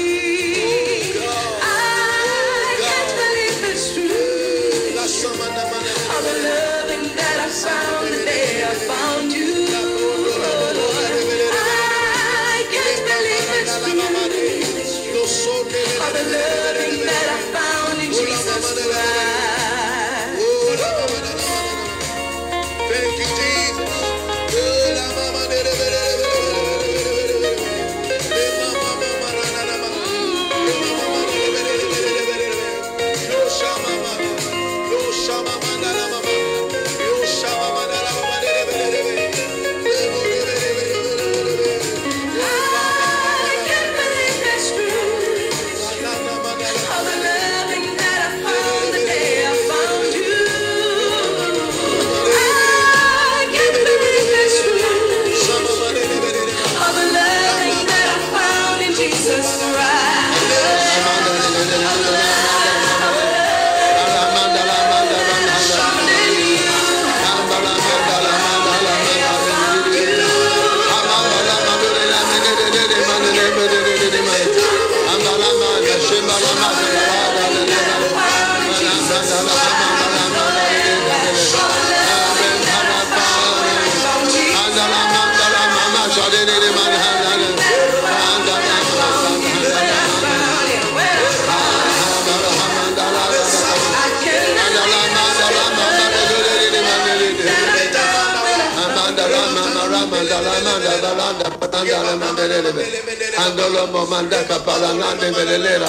[103.77, 105.85] Shalom Manda Kapalana Nevelera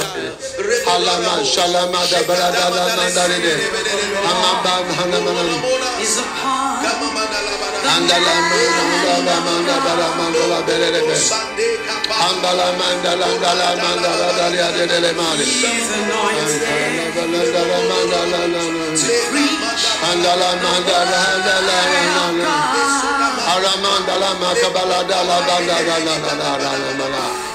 [0.92, 3.64] Alama Shalama da Brada Nandaride
[4.28, 5.56] Amabam Hanamanam
[7.88, 11.16] Andala Manda Manda Bala Mandala Berebe
[12.28, 12.76] Andala
[27.28, 27.47] de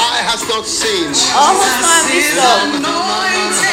[0.04, 1.08] I has not seen.
[1.34, 3.71] Almost my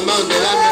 [0.00, 0.69] la mano the line.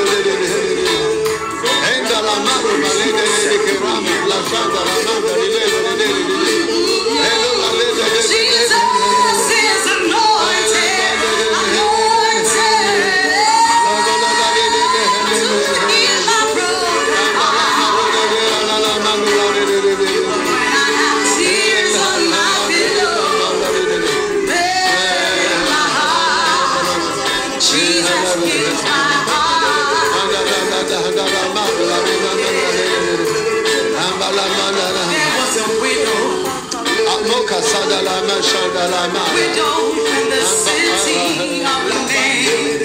[0.06, 0.75] de, de,
[2.26, 3.26] la madre la ley de
[4.30, 5.75] la Santa, la nave,
[38.76, 38.82] We
[39.56, 42.84] don't in the city of the name.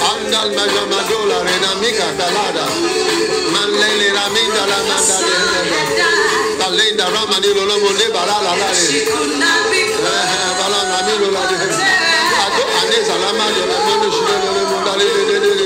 [0.00, 2.64] Andal majamadola renamica talada.
[3.52, 5.76] Manlele raminda la mandale.
[6.56, 8.68] Talinda ramani lolomo de balala la.
[8.72, 10.56] She could not be eh, eh, close.
[10.58, 11.56] Balana milo la de.
[12.44, 15.65] Ado anesa la mando mando shilo lolomo dale de.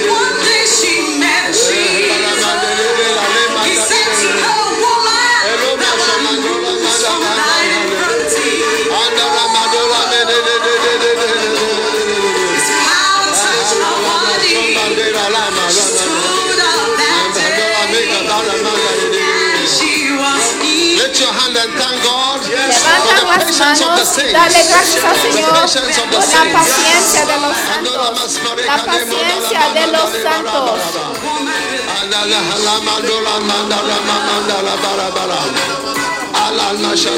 [23.61, 25.53] hermanos, darle gracias al Señor
[26.11, 30.81] por la paciencia de los santos, la paciencia de los santos.
[36.93, 37.09] She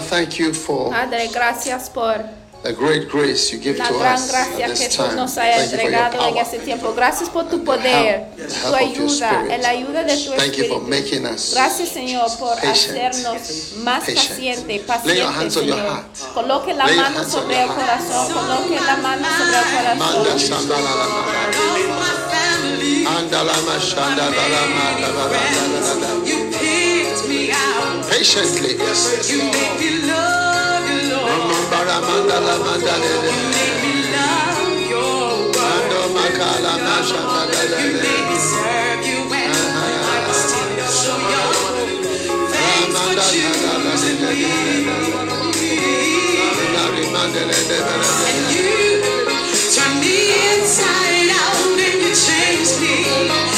[0.00, 0.92] Thank you for
[1.32, 2.16] gracias por
[2.72, 6.58] great grace you give la to gran us gracia que this nos entregado en este
[6.58, 6.92] tiempo.
[6.92, 9.52] Gracias por tu poder, tu ayuda, spirit.
[9.62, 14.08] la ayuda de tu making us Gracias, Señor, por hacernos más
[15.28, 16.06] hands on your heart.
[16.34, 19.98] Coloque la mano sobre el corazón, coloque la mano sobre el
[25.94, 26.47] corazón.
[27.28, 28.08] me out.
[28.08, 29.30] Patiently, yes, yes.
[29.30, 31.28] You made me love your Lord.
[31.28, 31.60] You
[33.84, 35.28] me love your.
[37.78, 37.92] You
[38.28, 39.92] me serve you I
[48.28, 48.70] And you
[49.74, 50.16] turn me
[50.48, 53.57] inside out and you change me.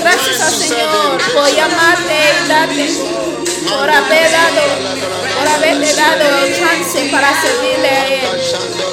[0.00, 2.14] gracias al Señor por llamarte
[2.44, 2.88] y darte,
[3.68, 4.62] por haber dado,
[5.38, 8.89] por haberte dado el chance para servirle a Él.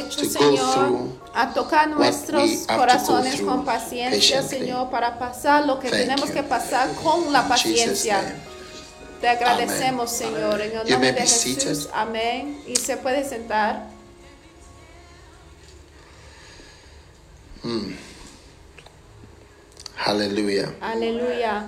[0.00, 0.98] Hecho, Señor,
[1.34, 4.42] a tocar nuestros corazones con paciencia.
[4.42, 6.34] Señor, para pasar lo que Thank tenemos you.
[6.34, 8.20] que pasar con la paciencia.
[9.20, 11.40] Te agradecemos, Señor, en el You nombre de Jesús.
[11.42, 11.78] seated.
[11.92, 12.62] Amén.
[12.66, 13.86] Y se puede sentar.
[19.96, 20.74] Hallelujah.
[20.80, 21.66] Aleluya.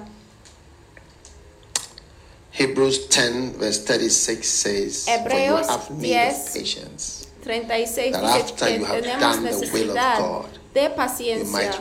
[2.51, 8.21] Hebrews 10, verse 36 says, For you Hebreos have need of 10, patience, 36 That
[8.21, 10.45] dice after que tenemos done the will of necesidad God,
[10.75, 11.73] de you paciencia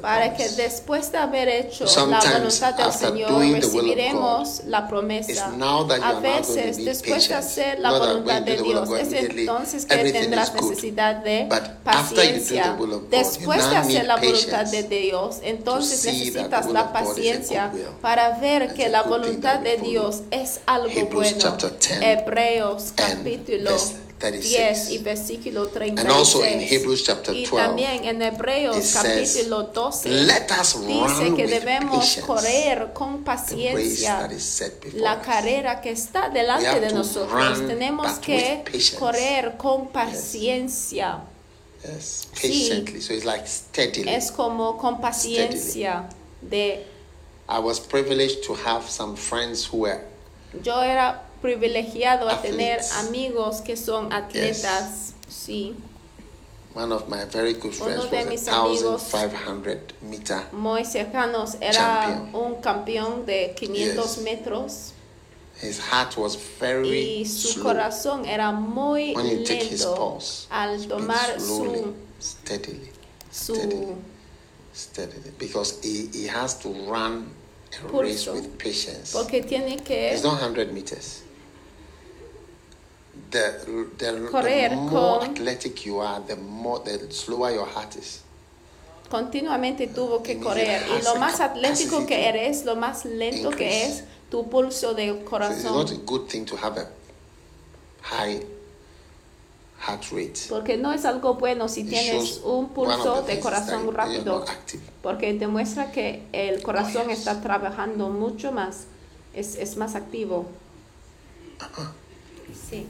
[0.00, 5.48] para que después de haber hecho la voluntad del Señor recibiremos la promesa.
[5.56, 10.12] now that you A veces después de hacer la voluntad de Dios es entonces que
[10.12, 11.48] tendrás necesidad de
[11.82, 12.76] paciencia.
[12.78, 17.08] God, Después de hacer la voluntad de Dios, entonces necesitas will la of God is
[17.08, 19.78] a paciencia para ver que la voluntad de.
[19.78, 21.38] Dios es algo Hebrews bueno.
[21.38, 24.07] chapter 10 Hebreos capítulo verse 36.
[24.18, 26.00] 10 y versículo 36.
[26.00, 31.34] And also in Hebrews chapter y 12, también en Hebreos capítulo 12 Let us dice
[31.36, 34.28] que debemos correr con paciencia
[34.94, 37.66] la carrera que está delante de nosotros.
[37.66, 38.64] Tenemos que
[38.98, 41.20] correr con paciencia.
[41.84, 42.48] Yes, Sí.
[42.68, 43.00] patiently.
[43.00, 44.12] So it's like steadily.
[44.12, 46.08] Es como con paciencia
[46.42, 46.84] de
[47.48, 50.00] I was privileged to have some friends who were
[50.62, 55.14] yo era privilegiado a tener amigos que son atletas.
[55.28, 55.74] Sí.
[56.74, 60.42] one of my very good friends Uno de was a mis amigos 1500 meter.
[60.52, 61.56] muy cercanos.
[61.60, 62.34] Era Champion.
[62.34, 64.18] un campeón de 500 Yes.
[64.24, 64.92] metros
[65.60, 67.64] His heart was very y su slow.
[67.64, 72.90] corazón era muy When you take his lento pulse, al tomar slowly, su, steadily,
[73.32, 73.94] su steadily,
[74.72, 77.32] steadily, because he, he has to run
[77.72, 78.34] a race Pulso.
[78.34, 79.12] with patience.
[79.12, 81.22] porque tiene que It's not 100 meters.
[83.30, 87.94] The, the, Correr the more con- athletic you are, the more the slower your heart
[87.96, 88.22] is.
[89.10, 92.76] continuamente tuvo que It means correr it y has lo más atlético que eres, lo
[92.76, 96.06] más lento que es tu pulso de So it's not a corazón.
[96.06, 96.88] good thing to have a
[98.02, 98.40] high
[99.80, 100.40] heart rate.
[100.48, 104.44] Porque no es algo bueno si It tienes un pulso de corazón rápido,
[105.02, 107.18] porque demuestra que el corazón Oh, yes.
[107.20, 108.84] está trabajando mucho más,
[109.34, 110.46] es, es más activo.
[111.60, 111.86] Uh-huh.
[112.70, 112.86] Sí.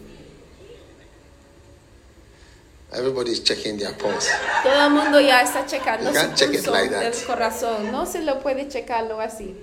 [2.92, 4.30] Everybody's checking their pulse.
[4.62, 7.02] Todo el mundo ya está checando You su can't check it pulso like that.
[7.02, 7.92] del corazón.
[7.92, 9.54] No se lo puede checarlo así.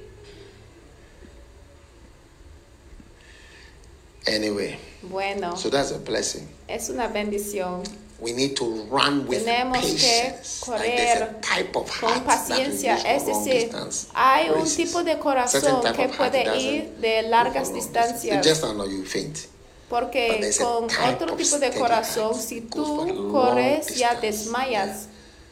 [4.28, 6.48] Anyway, Bueno, so that's a blessing.
[6.68, 7.84] es una bendición.
[8.20, 10.68] We need to run with Tenemos que patience.
[10.70, 13.72] Like a correr of con paciencia, es decir,
[14.14, 18.46] hay un tipo de corazón que puede ir de largas distancias.
[18.46, 19.48] Just now you faint.
[19.90, 25.08] Porque con otro tipo de corazón, si tú corres ya desmayas.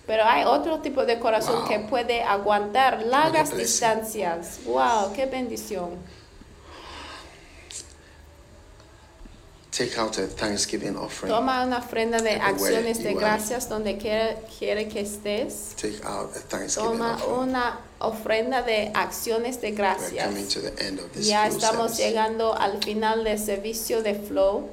[0.07, 1.67] Pero hay otro tipo de corazón Wow.
[1.69, 4.59] que puede aguantar largas distancias.
[4.65, 5.13] ¡Wow!
[5.13, 5.91] ¡Qué bendición!
[9.75, 11.33] Take out a Thanksgiving offering.
[11.33, 15.73] Toma una ofrenda de acciones de gracias donde quiere, quiere que estés.
[15.75, 17.39] Take out a Thanksgiving Toma offering.
[17.39, 20.29] una ofrenda de acciones de gracias.
[21.21, 24.69] Ya estamos llegando al final del servicio de Flow.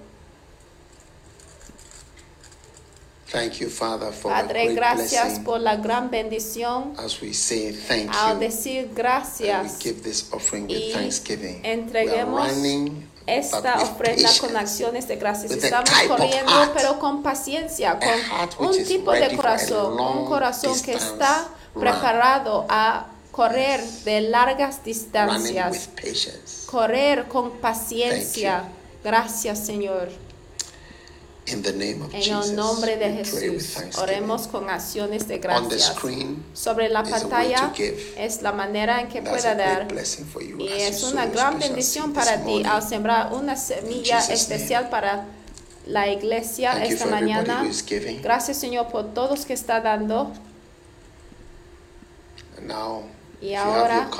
[3.30, 5.44] Thank you, Father, for Padre, great gracias blessing.
[5.44, 6.94] por la gran bendición.
[6.98, 11.60] As we say thank Al you, decir and we gracias, give this offering with thanksgiving.
[11.62, 15.52] We are entreguemos running, esta but with ofrenda con acciones de gracias.
[15.52, 16.72] With Estamos corriendo, heart.
[16.74, 18.00] pero con paciencia,
[18.58, 23.06] con un tipo de corazón, un corazón que está preparado a
[23.40, 25.88] correr de largas distancias,
[26.66, 28.64] correr con paciencia.
[29.02, 30.10] Gracias, Señor.
[31.46, 35.96] In the name of En Jesus, el nombre de Jesús, oremos con acciones de gracias.
[36.52, 37.72] Sobre la pantalla
[38.18, 39.88] es la manera en que pueda dar.
[40.58, 44.90] Y es una gran bendición para ti al sembrar una semilla especial name.
[44.90, 45.24] para
[45.86, 47.64] la iglesia Thank esta mañana.
[48.22, 50.30] Gracias Señor por todos que está dando.
[52.58, 53.04] And now,
[53.40, 54.10] Y ahora,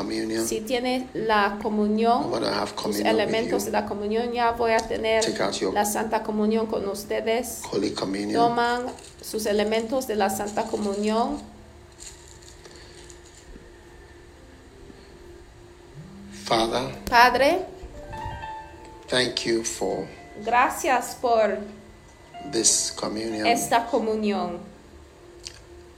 [0.47, 5.25] si tienes la comunión, los elementos de la comunión, ya voy a tener
[5.75, 7.61] la Santa Comunión con ustedes.
[8.33, 8.87] Toman
[9.21, 11.39] sus elementos de la Santa Comunión.
[16.45, 17.65] Father, Padre,
[19.09, 20.05] thank you for
[20.45, 21.59] gracias por
[22.51, 23.47] this communion.
[23.47, 24.70] esta comunión.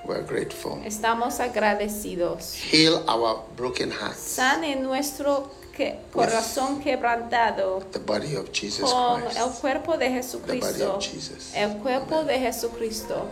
[0.05, 0.83] We're grateful.
[0.85, 2.55] Estamos agradecidos.
[2.55, 4.19] Heal our broken hearts.
[4.19, 9.61] Sane nuestro que- corazón quebrantado The body of Jesus con el Christ.
[9.61, 10.95] cuerpo de The body Jesucristo.
[10.97, 11.53] of Jesus.
[11.55, 13.27] El cuerpo de Jesucristo.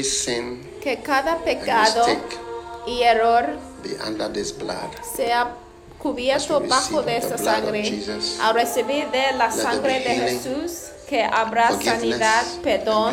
[0.00, 2.38] Every sin que cada and pecado mistake
[2.86, 4.90] y error be under this blood.
[5.14, 5.54] sea
[5.98, 7.82] cubierto bajo de esta sangre.
[7.84, 13.12] Jesus, Al recibir de la sangre de Jesús, que habrá sanidad, perdón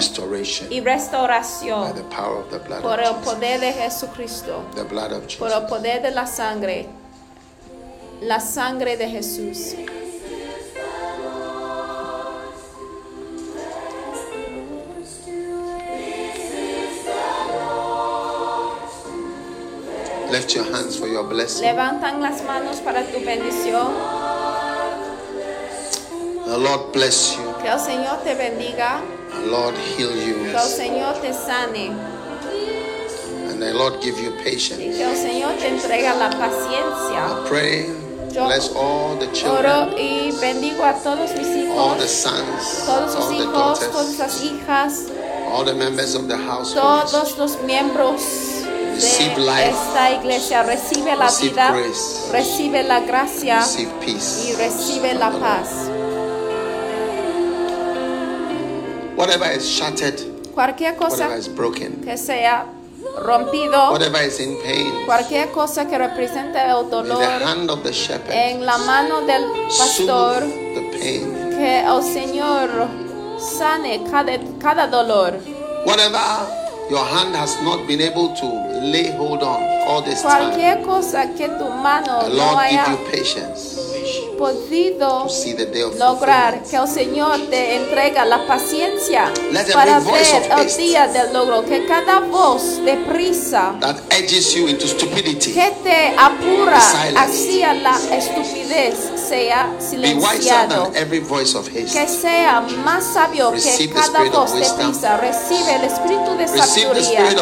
[0.70, 1.94] y restauración
[2.82, 4.64] por el poder de Jesucristo,
[5.40, 6.88] por el poder de la sangre,
[8.22, 9.76] la sangre de Jesús.
[20.32, 21.64] Lift your hands for your blessing.
[21.64, 23.88] Levantan las manos para tu bendición.
[26.46, 27.44] The Lord bless you.
[27.62, 29.02] Que el Señor te bendiga,
[29.32, 30.44] The Lord heal you.
[30.46, 31.92] que el Señor te sane
[33.50, 34.78] And the Lord give you y patience.
[34.78, 37.44] que el Señor te entrega la paciencia.
[37.48, 37.86] Pray.
[38.32, 42.84] Yo Bless all the Oro children, y bendigo a todos mis all the hijos, sons,
[42.86, 44.94] todos sus all the hijos, todas las hijas,
[45.52, 47.10] all the members of the household.
[47.10, 48.22] todos los miembros
[49.00, 49.70] de life.
[49.70, 50.64] esta iglesia.
[50.64, 52.32] Recibe la Receive vida, grace.
[52.32, 55.70] recibe la gracia y recibe la paz.
[59.16, 60.20] Whatever is shattered,
[60.54, 62.66] Cualquier cosa whatever is broken, que sea
[63.24, 67.84] rompido, whatever is in pain, cualquier cosa que represente el in the dolor hand of
[67.84, 69.44] the shepherd, en la mano del
[69.76, 71.50] pastor, the pain.
[71.58, 72.70] que el Señor
[73.40, 75.34] sane cada, cada dolor.
[75.86, 76.20] Whatever
[76.90, 81.30] your hand has not been able to lay hold on all this time, Cualquier cosa
[81.36, 83.78] que tu mano the no haya give you patience
[84.38, 85.28] podido
[85.98, 91.66] lograr, que el Señor te entrega la paciencia Let para ver el día del logro,
[91.66, 95.54] que cada voz de prisa that edges you into stupidity.
[95.54, 96.80] que te apura
[97.16, 100.92] hacia la estupidez sea silenciado.
[100.96, 102.08] every voice of Que haste.
[102.08, 105.18] sea más sabio que Receive cada voz de prisa.
[105.18, 107.36] Recibe el espíritu de Receive sabiduría.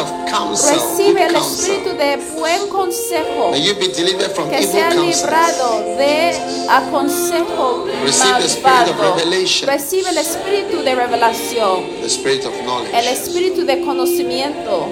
[0.50, 3.50] Recibe el espíritu de buen consejo.
[3.50, 6.36] May you be delivered from que sea librado de
[6.68, 9.14] aconsejo Receive the spirit of malvado.
[9.16, 9.68] revelation.
[9.68, 13.10] Recibe el espíritu de revelación, The spirit of el knowledge.
[13.12, 14.86] espíritu de conocimiento.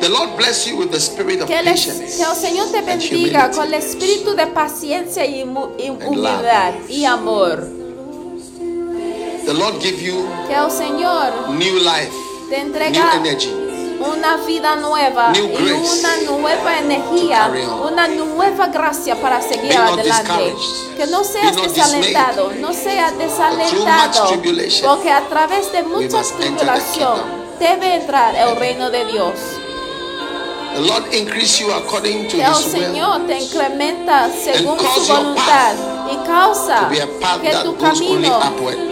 [0.00, 2.16] The Lord bless you with the spirit of Que, el- patience.
[2.16, 5.40] que el Señor te bendiga con el espíritu de paciencia y
[5.78, 7.68] y humildad y amor.
[9.44, 12.12] The Lord give you Que el Señor new life,
[12.48, 13.50] te new entrega energy,
[14.00, 17.50] una vida nueva y una nueva energía,
[17.86, 20.54] una nueva gracia para seguir adelante.
[20.96, 24.30] Que no seas desalentado, no seas desalentado,
[24.86, 27.20] porque a través de mucha tribulación
[27.58, 29.34] debe entrar el reino de Dios.
[30.74, 32.54] The Lord increase you according to Que el.
[32.54, 36.88] Señor te incrementa según su voluntad y causa.
[36.88, 38.40] Que tu camino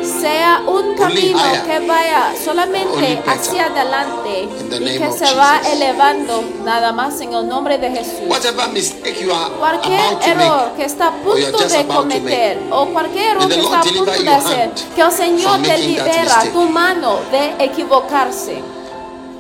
[0.03, 4.49] sea un camino que vaya solamente hacia adelante
[4.81, 8.21] y que se va elevando nada más en el nombre de Jesús.
[8.27, 13.49] Whatever mistake you are Cualquier error que está a punto de cometer o cualquier error
[13.49, 18.63] que está a punto de hacer, que el Señor te libera tu mano de equivocarse.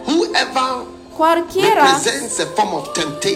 [0.06, 2.00] whoever Cualquiera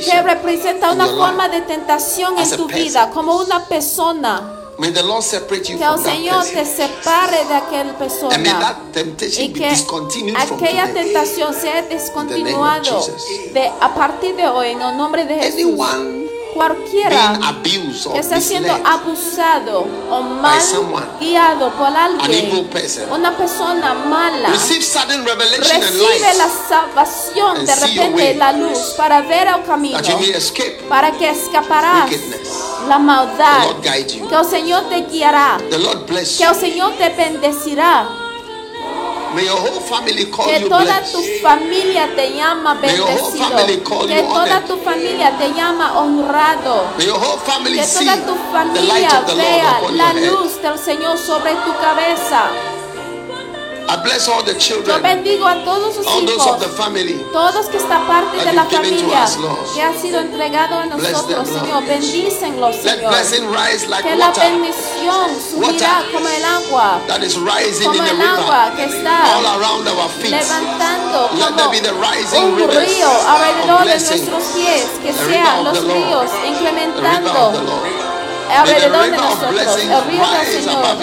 [0.05, 5.23] que representa una forma de tentación en tu vida, como una persona, may the Lord
[5.23, 9.45] separate you que el from Señor te separe de aquella And may persona that temptation
[9.45, 11.05] y be que discontinued from aquella today.
[11.05, 13.53] tentación sea descontinuado Jesus.
[13.53, 15.61] de a partir de hoy en el nombre de Jesús.
[15.61, 16.22] Anyone
[16.55, 17.39] Cualquiera
[18.13, 20.61] que está siendo abusado o mal
[21.19, 22.69] guiado por alguien,
[23.11, 29.99] una persona mala, recibe la salvación de repente la luz para ver el camino,
[30.89, 32.11] para que escaparás
[32.89, 38.09] la The maldad, que el Señor te guiará, que el Señor te bendecirá,
[39.35, 41.13] May your whole family call que you toda blessed.
[41.13, 43.67] tu familia te llama bendecido,
[44.07, 46.85] que toda tu familia te llama honrado.
[46.99, 51.73] May your whole family Que toda tu familia vea la luz del Señor sobre tu
[51.81, 52.51] cabeza.
[53.89, 56.77] I bless all the Yo children, bendigo a todos sus all those of the hijos,
[56.77, 57.15] family.
[57.33, 59.37] todos que están parte de la familia us,
[59.75, 61.61] que ha sido entregado a nosotros, them.
[61.61, 61.85] Señor.
[61.87, 63.11] Bendícenlos, Let Señor.
[63.13, 66.13] blessing rise like Que la bendición subirá Water.
[66.13, 69.47] como el agua, that is rising como in the el agua river que está all
[69.61, 70.31] around our feet.
[70.31, 74.17] levantando Let como there be the rising un río alrededor de blessing.
[74.31, 78.12] nuestros pies, que sean of los ríos incrementando Lord.
[78.53, 80.99] Alrededor de nosotros, el río del Señor,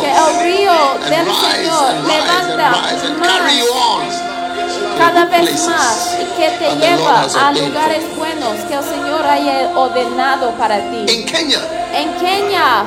[0.00, 0.72] que el río
[1.08, 4.28] del Señor levanta más
[4.98, 10.50] cada vez más y que te lleva a lugares buenos que el Señor haya ordenado
[10.52, 11.06] para ti.
[11.08, 11.60] In Kenya,
[11.94, 12.84] En Kenia,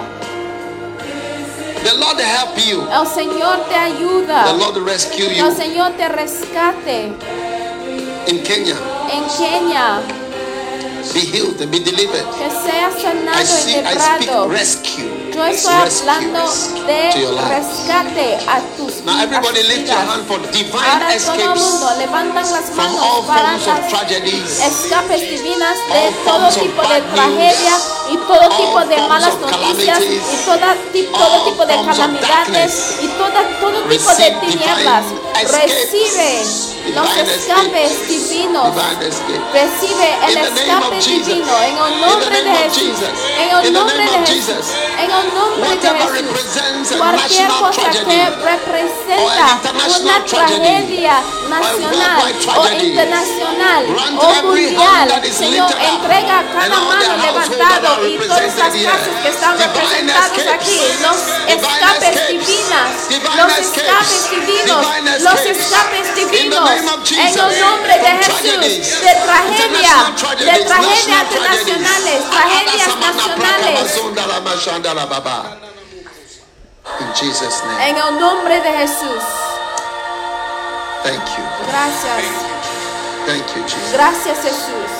[1.83, 2.85] the Lord help you.
[2.91, 5.55] el Señor te ayuda, The Lord rescue el you.
[5.55, 7.13] Señor te rescate.
[8.27, 8.75] In Kenya,
[9.11, 10.01] En Kenia,
[11.13, 12.25] be healed and be delivered.
[12.37, 15.30] que seas I sanado see, I speak rescue.
[15.33, 16.39] Yo estoy hablando
[16.85, 17.11] de
[17.47, 20.09] rescate a tus Now everybody a tus lift your vidas.
[20.09, 23.87] hand for divine Ahora todo el escapes mundo levantan las from manos all para las
[23.89, 24.59] tragedies.
[24.59, 27.75] escapes divinas de todo tipo de tragedia
[28.11, 30.75] y todo tipo de malas noticias y toda,
[31.11, 35.05] todo tipo de calamidades y toda, todo tipo de tinieblas.
[35.41, 36.43] Recibe
[36.93, 38.75] los escapes divinos.
[39.53, 42.99] Recibe el escape divino en el nombre de Jesús.
[43.39, 44.67] En el nombre de Jesús.
[44.99, 46.11] En el nombre de Whatever Jesús.
[46.11, 52.21] represents a Cualquier cosa que representa una tragedia nacional
[52.57, 53.85] o internacional
[54.17, 58.73] o mundial, Señor, entrega a cada mano levantado y todas las casas
[59.21, 60.47] que están escapes.
[60.47, 62.91] aquí, los escapes divinas,
[63.35, 64.29] los escapes.
[64.31, 64.85] divinos,
[65.21, 66.15] los escapes.
[66.15, 69.95] divinos, en el nombre de Jesús, de tragedia,
[70.39, 73.91] de tragedias internacionales, tragedias nacionales.
[76.99, 77.89] In Jesus' name.
[77.89, 79.23] En el nombre de Jesús.
[81.03, 81.43] Thank you.
[81.67, 82.23] Gracias.
[83.25, 83.91] Thank you, Jesus.
[83.91, 84.91] Gracias Jesús.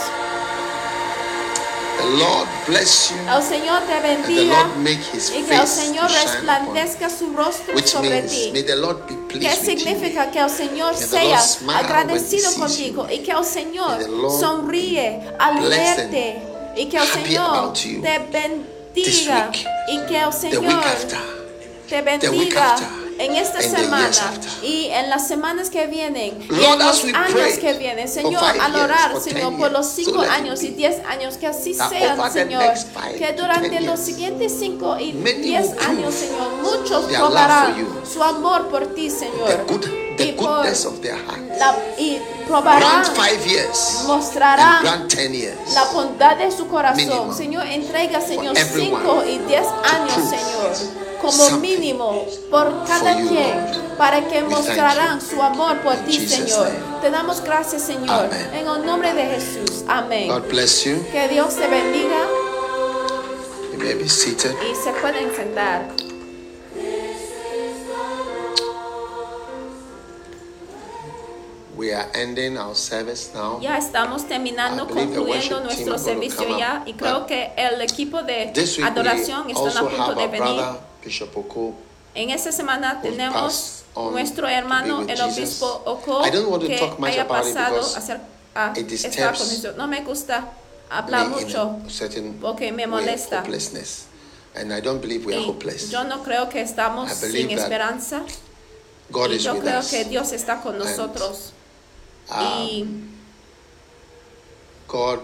[1.97, 3.17] The Lord bless you.
[3.29, 8.23] El Señor te bendiga Lord make his y que el Señor resplandezca su rostro sobre
[8.23, 8.49] ti.
[8.51, 9.79] may the Lord be ¿Qué pleased with you.
[9.79, 11.39] significa que el Señor sea
[11.77, 13.97] agradecido contigo y que el Señor
[14.39, 16.41] sonríe al verte
[16.75, 21.19] y que el Señor te bendiga week, y que el Señor after.
[21.89, 22.75] te bendiga
[23.19, 24.09] en esta semana
[24.63, 28.07] y en las semanas que vienen y en los años que vienen.
[28.07, 32.31] Señor, al orar, Señor, por los so cinco años y diez años, que así sean,
[32.31, 32.73] Señor.
[33.17, 39.09] Que durante los siguientes cinco y diez años, Señor, muchos probarán su amor por ti,
[39.09, 39.65] Señor.
[40.17, 41.39] The goodness of their heart.
[41.59, 45.73] la- y probarán, Grant five years and mostrarán grant ten years.
[45.73, 47.35] la bondad de su corazón.
[47.35, 50.71] Señor, entrega, Señor, cinco y diez años, Señor,
[51.21, 56.69] como mínimo por cada quien, para que mostrarán su amor por ti, Señor.
[57.01, 59.83] Te damos gracias, Señor, en el nombre de Jesús.
[59.87, 60.29] Amén.
[61.11, 62.25] Que Dios te bendiga
[63.71, 64.51] You may be seated.
[64.69, 65.87] y se pueden sentar.
[71.81, 73.59] We are ending our service now.
[73.59, 78.53] Ya estamos terminando, concluyendo nuestro servicio ya y creo que el equipo de
[78.85, 80.57] adoración we están a punto de venir.
[80.57, 81.73] brother Bishop Oko.
[82.13, 87.81] En esta semana tenemos nuestro hermano el obispo Oko que haya pasado
[88.53, 89.75] a a estar con Jesús.
[89.75, 90.49] No me gusta
[90.87, 91.79] hablar mucho
[92.39, 93.39] porque me molesta.
[93.39, 94.05] hopelessness.
[94.53, 95.89] And I don't believe we are hopeless.
[95.89, 98.21] yo no creo que estamos sin esperanza
[99.09, 99.89] God y is yo creo us.
[99.89, 101.60] que Dios está con nosotros y
[102.31, 103.09] Um,
[104.87, 105.19] God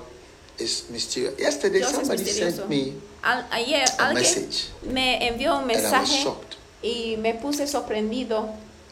[0.58, 1.40] is mysterious.
[1.40, 5.76] Yesterday, Dios somebody sent me Al- ayer a alguien message me envió un and I
[5.76, 6.56] was mensaje shocked.
[6.82, 8.50] y me puse sorprendido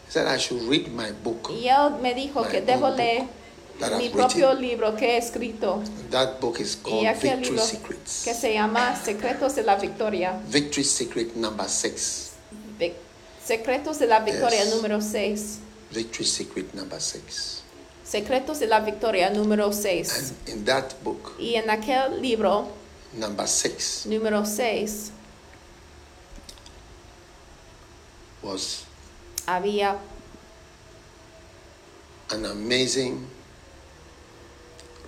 [0.08, 1.50] He said I should read my book.
[1.52, 3.24] y él me dijo My que debo leer
[3.80, 4.12] mi written.
[4.12, 8.24] propio libro que he escrito That book is y called aquel Victory libro Secrets.
[8.24, 10.40] que se llama Secretos de la Victoria.
[10.48, 12.32] Victory Secret number six.
[12.80, 12.96] Vic-
[13.44, 14.74] Secretos de la Victoria Yes.
[14.76, 15.60] número 6.
[15.92, 17.55] Victory Secret number six.
[18.08, 20.34] Secretos de la Victoria número 6.
[20.48, 22.68] And in that book, Y en aquel libro
[23.14, 25.12] number six número 6
[28.44, 28.84] was
[29.48, 29.98] había
[32.32, 33.26] an amazing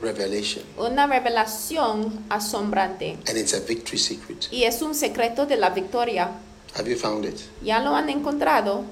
[0.02, 0.64] revelation.
[0.78, 4.48] una revelación asombrante And it's a victory secret.
[4.52, 6.32] y es un secreto de la victoria.
[6.76, 7.40] Have you found it?
[7.64, 8.84] ¿Ya lo han encontrado?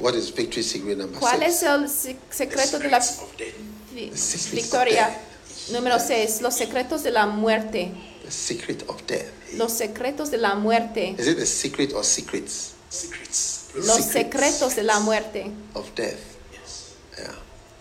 [0.00, 1.56] What is victory secret number ¿Cuál six?
[1.56, 5.06] es el se- secreto de la vi- The secrets of victoria?
[5.08, 5.70] death.
[5.72, 6.40] Número 6.
[6.40, 7.92] Los secretos de la muerte.
[8.24, 9.26] The secret of death.
[9.54, 11.14] Los secretos de la muerte.
[11.18, 12.72] Is it the secret or secrets?
[12.88, 13.68] Secrets.
[13.74, 15.50] los secrets secretos de la muerte.
[15.74, 16.18] of death.
[17.18, 17.34] Yeah.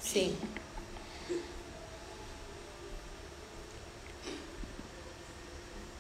[0.04, 0.36] Sí.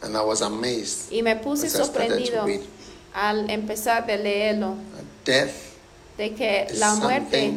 [0.02, 1.12] And I was amazed.
[1.12, 2.62] Y me puse sorprendido read
[3.14, 4.76] al empezar de leerlo
[5.26, 5.52] death
[6.20, 7.54] de que is la muerte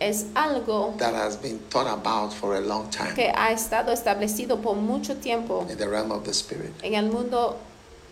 [0.00, 4.60] es algo that has been thought about for a long time que ha estado establecido
[4.62, 6.72] por mucho tiempo in the realm of the spirit.
[6.82, 7.56] en el mundo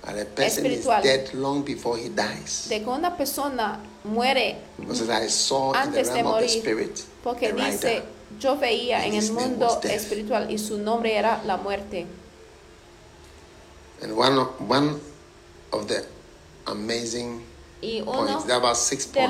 [0.09, 1.03] And a person is Espiritual.
[1.03, 2.69] dead long before he dies.
[2.69, 6.47] de que una persona muere Because I saw in the antes de realm of the
[6.47, 8.03] morir spirit porque dice rider.
[8.39, 12.07] yo veía and en el mundo espiritual y su nombre era la muerte
[14.03, 15.01] And one of, one
[15.73, 16.05] of the
[16.67, 17.43] amazing
[17.81, 18.61] y uno de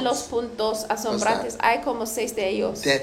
[0.03, 0.23] los points.
[0.25, 3.03] puntos asombrantes hay como seis de ellos Death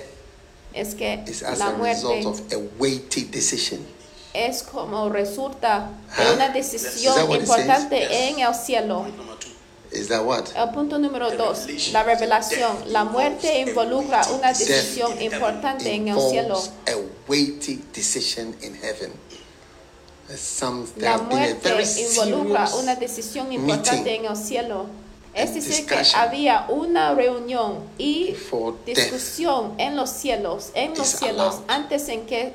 [0.74, 1.24] es que
[1.58, 3.86] la muerte of a weighty decision.
[4.34, 9.06] es como resulta de una Is decisión that what it importante en el cielo.
[9.92, 10.46] Is that what?
[10.56, 12.76] El punto número dos, la revelación.
[12.88, 16.60] La muerte involucra una decisión importante en el cielo.
[16.88, 16.94] a
[17.28, 19.14] weighty decision in heaven.
[20.36, 21.70] Some, La muerte
[22.10, 24.88] involucra una decisión importante meeting en el cielo.
[25.34, 28.36] Es decir, que había una reunión y
[28.86, 32.54] discusión en los cielos, en los cielos, antes en que It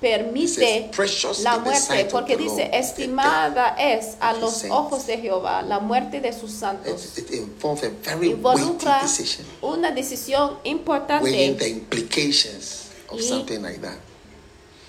[0.00, 5.62] permite says, "Precious la muerte, porque dice, estimada es a los saints." ojos de Jehová
[5.62, 7.16] la muerte de sus santos.
[7.16, 13.60] It, it involves a very weighty Involucra decision, una decisión importante implications of Y- something
[13.60, 13.96] like that.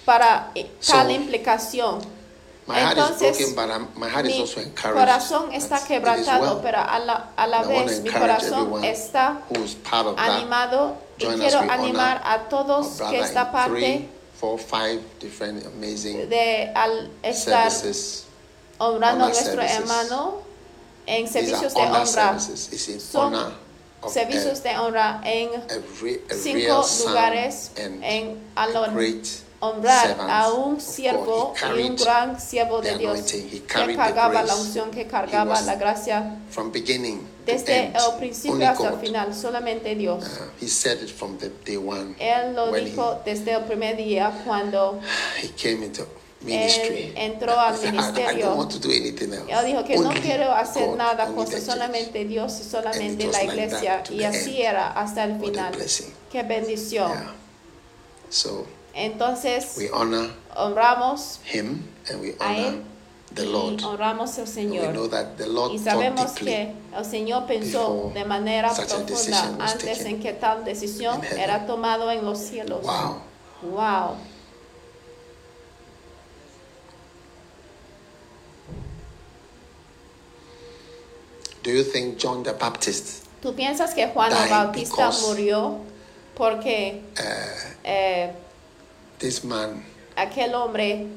[0.05, 0.51] para
[0.85, 2.01] tal implicación.
[2.67, 6.79] My heart Entonces, is broken, but I'm- my heart is Mi corazón está quebrantado, pero
[6.79, 9.41] a la, a la vez mi corazón está
[10.17, 10.97] animado.
[11.17, 14.09] Y quiero animar a todos que esta parte
[16.27, 18.25] de al estar services.
[18.79, 20.41] honrando a nuestro hermano
[21.05, 22.39] en servicios de honra.
[22.39, 23.53] Son
[24.09, 25.49] servicios de honra en
[26.33, 32.97] cinco lugares en a al great honrar a un siervo y un gran siervo de
[32.97, 38.67] Dios que cargaba la unción, que cargaba la gracia from beginning to desde el principio
[38.67, 40.23] hasta el final, solamente Dios.
[40.23, 44.31] Uh, he said it from the day one Él lo dijo desde el primer día
[44.45, 44.99] cuando
[45.41, 46.07] he, he came into
[46.45, 47.13] ministry.
[47.15, 48.67] Él entró al ministerio.
[49.47, 54.03] él dijo que no quiero hacer nada, cosa solamente Dios y solamente la iglesia.
[54.09, 55.73] Y así era hasta el final.
[56.31, 57.11] Qué bendición.
[58.29, 62.83] So Entonces, we honor honramos him and we a honor Él
[63.35, 63.81] the y Lord.
[63.83, 65.09] honramos al And we know Señor.
[65.11, 70.21] that the Lord Y sabemos que el Señor pensó de manera a profunda antes en
[70.21, 72.81] que tal decisión era tomado en los cielos.
[72.83, 73.21] Wow.
[73.63, 74.17] Wow.
[81.63, 85.77] Do you think John the Baptist ¿Tú piensas que Juan el Bautista because- murió
[86.35, 87.01] porque
[87.83, 88.31] eh,
[89.19, 89.83] this man
[90.15, 91.07] aquel hombre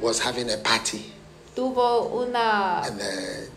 [0.00, 1.12] was having a party
[1.54, 3.04] tuvo una and uh,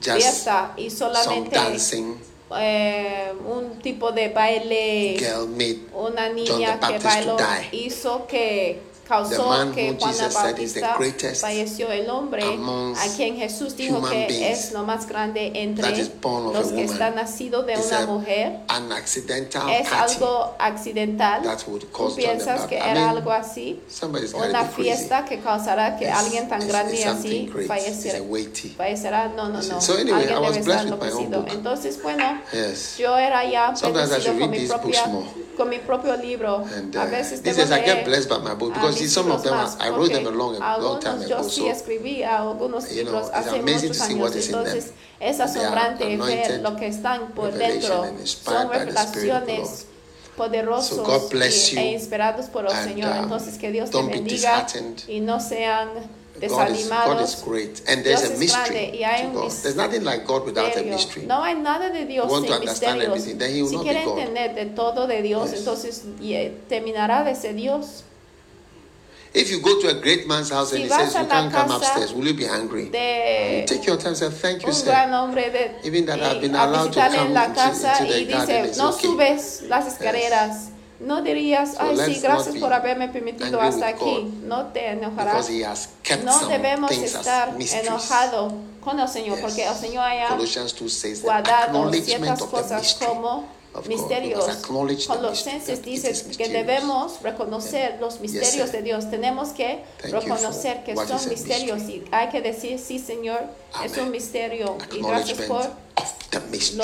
[0.02, 2.18] just fiesta y some solamente dancing
[2.58, 7.86] eh, un tipo de baile, girl made una John niña que bailó to die.
[7.86, 10.98] hizo que causó que Juan Jesus Bautista
[11.40, 16.84] falleció el hombre a quien Jesús dijo que es lo más grande entre los que
[16.84, 18.60] están nacidos de una mujer
[19.70, 21.42] es algo accidental.
[21.66, 23.82] ¿Tú piensas que era algo así?
[24.34, 28.20] Una fiesta que causará que alguien tan grande así falleciera.
[29.36, 29.80] No, no, no.
[29.80, 31.46] Alguien debe estar enloquecido.
[31.50, 32.42] Entonces, bueno,
[32.98, 35.06] yo era ya bendecido con mi, propia.
[35.56, 36.58] Con mi propio libro.
[36.58, 38.80] And a uh, veces these debo days I get leer blessed by my book a
[38.80, 41.14] because see, some of them I, más, I wrote them a long, a long time
[41.24, 41.50] algunos yo ago.
[41.50, 44.20] sí escribí algunos you libros hace amazing to muchos see años.
[44.22, 44.66] what is in them.
[44.68, 48.06] Entonces, es asombrante ver lo que están por dentro.
[48.26, 49.88] Son revelaciones
[50.36, 53.12] poderosos So God bless y- you e inspirados por el and, Señor.
[53.12, 54.68] um, Entonces, que Dios te bendiga
[55.08, 55.90] y no sean
[56.42, 57.82] God is, God is great.
[57.88, 59.52] And there's Dios a mystery grande y hay to God.
[59.64, 61.26] There's nothing like God without a mystery.
[61.26, 63.08] No hay nada de Dios You want to sin understand misterios.
[63.10, 64.18] everything, then he will Si not be quiere God.
[64.20, 65.60] entender de todo de Dios, Yes.
[65.60, 68.04] entonces y, eh, terminará de ser Dios.
[69.34, 71.28] If you go to a great man's house Si and he vas says a you
[71.28, 72.90] la can't come casa upstairs, will you be angry?
[72.90, 74.86] De Take your time and say, Thank you, un sir.
[74.86, 77.56] gran hombre de Even that I've been a allowed to visitarle come en la into-
[77.60, 80.70] casa into the y garden dice is no okay." subes las escaleras
[81.06, 85.50] no dirías So ay sí gracias por haberme permitido hasta aquí no te enojarás
[86.24, 87.88] no debemos estar as mysteries.
[87.88, 88.52] enojado
[88.82, 89.46] con el Señor Yes.
[89.46, 93.56] porque el Señor haya Colossians 2 says the guardado ciertas cosas como
[93.88, 94.46] misterios.
[95.08, 98.78] Colosenses dice que debemos reconocer los misterios sir.
[98.80, 99.10] de Dios.
[99.10, 103.42] Tenemos que Thank reconocer que son misterios y hay que decir, sí, Señor,
[103.84, 104.06] es Amen.
[104.06, 104.78] un misterio.
[104.94, 105.70] Y gracias por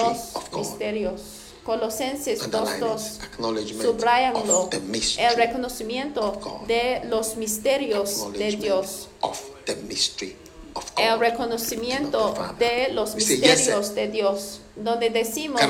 [0.02, 1.22] los misterios.
[1.64, 3.18] Colosenses Underline 2.2.
[3.18, 3.24] it.
[3.24, 4.70] Acknowledgement Subrayanlo.
[5.18, 9.10] El reconocimiento de los misterios de Dios.
[10.98, 14.62] El reconocimiento de los misterios de Dios.
[14.76, 15.62] Donde decimos,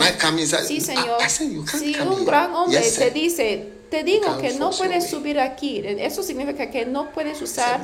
[0.68, 5.82] sí Señor, si un gran hombre te dice, te digo que no puedes subir aquí,
[5.86, 7.82] eso significa que no puedes usar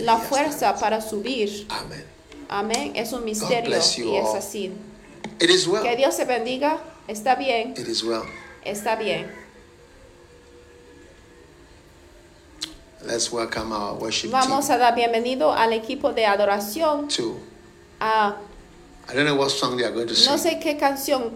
[0.00, 1.66] la fuerza para subir.
[2.48, 4.72] Amén, es un misterio y es así.
[5.40, 5.82] It is well.
[5.82, 8.24] Que Dios te bendiga, está bien, It is well.
[8.64, 9.30] está bien.
[13.04, 17.08] Let's welcome our worship Vamos team a dar bienvenido al equipo de adoración.
[17.08, 17.38] to.
[18.00, 18.36] A,
[19.08, 20.30] I don't know what song they are going to sing.
[20.32, 21.30] no sé qué canción,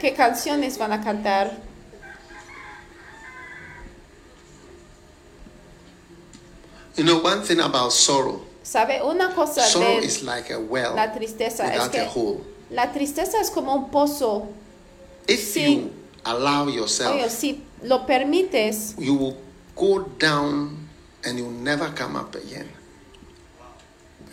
[0.00, 1.52] qué canciones van a cantar.
[6.96, 8.42] You know, one thing about sorrow.
[8.70, 9.02] ¿Sabe?
[9.02, 12.38] Una cosa Sorrow de is like a well la tristeza es que a hole.
[12.70, 14.46] la tristeza es como un pozo.
[15.26, 15.60] If Sí.
[15.76, 15.90] you
[16.22, 19.36] allow yourself, Oye, si lo permites, you will
[19.74, 20.88] go down
[21.24, 22.70] and you will never come up again.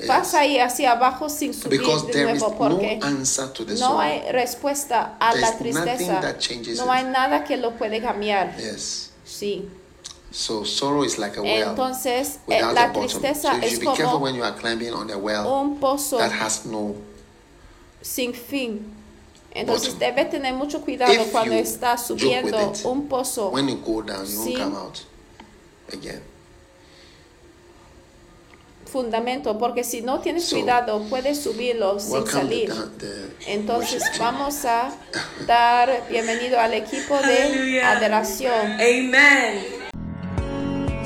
[0.07, 3.73] Vas a ir hacia abajo sin subir Because de nuevo no porque answer to the
[3.73, 3.99] no sorrow.
[4.01, 6.85] hay respuesta a la There's nothing tristeza.
[6.85, 8.55] No hay nada que lo puede cambiar.
[8.57, 9.09] Yes.
[9.25, 9.67] Sí.
[10.37, 13.01] So sorrow is like a well Entonces, eh, without la a bottom.
[13.09, 15.47] tristeza So you es should be careful como when you are climbing on a well
[15.47, 16.93] un pozo that has no.
[18.03, 18.93] sin fin.
[19.51, 19.99] Entonces Bottom.
[20.15, 23.77] debe tener mucho cuidado If cuando you está subiendo with it, un pozo When you
[23.77, 24.99] go down, you won't come out
[25.91, 26.21] again.
[28.85, 32.73] fundamento, porque si no tienes So, cuidado puedes subirlo sin the, salir.
[32.99, 34.91] the Entonces vamos a
[35.47, 37.91] dar bienvenido al equipo de Hallelujah.
[37.97, 38.71] adoración.
[38.79, 39.86] Amen.